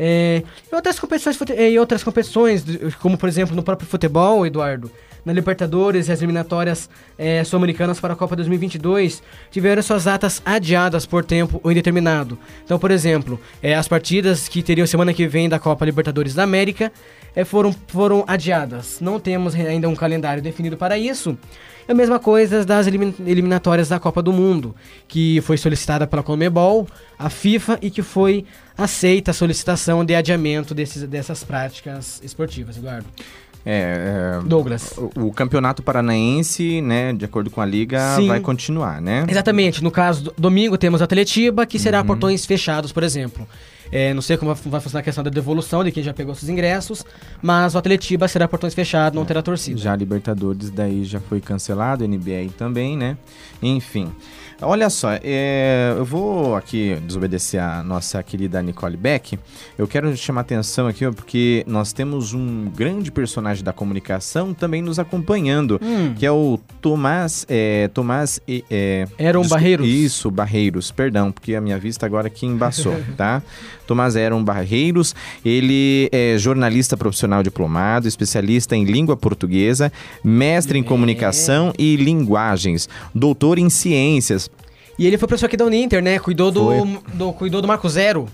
É, 0.00 0.44
e 0.70 0.74
outras 0.74 0.98
competições, 1.00 1.36
fute- 1.36 1.52
e 1.54 1.76
outras 1.76 2.04
competições, 2.04 2.64
como 3.02 3.18
por 3.18 3.28
exemplo 3.28 3.56
no 3.56 3.64
próprio 3.64 3.88
futebol, 3.88 4.46
Eduardo, 4.46 4.88
na 5.28 5.34
Libertadores 5.34 6.08
e 6.08 6.12
as 6.12 6.20
eliminatórias 6.20 6.88
é, 7.18 7.44
sul-americanas 7.44 8.00
para 8.00 8.14
a 8.14 8.16
Copa 8.16 8.34
2022 8.34 9.22
tiveram 9.50 9.82
suas 9.82 10.04
datas 10.04 10.40
adiadas 10.44 11.04
por 11.04 11.22
tempo 11.22 11.60
indeterminado. 11.70 12.38
Então, 12.64 12.78
por 12.78 12.90
exemplo, 12.90 13.38
é, 13.62 13.74
as 13.74 13.86
partidas 13.86 14.48
que 14.48 14.62
teriam 14.62 14.86
semana 14.86 15.12
que 15.12 15.28
vem 15.28 15.46
da 15.46 15.58
Copa 15.58 15.84
Libertadores 15.84 16.34
da 16.34 16.44
América 16.44 16.90
é, 17.36 17.44
foram, 17.44 17.74
foram 17.88 18.24
adiadas. 18.26 19.00
Não 19.02 19.20
temos 19.20 19.54
ainda 19.54 19.86
um 19.86 19.94
calendário 19.94 20.42
definido 20.42 20.78
para 20.78 20.96
isso. 20.96 21.36
É 21.86 21.92
a 21.92 21.94
mesma 21.94 22.18
coisa 22.18 22.64
das 22.64 22.86
elimin- 22.86 23.14
eliminatórias 23.26 23.88
da 23.88 23.98
Copa 24.00 24.22
do 24.22 24.32
Mundo, 24.32 24.74
que 25.06 25.40
foi 25.42 25.56
solicitada 25.56 26.06
pela 26.06 26.22
Conmebol, 26.22 26.86
a 27.18 27.28
FIFA 27.28 27.78
e 27.82 27.90
que 27.90 28.02
foi 28.02 28.44
aceita 28.76 29.30
a 29.30 29.34
solicitação 29.34 30.04
de 30.04 30.14
adiamento 30.14 30.74
desses, 30.74 31.02
dessas 31.02 31.44
práticas 31.44 32.20
esportivas, 32.22 32.76
Eduardo. 32.76 33.06
É, 33.64 34.38
é, 34.40 34.46
Douglas. 34.46 34.94
O, 34.96 35.26
o 35.26 35.32
campeonato 35.32 35.82
paranaense, 35.82 36.80
né, 36.80 37.12
de 37.12 37.24
acordo 37.24 37.50
com 37.50 37.60
a 37.60 37.66
liga, 37.66 38.16
Sim. 38.16 38.28
vai 38.28 38.40
continuar, 38.40 39.00
né? 39.00 39.26
Exatamente. 39.28 39.82
No 39.82 39.90
caso, 39.90 40.24
do, 40.24 40.34
domingo 40.38 40.78
temos 40.78 41.00
a 41.00 41.04
Atletiba, 41.04 41.66
que 41.66 41.78
será 41.78 42.02
portões 42.02 42.46
fechados, 42.46 42.92
por 42.92 43.02
exemplo. 43.02 43.46
É, 43.90 44.12
não 44.12 44.20
sei 44.20 44.36
como 44.36 44.54
vai 44.54 44.80
funcionar 44.80 45.00
a 45.00 45.02
questão 45.02 45.24
da 45.24 45.30
devolução 45.30 45.82
de 45.82 45.90
quem 45.90 46.02
já 46.02 46.12
pegou 46.12 46.34
seus 46.34 46.48
ingressos, 46.48 47.04
mas 47.40 47.74
o 47.74 47.78
Atletiba 47.78 48.28
será 48.28 48.46
portões 48.46 48.74
fechados, 48.74 49.16
não 49.16 49.24
terá 49.24 49.42
torcida. 49.42 49.78
Já 49.78 49.92
a 49.92 49.96
Libertadores 49.96 50.70
daí 50.70 51.04
já 51.04 51.20
foi 51.20 51.40
cancelado, 51.40 52.06
NBA 52.06 52.50
também, 52.56 52.96
né? 52.96 53.16
Enfim. 53.62 54.12
Olha 54.60 54.90
só, 54.90 55.10
é, 55.22 55.94
eu 55.96 56.04
vou 56.04 56.56
aqui 56.56 56.96
desobedecer 57.06 57.62
a 57.62 57.80
nossa 57.84 58.20
querida 58.24 58.60
Nicole 58.60 58.96
Beck. 58.96 59.38
Eu 59.78 59.86
quero 59.86 60.16
chamar 60.16 60.40
atenção 60.40 60.88
aqui, 60.88 61.06
ó, 61.06 61.12
porque 61.12 61.62
nós 61.64 61.92
temos 61.92 62.32
um 62.34 62.64
grande 62.74 63.12
personagem 63.12 63.62
da 63.62 63.72
comunicação 63.72 64.52
também 64.52 64.82
nos 64.82 64.98
acompanhando, 64.98 65.78
Hum. 65.80 66.12
que 66.18 66.26
é 66.26 66.32
o 66.32 66.58
Tomás. 66.80 67.46
É, 67.48 67.86
Tomás. 67.94 68.40
É, 68.48 69.06
desculpa, 69.16 69.48
Barreiros. 69.48 69.86
Isso, 69.86 70.28
Barreiros, 70.28 70.90
perdão, 70.90 71.30
porque 71.30 71.54
a 71.54 71.60
minha 71.60 71.78
vista 71.78 72.04
agora 72.04 72.26
aqui 72.26 72.44
embaçou, 72.44 72.96
tá? 73.16 73.40
Tomás 73.88 74.14
Aaron 74.16 74.44
Barreiros, 74.44 75.14
ele 75.44 76.08
é 76.12 76.36
jornalista 76.38 76.96
profissional 76.96 77.42
diplomado, 77.42 78.06
especialista 78.06 78.76
em 78.76 78.84
língua 78.84 79.16
portuguesa, 79.16 79.90
mestre 80.22 80.78
em 80.78 80.82
comunicação 80.82 81.72
e 81.78 81.96
linguagens, 81.96 82.88
doutor 83.14 83.58
em 83.58 83.70
ciências. 83.70 84.50
E 84.98 85.06
ele 85.06 85.16
foi 85.16 85.26
professor 85.26 85.46
aqui 85.46 85.56
da 85.56 85.64
Uninter, 85.64 86.02
né? 86.02 86.18
Cuidou 86.18 86.50
do, 86.50 86.70
do, 87.14 87.32
cuidou 87.32 87.62
do 87.62 87.66
Marco 87.68 87.88
Zero. 87.88 88.26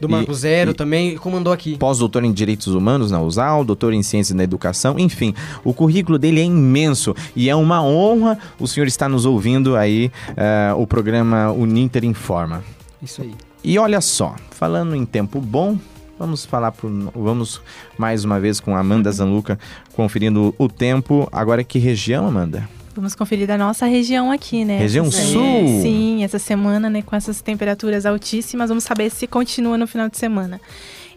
Do 0.00 0.08
E- 0.08 0.10
Marco 0.10 0.34
Zero 0.34 0.70
e- 0.72 0.74
também, 0.74 1.10
e 1.10 1.16
comandou 1.18 1.52
aqui. 1.52 1.76
Pós-doutor 1.76 2.24
em 2.24 2.32
Direitos 2.32 2.68
Humanos 2.68 3.10
na 3.12 3.20
USAL, 3.20 3.64
doutor 3.64 3.92
em 3.92 4.02
Ciências 4.02 4.34
na 4.36 4.42
Educação, 4.42 4.98
enfim, 4.98 5.32
o 5.62 5.72
currículo 5.72 6.18
dele 6.18 6.40
é 6.40 6.44
imenso 6.44 7.14
e 7.36 7.48
é 7.48 7.54
uma 7.54 7.84
honra 7.84 8.36
o 8.58 8.66
senhor 8.66 8.86
estar 8.88 9.08
nos 9.08 9.24
ouvindo 9.26 9.76
aí, 9.76 10.10
eh, 10.36 10.72
o 10.76 10.86
programa 10.88 11.52
Uninter 11.52 12.04
Informa. 12.04 12.64
Isso 13.00 13.22
aí. 13.22 13.32
E 13.64 13.78
olha 13.78 14.00
só, 14.00 14.34
falando 14.50 14.94
em 14.96 15.04
tempo 15.06 15.40
bom, 15.40 15.78
vamos 16.18 16.44
falar 16.44 16.72
por, 16.72 16.90
vamos 17.14 17.60
mais 17.96 18.24
uma 18.24 18.40
vez 18.40 18.58
com 18.60 18.74
a 18.76 18.80
Amanda 18.80 19.10
Zanluca 19.12 19.58
conferindo 19.94 20.54
o 20.58 20.68
tempo. 20.68 21.28
Agora 21.30 21.62
que 21.62 21.78
região, 21.78 22.26
Amanda? 22.26 22.68
Vamos 22.94 23.14
conferir 23.14 23.46
da 23.46 23.56
nossa 23.56 23.86
região 23.86 24.30
aqui, 24.30 24.64
né? 24.64 24.76
Região 24.78 25.06
Essa- 25.06 25.22
Sul? 25.22 25.42
é, 25.42 25.80
sim, 25.80 26.24
essa 26.24 26.38
semana, 26.38 26.90
né, 26.90 27.00
com 27.00 27.16
essas 27.16 27.40
temperaturas 27.40 28.04
altíssimas, 28.04 28.68
vamos 28.68 28.84
saber 28.84 29.10
se 29.10 29.26
continua 29.26 29.78
no 29.78 29.86
final 29.86 30.08
de 30.10 30.18
semana. 30.18 30.60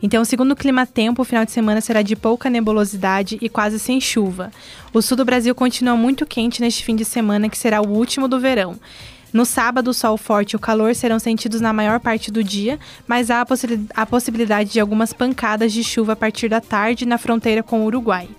Então, 0.01 0.23
segundo 0.23 0.51
o 0.51 0.55
Clima 0.55 0.85
Tempo, 0.85 1.21
o 1.21 1.25
final 1.25 1.43
de 1.43 1.51
semana 1.51 1.81
será 1.81 2.01
de 2.01 2.15
pouca 2.15 2.49
nebulosidade 2.49 3.37
e 3.41 3.49
quase 3.49 3.79
sem 3.79 3.99
chuva. 3.99 4.51
O 4.93 5.01
sul 5.01 5.17
do 5.17 5.25
Brasil 5.25 5.53
continua 5.55 5.95
muito 5.97 6.25
quente 6.25 6.61
neste 6.61 6.83
fim 6.83 6.95
de 6.95 7.03
semana, 7.03 7.49
que 7.49 7.57
será 7.57 7.81
o 7.81 7.87
último 7.89 8.27
do 8.27 8.39
verão. 8.39 8.75
No 9.35 9.43
sábado, 9.43 9.89
o 9.89 9.93
sol 9.93 10.15
forte 10.15 10.53
e 10.53 10.55
o 10.55 10.59
calor 10.59 10.95
serão 10.95 11.19
sentidos 11.19 11.59
na 11.59 11.73
maior 11.73 11.99
parte 11.99 12.31
do 12.31 12.41
dia, 12.41 12.79
mas 13.05 13.29
há 13.29 13.41
a, 13.41 13.45
possi- 13.45 13.85
a 13.93 14.05
possibilidade 14.05 14.71
de 14.71 14.79
algumas 14.79 15.11
pancadas 15.11 15.73
de 15.73 15.83
chuva 15.83 16.13
a 16.13 16.15
partir 16.15 16.47
da 16.47 16.61
tarde 16.61 17.05
na 17.05 17.17
fronteira 17.17 17.61
com 17.61 17.81
o 17.81 17.83
Uruguai. 17.83 18.29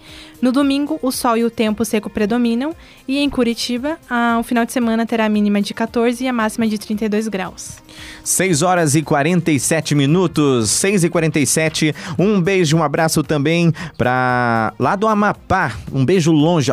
No 0.40 0.52
domingo, 0.52 0.98
o 1.02 1.10
sol 1.10 1.36
e 1.36 1.44
o 1.44 1.50
tempo 1.50 1.84
seco 1.84 2.10
predominam, 2.10 2.74
e 3.08 3.18
em 3.18 3.28
Curitiba, 3.28 3.98
o 4.38 4.42
final 4.42 4.64
de 4.64 4.72
semana 4.72 5.06
terá 5.06 5.24
a 5.24 5.28
mínima 5.28 5.62
de 5.62 5.72
14 5.72 6.22
e 6.22 6.28
a 6.28 6.32
máxima 6.32 6.68
de 6.68 6.78
32 6.78 7.28
graus. 7.28 7.78
6 8.22 8.62
horas 8.62 8.94
e 8.94 9.02
47 9.02 9.94
minutos, 9.94 10.68
6 10.70 11.04
e 11.04 11.08
47. 11.08 11.94
Um 12.18 12.40
beijo, 12.40 12.76
um 12.76 12.82
abraço 12.82 13.22
também 13.22 13.72
pra 13.96 14.74
lá 14.78 14.94
do 14.94 15.08
Amapá. 15.08 15.72
Um 15.90 16.04
beijo 16.04 16.32
longe, 16.32 16.70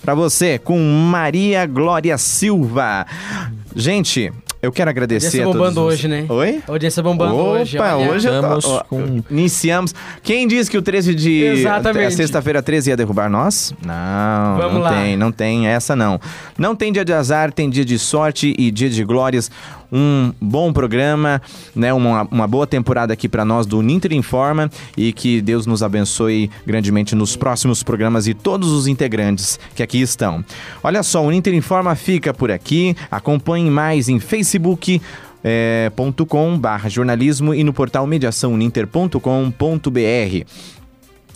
pra 0.00 0.14
você, 0.14 0.58
com 0.58 0.78
Maria 0.78 1.66
Glória 1.66 2.16
Silva. 2.16 3.06
Gente, 3.76 4.32
eu 4.64 4.72
quero 4.72 4.90
agradecer 4.90 5.26
Audiência 5.26 5.42
a 5.42 5.44
todos 5.44 5.58
bombando 5.60 5.80
os- 5.86 5.94
hoje, 5.94 6.08
né? 6.08 6.26
Oi? 6.28 6.62
Audiência 6.66 7.02
bombando 7.02 7.34
Opa, 7.34 7.42
hoje. 7.60 7.78
olha. 7.78 7.96
hoje 8.10 8.28
Estamos 8.28 8.64
ó, 8.64 8.84
com- 8.84 9.22
iniciamos. 9.30 9.94
Quem 10.22 10.46
disse 10.48 10.70
que 10.70 10.78
o 10.78 10.82
13 10.82 11.14
de 11.14 11.42
Exatamente. 11.44 12.06
a 12.06 12.10
sexta-feira 12.10 12.62
13 12.62 12.90
ia 12.90 12.96
derrubar 12.96 13.28
nós? 13.30 13.72
Não, 13.84 14.56
Vamos 14.56 14.74
não 14.74 14.80
lá. 14.80 14.90
tem, 14.92 15.16
não 15.16 15.30
tem 15.32 15.66
essa 15.66 15.94
não. 15.94 16.20
Não 16.58 16.74
tem 16.74 16.92
dia 16.92 17.04
de 17.04 17.12
azar, 17.12 17.52
tem 17.52 17.68
dia 17.70 17.84
de 17.84 17.98
sorte 17.98 18.54
e 18.58 18.70
dia 18.70 18.88
de 18.90 19.04
glórias. 19.04 19.50
Um 19.96 20.32
bom 20.40 20.72
programa, 20.72 21.40
né? 21.72 21.92
Uma, 21.92 22.26
uma 22.28 22.48
boa 22.48 22.66
temporada 22.66 23.12
aqui 23.12 23.28
pra 23.28 23.44
nós 23.44 23.64
do 23.64 23.80
Ninter 23.80 24.12
Informa 24.12 24.68
e 24.96 25.12
que 25.12 25.40
Deus 25.40 25.66
nos 25.66 25.84
abençoe 25.84 26.50
grandemente 26.66 27.14
nos 27.14 27.36
próximos 27.36 27.84
programas 27.84 28.26
e 28.26 28.34
todos 28.34 28.72
os 28.72 28.88
integrantes 28.88 29.56
que 29.72 29.84
aqui 29.84 30.00
estão. 30.00 30.44
Olha 30.82 31.00
só, 31.04 31.24
o 31.24 31.30
Ninter 31.30 31.54
Informa 31.54 31.94
fica 31.94 32.34
por 32.34 32.50
aqui. 32.50 32.96
Acompanhe 33.08 33.70
mais 33.70 34.08
em 34.08 34.18
Facebook 34.18 35.00
é, 35.44 35.92
com 36.28 36.58
barra 36.58 36.88
jornalismo 36.88 37.54
e 37.54 37.62
no 37.62 37.72
portal 37.72 38.04
mediaçãouninter.com.br. 38.04 40.83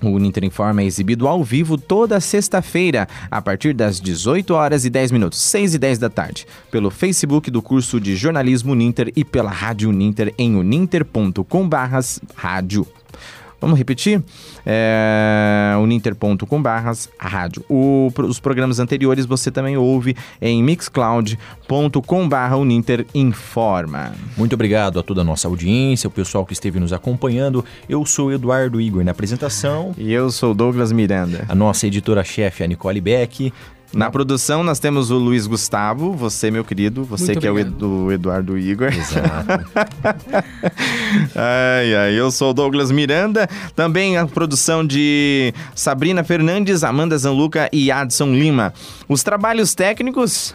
O 0.03 0.11
Uninter 0.11 0.45
Informa 0.45 0.83
é 0.83 0.85
exibido 0.85 1.27
ao 1.27 1.43
vivo 1.43 1.77
toda 1.77 2.21
sexta-feira, 2.21 3.09
a 3.31 3.43
partir 3.43 3.73
das 3.73 4.01
18 4.01 4.55
horas 4.55 4.85
e 4.85 4.91
10 4.91 5.11
minutos, 5.11 5.41
6 5.41 5.75
e 5.75 5.79
10 5.79 5.99
da 5.99 6.09
tarde, 6.09 6.47
pelo 6.71 6.91
Facebook 6.91 7.51
do 7.51 7.61
curso 7.61 8.01
de 8.01 8.17
jornalismo 8.17 8.73
Uninter 8.73 9.13
e 9.17 9.25
pela 9.25 9.51
Rádio 9.51 9.91
Uninter 9.91 10.33
em 10.39 10.57
uninter.com 10.57 11.69
rádio. 12.37 12.87
Vamos 13.61 13.77
repetir? 13.77 14.23
É, 14.65 15.75
uninter.com 15.83 16.63
rádio. 17.19 17.65
O- 17.69 18.09
os 18.25 18.39
programas 18.39 18.79
anteriores 18.79 19.27
você 19.27 19.51
também 19.51 19.77
ouve 19.77 20.15
em 20.41 20.63
mixcloud.com 20.63 22.29
uninter 22.57 23.05
informa. 23.15 24.13
Muito 24.37 24.53
obrigado 24.55 25.01
a 25.01 25.03
toda 25.03 25.23
a 25.23 25.25
nossa 25.25 25.49
audiência, 25.49 26.07
o 26.07 26.11
pessoal 26.11 26.47
que 26.47 26.53
esteve 26.53 26.79
nos 26.79 26.93
acompanhando. 26.93 27.65
Eu 27.89 28.05
sou 28.07 28.33
Eduardo 28.33 28.81
Igor 28.81 29.03
na 29.05 29.11
apresentação. 29.11 29.93
E 29.99 30.13
eu 30.13 30.31
sou 30.31 30.55
Douglas 30.55 30.93
Miranda. 30.93 31.45
A 31.49 31.55
nossa 31.55 31.87
editora-chefe, 31.87 32.63
a 32.63 32.67
Nicole 32.67 33.01
Beck. 33.01 33.53
Na 33.93 34.11
produção 34.11 34.63
nós 34.63 34.79
temos 34.79 35.11
o 35.11 35.17
Luiz 35.17 35.47
Gustavo, 35.47 36.13
você, 36.13 36.51
meu 36.51 36.63
querido, 36.65 37.05
você 37.05 37.27
Muito 37.33 37.41
que 37.41 37.47
é 37.47 37.51
o, 37.51 37.55
obrigado. 37.55 37.75
Ed- 37.77 37.85
o 37.85 38.13
Eduardo 38.13 38.59
Igor. 38.59 38.89
Exato. 38.93 39.71
ai, 41.35 41.95
ai, 41.95 42.13
eu 42.21 42.31
sou 42.31 42.51
o 42.51 42.55
Douglas 42.55 42.91
Miranda. 42.91 43.49
Também 43.75 44.17
a 44.17 44.27
produção 44.27 44.87
de 44.87 45.53
Sabrina 45.75 46.23
Fernandes, 46.23 46.85
Amanda 46.85 47.17
Zanluca 47.17 47.69
e 47.73 47.91
Adson 47.91 48.33
Lima. 48.33 48.73
Os 49.09 49.23
trabalhos 49.23 49.75
técnicos. 49.75 50.55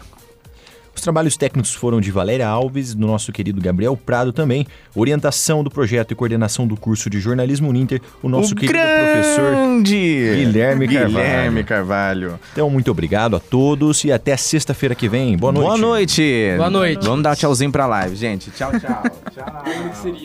Os 1.04 1.06
trabalhos 1.06 1.36
técnicos 1.36 1.74
foram 1.74 2.00
de 2.00 2.10
Valéria 2.10 2.48
Alves, 2.48 2.94
do 2.94 3.06
nosso 3.06 3.30
querido 3.30 3.60
Gabriel 3.60 3.94
Prado 3.94 4.32
também. 4.32 4.66
Orientação 4.94 5.62
do 5.62 5.70
projeto 5.70 6.12
e 6.12 6.14
coordenação 6.14 6.66
do 6.66 6.78
curso 6.78 7.10
de 7.10 7.20
jornalismo 7.20 7.68
Uninter, 7.68 8.00
o 8.22 8.28
nosso 8.30 8.54
o 8.54 8.56
querido 8.56 8.72
grande 8.72 9.12
professor 9.12 9.82
Guilherme 9.82 10.88
Carvalho. 10.88 11.08
Guilherme 11.08 11.64
Carvalho. 11.64 12.40
Então, 12.52 12.70
muito 12.70 12.90
obrigado 12.90 13.36
a 13.36 13.38
todos 13.38 14.02
e 14.04 14.10
até 14.10 14.34
sexta-feira 14.34 14.94
que 14.94 15.06
vem. 15.06 15.36
Boa 15.36 15.52
noite. 15.52 15.66
Boa 15.66 15.76
noite. 15.76 16.54
Boa 16.56 16.70
noite. 16.70 17.04
Vamos 17.04 17.22
dar 17.22 17.32
um 17.32 17.34
tchauzinho 17.34 17.70
pra 17.70 17.86
live, 17.86 18.16
gente. 18.16 18.50
Tchau, 18.50 18.70
tchau. 18.80 19.02
tchau. 19.34 19.62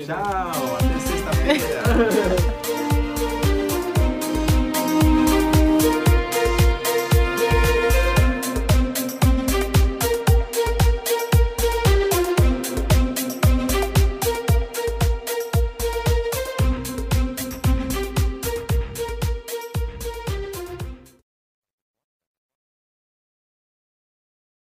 Tchau. 0.05 0.77
Até 0.79 0.99
sexta-feira. 1.01 2.53